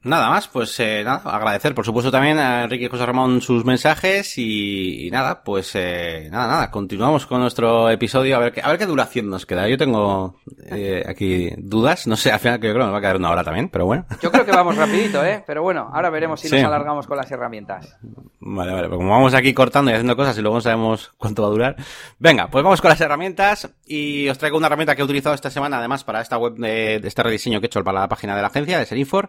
Nada 0.02 0.30
más, 0.30 0.46
pues 0.46 0.78
eh, 0.78 1.02
nada, 1.04 1.20
agradecer 1.24 1.74
por 1.74 1.84
supuesto 1.84 2.12
también 2.12 2.38
a 2.38 2.62
Enrique 2.62 2.84
y 2.84 2.88
José 2.88 3.04
Ramón 3.04 3.40
sus 3.40 3.64
mensajes 3.64 4.38
y, 4.38 5.08
nada, 5.10 5.42
pues 5.42 5.72
eh, 5.74 6.28
nada, 6.30 6.46
nada, 6.46 6.70
continuamos 6.70 7.26
con 7.26 7.40
nuestro 7.40 7.90
episodio 7.90 8.36
a 8.36 8.38
ver 8.38 8.52
qué, 8.52 8.60
a 8.62 8.68
ver 8.68 8.78
qué 8.78 8.86
duración 8.86 9.28
nos 9.28 9.46
queda. 9.46 9.68
Yo 9.68 9.76
tengo 9.76 10.36
eh, 10.70 11.04
aquí 11.08 11.50
dudas, 11.58 12.06
no 12.06 12.16
sé, 12.16 12.30
al 12.30 12.38
final 12.38 12.60
creo 12.60 12.74
que 12.74 12.78
nos 12.78 12.92
va 12.92 12.98
a 12.98 13.00
quedar 13.00 13.16
una 13.16 13.30
hora 13.30 13.42
también, 13.42 13.68
pero 13.68 13.86
bueno. 13.86 14.06
Yo 14.22 14.30
creo 14.30 14.44
que 14.44 14.52
vamos 14.52 14.76
rapidito, 14.76 15.24
¿eh? 15.24 15.42
Pero 15.44 15.62
bueno, 15.62 15.90
ahora 15.92 16.08
veremos 16.08 16.40
si 16.40 16.50
nos 16.50 16.62
alargamos 16.62 17.08
con 17.08 17.16
las 17.16 17.30
herramientas. 17.32 17.98
Vale, 18.38 18.72
vale, 18.72 18.88
pues 18.88 18.98
como 18.98 19.10
vamos 19.10 19.34
aquí 19.34 19.52
cortando 19.54 19.90
y 19.90 19.94
haciendo 19.94 20.14
cosas 20.14 20.38
y 20.38 20.40
luego 20.40 20.58
no 20.58 20.60
sabemos 20.60 21.10
cuánto 21.16 21.42
va 21.42 21.48
a 21.48 21.50
durar. 21.50 21.76
Venga, 22.20 22.46
pues 22.46 22.62
vamos 22.62 22.80
con 22.80 22.90
las 22.90 23.00
herramientas 23.00 23.68
y 23.84 24.28
os 24.28 24.38
traigo 24.38 24.56
una 24.56 24.68
herramienta 24.68 24.94
que 24.94 25.02
he 25.02 25.04
utilizado 25.04 25.34
esta 25.34 25.50
semana 25.50 25.78
además 25.78 26.04
para 26.04 26.20
esta 26.20 26.38
web 26.38 26.54
de, 26.54 27.00
de 27.00 27.08
este 27.08 27.24
rediseño 27.24 27.58
que 27.58 27.66
he 27.66 27.68
hecho 27.68 27.82
para 27.82 28.02
la 28.02 28.08
página 28.08 28.36
de 28.36 28.42
la 28.42 28.48
agencia 28.48 28.78
de 28.78 28.86
Serinfor 28.86 29.28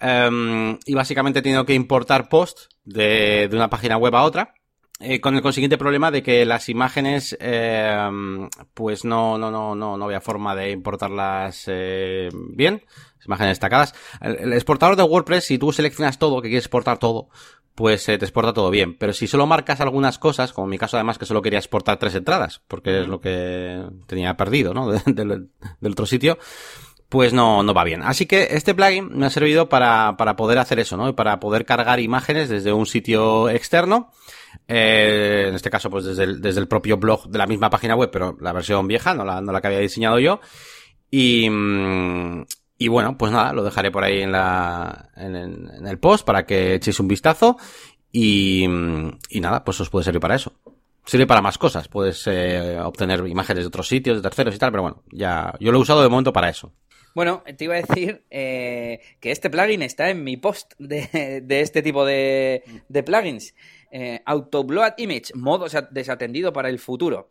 Um, 0.00 0.78
y 0.84 0.94
básicamente 0.94 1.38
he 1.38 1.42
tenido 1.42 1.64
que 1.64 1.74
importar 1.74 2.28
post 2.28 2.70
de, 2.84 3.48
de, 3.48 3.56
una 3.56 3.70
página 3.70 3.96
web 3.96 4.14
a 4.14 4.24
otra. 4.24 4.54
eh, 4.98 5.20
con 5.20 5.34
el 5.36 5.42
consiguiente 5.42 5.78
problema 5.78 6.10
de 6.10 6.22
que 6.22 6.44
las 6.44 6.68
imágenes, 6.68 7.36
eh, 7.40 8.08
pues 8.74 9.04
no, 9.04 9.36
no, 9.38 9.50
no, 9.50 9.74
no, 9.74 9.96
no 9.96 10.04
había 10.04 10.20
forma 10.20 10.54
de 10.54 10.70
importarlas 10.70 11.64
eh, 11.66 12.30
bien, 12.32 12.82
imágenes 13.26 13.52
destacadas. 13.52 13.94
El, 14.20 14.52
exportador 14.52 14.96
de 14.96 15.02
WordPress, 15.02 15.44
si 15.44 15.58
tú 15.58 15.72
seleccionas 15.72 16.18
todo, 16.18 16.40
que 16.40 16.48
quieres 16.48 16.64
exportar 16.64 16.98
todo, 16.98 17.28
pues 17.74 18.08
eh, 18.08 18.16
te 18.16 18.24
exporta 18.24 18.54
todo 18.54 18.70
bien. 18.70 18.96
Pero 18.96 19.12
si 19.12 19.26
solo 19.26 19.46
marcas 19.46 19.80
algunas 19.80 20.18
cosas, 20.18 20.52
como 20.52 20.66
en 20.66 20.70
mi 20.70 20.78
caso 20.78 20.96
además 20.96 21.18
que 21.18 21.26
solo 21.26 21.42
quería 21.42 21.58
exportar 21.58 21.98
tres 21.98 22.14
entradas, 22.14 22.62
porque 22.66 23.02
es 23.02 23.08
lo 23.08 23.20
que 23.20 23.84
tenía 24.06 24.34
perdido, 24.36 24.72
¿no? 24.72 24.90
del, 25.06 25.50
del 25.80 25.92
otro 25.92 26.06
sitio, 26.06 26.38
pues 27.08 27.32
no, 27.32 27.62
no 27.62 27.74
va 27.74 27.84
bien. 27.84 28.02
Así 28.02 28.26
que 28.26 28.48
este 28.50 28.74
plugin 28.74 29.16
me 29.16 29.26
ha 29.26 29.30
servido 29.30 29.68
para, 29.68 30.16
para 30.16 30.36
poder 30.36 30.58
hacer 30.58 30.78
eso, 30.80 30.96
¿no? 30.96 31.14
Para 31.14 31.40
poder 31.40 31.64
cargar 31.64 32.00
imágenes 32.00 32.48
desde 32.48 32.72
un 32.72 32.86
sitio 32.86 33.48
externo 33.48 34.10
eh, 34.68 35.46
en 35.48 35.54
este 35.54 35.70
caso, 35.70 35.90
pues 35.90 36.04
desde 36.04 36.24
el, 36.24 36.40
desde 36.40 36.60
el 36.60 36.68
propio 36.68 36.96
blog 36.96 37.28
de 37.28 37.38
la 37.38 37.46
misma 37.46 37.70
página 37.70 37.94
web, 37.94 38.10
pero 38.12 38.36
la 38.40 38.52
versión 38.52 38.86
vieja, 38.88 39.14
no 39.14 39.24
la, 39.24 39.40
no 39.40 39.52
la 39.52 39.60
que 39.60 39.68
había 39.68 39.78
diseñado 39.80 40.18
yo. 40.18 40.40
Y, 41.10 41.48
mm, 41.48 42.44
y 42.78 42.88
bueno, 42.88 43.16
pues 43.16 43.32
nada, 43.32 43.52
lo 43.52 43.62
dejaré 43.62 43.90
por 43.90 44.04
ahí 44.04 44.22
en 44.22 44.32
la, 44.32 45.10
en, 45.16 45.36
en 45.36 45.86
el 45.86 45.98
post 45.98 46.26
para 46.26 46.44
que 46.44 46.74
echéis 46.74 47.00
un 47.00 47.08
vistazo. 47.08 47.56
Y, 48.12 48.66
mm, 48.66 49.18
y 49.30 49.40
nada, 49.40 49.64
pues 49.64 49.80
os 49.80 49.90
puede 49.90 50.04
servir 50.04 50.20
para 50.20 50.36
eso. 50.36 50.52
Sirve 51.04 51.26
para 51.26 51.42
más 51.42 51.58
cosas. 51.58 51.88
Puedes 51.88 52.26
eh, 52.26 52.78
obtener 52.80 53.26
imágenes 53.28 53.64
de 53.64 53.68
otros 53.68 53.86
sitios, 53.86 54.16
de 54.16 54.22
terceros 54.22 54.54
y 54.54 54.58
tal, 54.58 54.72
pero 54.72 54.82
bueno, 54.82 55.02
ya, 55.12 55.54
yo 55.60 55.70
lo 55.70 55.78
he 55.78 55.82
usado 55.82 56.02
de 56.02 56.08
momento 56.08 56.32
para 56.32 56.48
eso. 56.48 56.72
Bueno, 57.16 57.42
te 57.56 57.64
iba 57.64 57.76
a 57.76 57.80
decir 57.80 58.26
eh, 58.28 59.00
que 59.20 59.30
este 59.30 59.48
plugin 59.48 59.80
está 59.80 60.10
en 60.10 60.22
mi 60.22 60.36
post 60.36 60.74
de, 60.78 61.40
de 61.42 61.60
este 61.62 61.80
tipo 61.80 62.04
de, 62.04 62.62
de 62.90 63.02
plugins 63.02 63.54
eh, 63.90 64.20
Autobloat 64.26 65.00
Image, 65.00 65.32
modo 65.34 65.66
desatendido 65.92 66.52
para 66.52 66.68
el 66.68 66.78
futuro. 66.78 67.30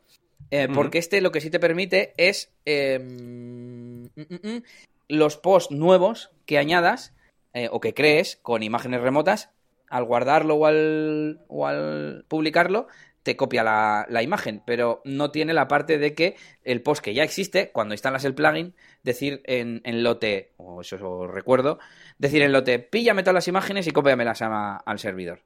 Eh, 0.50 0.68
porque 0.74 0.98
este 0.98 1.22
lo 1.22 1.32
que 1.32 1.40
sí 1.40 1.52
te 1.52 1.60
permite 1.60 2.16
es 2.18 2.52
em, 2.66 4.06
mm, 4.06 4.10
mm, 4.16 4.50
mm, 4.50 4.64
los 5.10 5.38
posts 5.38 5.76
nuevos 5.76 6.32
que 6.48 6.58
añadas 6.58 7.14
eh, 7.54 7.70
o 7.72 7.80
que 7.80 7.94
crees 7.94 8.38
con 8.38 8.64
imágenes 8.64 9.02
remotas, 9.02 9.52
al 9.88 10.06
guardarlo 10.06 10.56
o 10.56 10.66
al, 10.66 11.42
o 11.48 11.68
al 11.68 12.26
publicarlo, 12.28 12.88
te 13.26 13.36
copia 13.36 13.64
la, 13.64 14.06
la, 14.08 14.22
imagen, 14.22 14.62
pero 14.66 15.02
no 15.04 15.32
tiene 15.32 15.52
la 15.52 15.68
parte 15.68 15.98
de 15.98 16.14
que 16.14 16.36
el 16.64 16.84
post 16.84 17.04
que 17.04 17.16
ya 17.16 17.24
existe, 17.24 17.72
cuando 17.72 17.96
instalas 17.96 18.24
el 18.24 18.36
plugin, 18.36 18.76
decir 19.02 19.42
en, 19.46 19.82
en 19.84 20.04
lote, 20.04 20.54
o 20.58 20.82
eso 20.82 20.96
os 20.96 21.32
recuerdo, 21.32 21.80
decir 22.20 22.44
en 22.44 22.52
lote, 22.52 22.78
píllame 22.78 23.24
todas 23.24 23.34
las 23.34 23.48
imágenes 23.48 23.88
y 23.88 23.92
cópiamelas 23.92 24.44
al 24.44 25.00
servidor. 25.00 25.42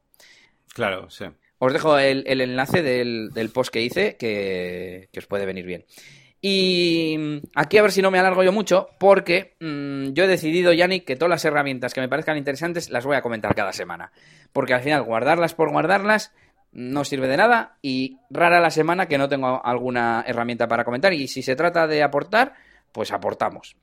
Claro, 0.73 1.09
sí. 1.09 1.25
Os 1.57 1.71
dejo 1.71 1.97
el, 1.97 2.25
enlace 2.41 2.83
del, 2.83 3.51
post 3.53 3.71
que 3.71 3.81
hice, 3.81 4.17
que, 4.17 5.09
os 5.17 5.25
puede 5.25 5.45
venir 5.45 5.65
bien. 5.65 5.85
Y 6.41 7.41
aquí 7.55 7.77
a 7.77 7.81
ver 7.81 7.91
si 7.93 8.01
no 8.01 8.11
me 8.11 8.19
alargo 8.19 8.43
yo 8.43 8.51
mucho, 8.51 8.89
porque 8.99 9.55
mm, 9.61 10.11
yo 10.11 10.25
he 10.25 10.27
decidido, 10.27 10.73
Yannick, 10.73 11.05
que 11.05 11.15
todas 11.15 11.29
las 11.29 11.45
herramientas 11.45 11.93
que 11.93 12.01
me 12.01 12.09
parezcan 12.09 12.37
interesantes 12.37 12.89
las 12.89 13.05
voy 13.05 13.15
a 13.15 13.21
comentar 13.21 13.55
cada 13.55 13.71
semana. 13.71 14.11
Porque 14.51 14.73
al 14.73 14.81
final, 14.81 15.03
guardarlas 15.03 15.53
por 15.53 15.69
guardarlas 15.71 16.33
no 16.71 17.03
sirve 17.03 17.27
de 17.27 17.37
nada 17.37 17.77
y 17.81 18.17
rara 18.29 18.59
la 18.59 18.71
semana 18.71 19.07
que 19.07 19.17
no 19.17 19.29
tengo 19.29 19.65
alguna 19.65 20.23
herramienta 20.27 20.67
para 20.67 20.85
comentar. 20.85 21.13
Y 21.13 21.27
si 21.27 21.41
se 21.41 21.55
trata 21.55 21.87
de 21.87 22.03
aportar, 22.03 22.53
pues 22.91 23.11
aportamos. 23.11 23.75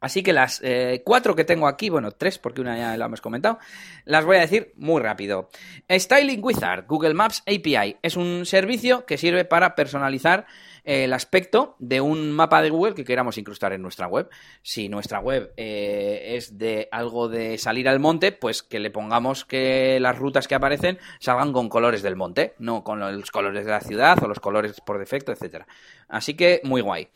Así 0.00 0.22
que 0.22 0.34
las 0.34 0.60
eh, 0.62 1.00
cuatro 1.02 1.34
que 1.34 1.44
tengo 1.44 1.66
aquí, 1.66 1.88
bueno, 1.88 2.10
tres 2.12 2.38
porque 2.38 2.60
una 2.60 2.76
ya 2.76 2.94
la 2.96 3.06
hemos 3.06 3.22
comentado, 3.22 3.58
las 4.04 4.26
voy 4.26 4.36
a 4.36 4.40
decir 4.40 4.74
muy 4.76 5.00
rápido. 5.00 5.48
Styling 5.90 6.44
Wizard, 6.44 6.84
Google 6.86 7.14
Maps 7.14 7.42
API, 7.46 7.96
es 8.02 8.16
un 8.16 8.44
servicio 8.44 9.06
que 9.06 9.16
sirve 9.16 9.46
para 9.46 9.74
personalizar 9.74 10.44
el 10.84 11.12
aspecto 11.14 11.76
de 11.78 12.00
un 12.00 12.30
mapa 12.30 12.60
de 12.62 12.70
Google 12.70 12.94
que 12.94 13.04
queramos 13.04 13.38
incrustar 13.38 13.72
en 13.72 13.82
nuestra 13.82 14.06
web. 14.06 14.28
Si 14.62 14.88
nuestra 14.88 15.18
web 15.18 15.52
eh, 15.56 16.34
es 16.36 16.58
de 16.58 16.88
algo 16.92 17.28
de 17.28 17.58
salir 17.58 17.88
al 17.88 18.00
monte, 18.00 18.32
pues 18.32 18.62
que 18.62 18.78
le 18.78 18.90
pongamos 18.90 19.44
que 19.44 19.98
las 19.98 20.18
rutas 20.18 20.46
que 20.46 20.54
aparecen 20.54 20.98
salgan 21.20 21.52
con 21.52 21.68
colores 21.68 22.02
del 22.02 22.16
monte, 22.16 22.54
no 22.58 22.84
con 22.84 23.00
los 23.00 23.30
colores 23.30 23.64
de 23.64 23.70
la 23.70 23.80
ciudad 23.80 24.22
o 24.22 24.28
los 24.28 24.40
colores 24.40 24.80
por 24.80 24.98
defecto, 24.98 25.32
etcétera. 25.32 25.66
Así 26.08 26.34
que 26.34 26.60
muy 26.64 26.82
guay. 26.82 27.08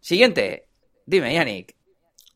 Siguiente, 0.00 0.66
dime, 1.04 1.34
Yannick. 1.34 1.74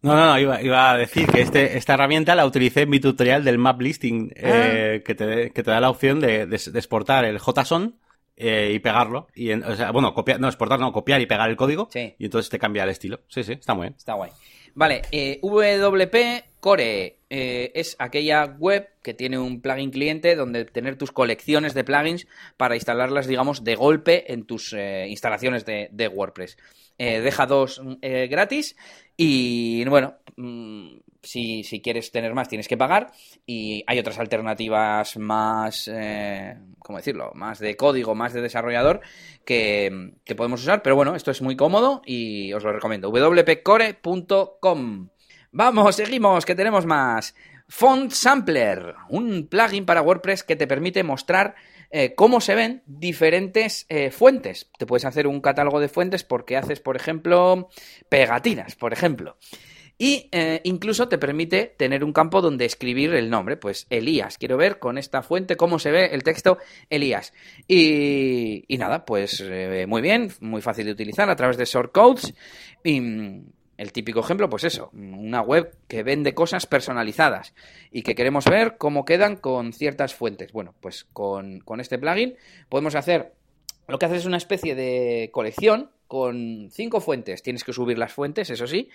No, 0.03 0.14
no, 0.14 0.27
no, 0.27 0.39
iba, 0.39 0.91
a 0.91 0.99
decir 0.99 1.27
que 1.27 1.41
este, 1.41 1.79
esta 1.79 1.95
herramienta 1.95 2.35
la 2.35 2.45
utilicé 2.45 2.83
en 2.83 2.91
mi 2.91 3.01
tutorial 3.01 3.43
del 3.43 3.57
map 3.57 3.81
listing, 3.81 4.33
eh, 4.37 4.99
ah. 4.99 5.03
que, 5.03 5.14
te, 5.14 5.51
que 5.51 5.62
te 5.62 5.70
da 5.70 5.81
la 5.81 5.89
opción 5.89 6.20
de, 6.20 6.45
de, 6.47 6.57
exportar 6.57 7.25
el 7.25 7.39
JSON 7.39 7.99
eh, 8.37 8.72
y 8.74 8.78
pegarlo. 8.78 9.28
Y 9.35 9.53
o 9.53 9.76
sea, 9.76 9.91
bueno, 9.93 10.12
copiar, 10.14 10.41
no, 10.41 10.49
exportar, 10.49 10.78
no, 10.80 10.93
copiar 10.93 11.20
y 11.20 11.26
pegar 11.26 11.49
el 11.49 11.57
código. 11.57 11.89
Sí. 11.91 12.14
Y 12.18 12.24
entonces 12.24 12.51
te 12.51 12.59
cambia 12.59 12.85
el 12.85 12.91
estilo. 12.91 13.20
Sí, 13.28 13.43
sí, 13.43 13.53
está 13.53 13.74
muy 13.74 13.85
bien. 13.85 13.95
Está 13.97 14.14
guay. 14.14 14.30
Vale, 14.74 15.03
eh, 15.12 15.39
WP 15.41 16.59
Core 16.59 17.18
eh, 17.30 17.72
es 17.74 17.95
aquella 18.01 18.45
web 18.45 18.89
que 19.03 19.14
tiene 19.14 19.39
un 19.39 19.61
plugin 19.61 19.91
cliente 19.91 20.35
donde 20.35 20.64
tener 20.64 20.97
tus 20.97 21.12
colecciones 21.12 21.74
de 21.74 21.85
plugins 21.85 22.26
para 22.57 22.74
instalarlas, 22.74 23.28
digamos, 23.28 23.62
de 23.62 23.76
golpe 23.76 24.32
en 24.32 24.45
tus 24.47 24.72
eh, 24.72 25.07
instalaciones 25.09 25.64
de, 25.64 25.89
de 25.93 26.09
WordPress. 26.09 26.59
Deja 26.97 27.47
dos 27.47 27.82
gratis 28.03 28.76
y 29.16 29.85
bueno, 29.87 30.14
mm, 30.37 30.99
si, 31.25 31.64
quieres 31.83 32.12
tener 32.12 32.35
más 32.35 32.49
tienes 32.49 32.68
que 32.68 32.77
pagar 32.77 33.11
y 33.47 33.83
hay 33.87 33.99
otras 33.99 34.18
alternativas 34.18 35.16
más, 35.16 35.91
eh, 35.93 36.57
¿cómo 36.79 36.99
decirlo? 36.99 37.33
Más 37.35 37.59
de 37.59 37.77
código, 37.77 38.14
más 38.14 38.33
de 38.33 38.43
desarrollador 38.43 39.01
que, 39.45 40.12
que, 40.25 40.35
podemos 40.35 40.62
usar, 40.62 40.83
pero 40.83 40.97
bueno, 40.97 41.16
esto 41.16 41.31
es 41.31 41.43
muy 41.43 41.57
cómodo 41.57 42.03
y 42.07 42.53
os 42.53 42.62
lo 42.62 42.72
recomiendo. 42.72 43.11
wpcore.com 43.11 45.09
Vamos, 45.57 45.95
seguimos, 45.95 46.45
que 46.45 46.57
tenemos 46.57 46.85
más. 46.85 47.35
Font 47.68 48.11
Sampler, 48.11 48.95
un 49.09 49.47
plugin 49.49 49.87
para 49.87 50.03
WordPress 50.03 50.43
que 50.43 50.57
te 50.57 50.66
permite 50.66 51.03
mostrar 51.03 51.55
eh, 51.91 52.14
cómo 52.16 52.41
se 52.41 52.57
ven 52.57 52.83
diferentes 52.87 53.87
eh, 53.89 54.11
fuentes. 54.11 54.68
Te 54.77 54.85
puedes 54.85 55.05
hacer 55.05 55.29
un 55.29 55.41
catálogo 55.41 55.79
de 55.79 55.89
fuentes 55.89 56.25
porque 56.25 56.57
haces, 56.57 56.81
por 56.81 56.97
ejemplo, 56.97 57.68
pegatinas, 58.09 58.75
por 58.75 58.93
ejemplo. 58.93 59.37
Y 59.97 60.28
eh, 60.32 60.61
incluso 60.64 61.09
te 61.09 61.18
permite 61.18 61.74
tener 61.76 62.03
un 62.03 62.12
campo 62.12 62.40
donde 62.40 62.64
escribir 62.64 63.14
el 63.14 63.30
nombre, 63.30 63.57
pues 63.57 63.86
Elías. 63.90 64.38
Quiero 64.38 64.57
ver 64.57 64.78
con 64.78 64.99
esta 64.99 65.22
fuente 65.22 65.57
cómo 65.57 65.78
se 65.78 65.92
ve 65.92 66.07
el 66.07 66.22
texto 66.22 66.59
Elías. 66.90 67.32
Y, 67.68 68.64
nada, 68.76 69.05
pues 69.05 69.42
muy 69.86 70.03
bien, 70.03 70.32
muy 70.40 70.62
fácil 70.62 70.86
de 70.86 70.92
utilizar 70.92 71.30
a 71.30 71.36
través 71.36 71.57
de 71.57 71.64
shortcodes. 71.64 72.34
Y 72.82 73.01
el 73.76 73.92
típico 73.92 74.20
ejemplo, 74.20 74.49
pues 74.49 74.64
eso, 74.64 74.90
una 74.92 75.40
web 75.40 75.76
que 75.88 76.03
vende 76.03 76.34
cosas 76.34 76.66
personalizadas 76.66 77.55
y 77.90 78.03
que 78.03 78.14
queremos 78.14 78.45
ver 78.45 78.76
cómo 78.78 79.05
quedan 79.05 79.36
con 79.36 79.72
ciertas 79.72 80.14
fuentes. 80.14 80.53
Bueno, 80.53 80.74
pues 80.80 81.05
con, 81.12 81.61
con 81.61 81.80
este 81.80 81.99
plugin 81.99 82.36
podemos 82.68 82.95
hacer, 82.95 83.32
lo 83.88 83.99
que 83.99 84.07
hace 84.07 84.16
es 84.16 84.26
una 84.26 84.36
especie 84.36 84.74
de 84.74 85.30
colección 85.32 85.90
con 86.07 86.68
cinco 86.70 87.00
fuentes. 87.00 87.42
Tienes 87.42 87.64
que 87.64 87.72
subir 87.72 87.98
las 87.98 88.12
fuentes, 88.12 88.50
eso 88.50 88.66
sí, 88.66 88.88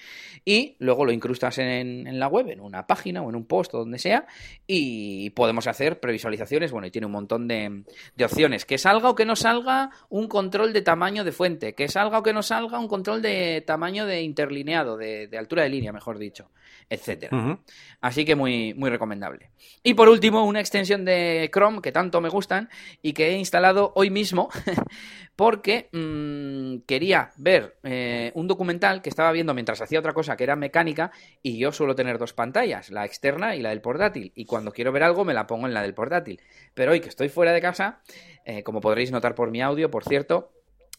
y 0.45 0.76
luego 0.80 1.05
lo 1.05 1.12
incrustas 1.12 1.57
en, 1.57 2.20
la 2.20 2.28
web, 2.28 2.49
en 2.49 2.60
una 2.60 2.86
página 2.88 3.22
o 3.22 3.30
en 3.30 3.36
un 3.36 3.45
post 3.45 3.74
o 3.74 3.80
donde 3.80 3.99
sea, 3.99 4.28
y 4.68 5.32
podemos 5.32 5.68
hacer 5.68 5.99
previsualizaciones. 5.99 6.72
Bueno, 6.72 6.88
y 6.88 6.91
tiene 6.91 7.07
un 7.07 7.14
montón 7.14 7.47
de, 7.47 7.84
opciones. 8.24 8.66
Que 8.66 8.78
salga 8.78 9.10
o 9.10 9.16
que 9.16 9.26
no 9.26 9.36
salga 9.36 9.91
un 10.10 10.28
control 10.28 10.74
de 10.74 10.82
tamaño 10.82 11.24
de 11.24 11.32
fuente, 11.32 11.74
que 11.74 11.88
salga 11.88 12.20
o 12.20 12.24
que 12.24 12.34
no 12.34 12.43
salga 12.43 12.80
un 12.80 12.88
control 12.88 13.22
de 13.22 13.62
tamaño 13.66 14.05
de 14.05 14.22
interlineado, 14.22 14.97
de, 14.97 15.30
altura 15.38 15.64
de 15.64 15.70
línea, 15.70 15.91
mejor 15.91 16.18
dicho, 16.18 16.49
etcétera. 16.90 17.60
Así 18.02 18.26
que 18.26 18.36
muy, 18.36 18.74
muy 18.74 18.90
recomendable. 18.90 19.52
Y 19.84 19.94
por 19.94 20.10
último, 20.10 20.44
una 20.46 20.60
extensión 20.60 21.06
de 21.06 21.50
Chrome 21.54 21.82
que 21.82 21.92
tanto 21.92 22.20
me 22.20 22.30
gustan 22.30 22.70
y 23.02 23.14
que 23.14 23.30
he 23.30 23.38
instalado 23.38 23.94
hoy 23.96 24.10
mismo 24.10 24.50
porque 25.36 25.90
mm, 25.92 26.86
quería 26.88 27.32
ver 27.38 27.78
eh, 27.84 28.32
un 28.34 28.48
documental 28.48 29.02
que 29.02 29.10
estaba 29.10 29.32
viendo 29.32 29.54
mientras 29.54 29.82
hacía 29.82 30.00
otra 30.00 30.14
cosa 30.14 30.36
que 30.36 30.44
era 30.44 30.56
mecánica 30.56 31.12
y 31.44 31.60
yo 31.60 31.72
suelo 31.72 31.96
tener 31.96 32.18
dos 32.18 32.34
pantallas, 32.34 32.90
la 32.90 33.06
externa 33.06 33.56
y 33.56 33.62
la 33.62 33.70
del 33.70 33.82
portátil. 33.82 34.32
Y 34.36 34.46
cuando 34.46 34.72
quiero 34.72 34.92
ver 34.92 35.04
algo 35.04 35.24
me 35.26 35.34
la 35.34 35.46
pongo 35.46 35.68
en 35.68 35.74
la 35.74 35.84
del 35.84 35.94
portátil. 35.94 36.42
Pero 36.74 36.92
hoy 36.92 37.02
que 37.02 37.10
estoy 37.10 37.30
fuera 37.30 37.54
de 37.54 37.62
casa, 37.62 38.02
eh, 38.46 38.64
como 38.64 38.82
podréis 38.82 39.12
notar 39.12 39.36
por 39.36 39.52
mi 39.52 39.62
audio, 39.62 39.92
por 39.92 40.04
cierto, 40.04 40.52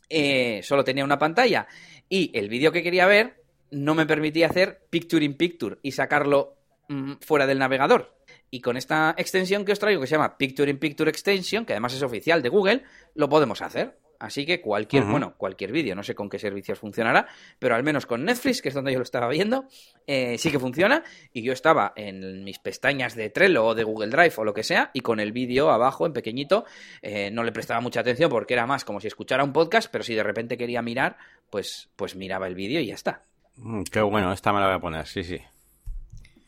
eh, 0.08 0.60
solo 0.62 0.84
tenía 0.84 1.04
una 1.04 1.18
pantalla 1.18 1.66
y 2.08 2.36
el 2.36 2.48
vídeo 2.48 2.72
que 2.72 2.82
quería 2.82 3.06
ver 3.06 3.39
no 3.70 3.94
me 3.94 4.06
permitía 4.06 4.46
hacer 4.46 4.86
picture 4.90 5.24
in 5.24 5.34
picture 5.34 5.78
y 5.82 5.92
sacarlo 5.92 6.56
mm, 6.88 7.14
fuera 7.20 7.46
del 7.46 7.58
navegador. 7.58 8.16
Y 8.50 8.60
con 8.60 8.76
esta 8.76 9.14
extensión 9.16 9.64
que 9.64 9.72
os 9.72 9.78
traigo, 9.78 10.00
que 10.00 10.08
se 10.08 10.16
llama 10.16 10.36
Picture 10.36 10.70
in 10.70 10.78
Picture 10.78 11.08
Extension, 11.08 11.64
que 11.64 11.72
además 11.72 11.94
es 11.94 12.02
oficial 12.02 12.42
de 12.42 12.48
Google, 12.48 12.82
lo 13.14 13.28
podemos 13.28 13.62
hacer. 13.62 13.98
así 14.18 14.44
que 14.44 14.60
cualquier, 14.60 15.04
bueno, 15.04 15.34
cualquier 15.38 15.72
vídeo, 15.72 15.94
no 15.94 16.02
sé 16.02 16.14
con 16.14 16.28
qué 16.28 16.38
servicios 16.38 16.78
funcionará, 16.78 17.26
pero 17.58 17.74
al 17.74 17.82
menos 17.82 18.04
con 18.04 18.22
Netflix, 18.22 18.60
que 18.60 18.68
es 18.68 18.74
donde 18.74 18.92
yo 18.92 18.98
lo 18.98 19.04
estaba 19.04 19.28
viendo, 19.28 19.66
eh, 20.06 20.36
sí 20.36 20.50
que 20.50 20.58
funciona. 20.58 21.04
Y 21.32 21.42
yo 21.42 21.52
estaba 21.52 21.94
en 21.96 22.44
mis 22.44 22.58
pestañas 22.58 23.14
de 23.14 23.30
Trello 23.30 23.64
o 23.64 23.74
de 23.74 23.84
Google 23.84 24.10
Drive 24.10 24.34
o 24.36 24.44
lo 24.44 24.52
que 24.52 24.64
sea, 24.64 24.90
y 24.92 25.00
con 25.00 25.20
el 25.20 25.32
vídeo 25.32 25.70
abajo 25.70 26.04
en 26.04 26.12
pequeñito, 26.12 26.66
eh, 27.00 27.30
no 27.30 27.44
le 27.44 27.52
prestaba 27.52 27.80
mucha 27.80 28.00
atención 28.00 28.30
porque 28.30 28.54
era 28.54 28.66
más 28.66 28.84
como 28.84 29.00
si 29.00 29.06
escuchara 29.06 29.44
un 29.44 29.52
podcast, 29.52 29.90
pero 29.90 30.04
si 30.04 30.14
de 30.14 30.22
repente 30.22 30.58
quería 30.58 30.82
mirar, 30.82 31.16
pues, 31.48 31.88
pues 31.96 32.14
miraba 32.16 32.46
el 32.46 32.56
vídeo 32.56 32.80
y 32.80 32.86
ya 32.86 32.94
está. 32.94 33.29
Mm, 33.62 33.82
qué 33.84 34.00
bueno, 34.00 34.32
esta 34.32 34.52
me 34.52 34.60
la 34.60 34.66
voy 34.66 34.76
a 34.76 34.80
poner, 34.80 35.06
sí, 35.06 35.22
sí. 35.22 35.38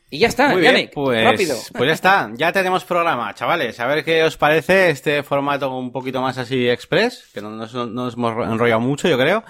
Y 0.09 0.19
ya 0.19 0.27
está, 0.27 0.49
Muy 0.49 0.61
bien, 0.61 0.91
pues, 0.93 1.23
rápido. 1.23 1.57
pues 1.75 1.87
ya 1.87 1.93
está, 1.93 2.29
ya 2.35 2.51
tenemos 2.51 2.85
programa, 2.85 3.33
chavales. 3.33 3.79
A 3.79 3.87
ver 3.87 4.03
qué 4.03 4.23
os 4.23 4.37
parece 4.37 4.91
este 4.91 5.23
formato 5.23 5.75
un 5.75 5.91
poquito 5.91 6.21
más 6.21 6.37
así 6.37 6.69
express, 6.69 7.29
que 7.33 7.41
no 7.41 7.49
nos, 7.49 7.73
no 7.73 7.87
nos 7.87 8.13
hemos 8.13 8.47
enrollado 8.47 8.79
mucho, 8.79 9.07
yo 9.07 9.17
creo. 9.17 9.43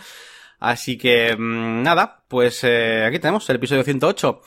Así 0.59 0.97
que, 0.97 1.35
mm, 1.37 1.83
nada, 1.83 2.23
pues 2.29 2.63
eh, 2.63 3.03
aquí 3.05 3.19
tenemos 3.19 3.49
el 3.49 3.57
episodio 3.57 3.83
108. 3.83 4.41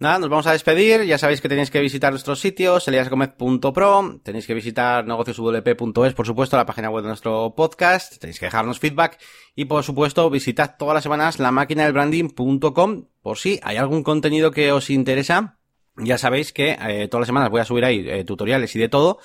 Nada, 0.00 0.20
nos 0.20 0.30
vamos 0.30 0.46
a 0.46 0.52
despedir. 0.52 1.02
Ya 1.06 1.18
sabéis 1.18 1.40
que 1.40 1.48
tenéis 1.48 1.72
que 1.72 1.80
visitar 1.80 2.12
nuestros 2.12 2.38
sitios, 2.38 2.86
eliasgomez.pro, 2.86 4.20
tenéis 4.22 4.46
que 4.46 4.54
visitar 4.54 5.04
negocioswp.es, 5.04 6.14
por 6.14 6.24
supuesto, 6.24 6.56
la 6.56 6.66
página 6.66 6.88
web 6.88 7.02
de 7.02 7.08
nuestro 7.08 7.52
podcast, 7.56 8.16
tenéis 8.18 8.38
que 8.38 8.46
dejarnos 8.46 8.78
feedback 8.78 9.18
y, 9.56 9.64
por 9.64 9.82
supuesto, 9.82 10.30
visitad 10.30 10.76
todas 10.78 10.94
las 10.94 11.02
semanas 11.02 11.40
la 11.40 11.50
máquina 11.50 11.82
del 11.82 11.94
branding.com 11.94 13.06
por 13.22 13.38
si 13.38 13.58
hay 13.64 13.76
algún 13.76 14.04
contenido 14.04 14.52
que 14.52 14.70
os 14.70 14.88
interesa. 14.88 15.58
Ya 15.96 16.16
sabéis 16.16 16.52
que 16.52 16.78
eh, 16.80 17.08
todas 17.08 17.22
las 17.22 17.26
semanas 17.26 17.50
voy 17.50 17.60
a 17.60 17.64
subir 17.64 17.84
ahí 17.84 18.08
eh, 18.08 18.22
tutoriales 18.22 18.76
y 18.76 18.78
de 18.78 18.88
todo 18.88 19.18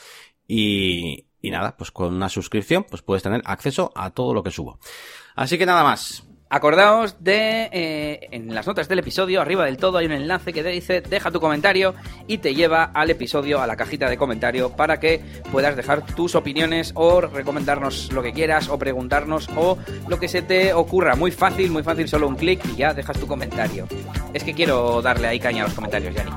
y, 0.48 1.28
y 1.40 1.52
nada, 1.52 1.78
pues 1.78 1.92
con 1.92 2.16
una 2.16 2.30
suscripción 2.30 2.84
pues 2.90 3.04
puedes 3.04 3.22
tener 3.22 3.44
acceso 3.46 3.92
a 3.94 4.10
todo 4.10 4.34
lo 4.34 4.42
que 4.42 4.50
subo. 4.50 4.80
Así 5.36 5.60
que 5.60 5.68
nada 5.68 5.84
más. 5.84 6.28
Acordaos 6.54 7.16
de, 7.20 7.68
eh, 7.72 8.28
en 8.30 8.54
las 8.54 8.68
notas 8.68 8.88
del 8.88 9.00
episodio, 9.00 9.42
arriba 9.42 9.66
del 9.66 9.78
todo 9.78 9.98
hay 9.98 10.06
un 10.06 10.12
enlace 10.12 10.54
que 10.54 10.62
te 10.62 10.70
dice 10.70 11.02
deja 11.02 11.32
tu 11.32 11.40
comentario 11.40 11.96
y 12.28 12.38
te 12.38 12.54
lleva 12.54 12.84
al 12.94 13.10
episodio, 13.10 13.60
a 13.60 13.66
la 13.66 13.76
cajita 13.76 14.08
de 14.08 14.18
comentario, 14.18 14.70
para 14.70 15.00
que 15.00 15.20
puedas 15.52 15.76
dejar 15.76 16.06
tus 16.06 16.36
opiniones 16.36 16.92
o 16.94 17.22
recomendarnos 17.22 18.14
lo 18.14 18.22
que 18.22 18.34
quieras 18.34 18.70
o 18.70 18.78
preguntarnos 18.78 19.50
o 19.58 19.80
lo 20.08 20.20
que 20.20 20.28
se 20.28 20.44
te 20.44 20.74
ocurra. 20.74 21.16
Muy 21.16 21.32
fácil, 21.32 21.72
muy 21.72 21.82
fácil, 21.82 22.08
solo 22.08 22.28
un 22.28 22.36
clic 22.36 22.62
y 22.72 22.76
ya 22.76 22.94
dejas 22.94 23.20
tu 23.20 23.26
comentario. 23.26 23.88
Es 24.32 24.44
que 24.44 24.54
quiero 24.54 25.02
darle 25.02 25.30
ahí 25.30 25.40
caña 25.40 25.64
a 25.64 25.66
los 25.66 25.74
comentarios, 25.74 26.14
Yanni. 26.14 26.30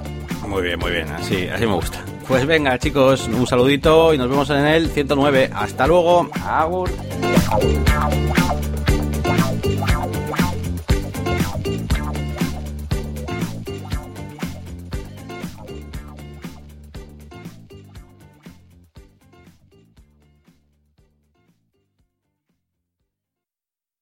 Muy 0.49 0.63
bien, 0.63 0.79
muy 0.79 0.93
bien, 0.93 1.11
así, 1.11 1.47
así 1.47 1.67
me 1.67 1.75
gusta. 1.75 2.03
Pues 2.27 2.47
venga 2.47 2.79
chicos, 2.79 3.29
un 3.29 3.47
saludito 3.47 4.15
y 4.15 4.19
nos 4.19 4.31
vemos 4.31 4.49
en 4.49 4.65
el 4.65 4.89
109. 4.89 5.51
Hasta 5.53 5.87
luego. 5.87 6.31
Agur. 6.43 6.89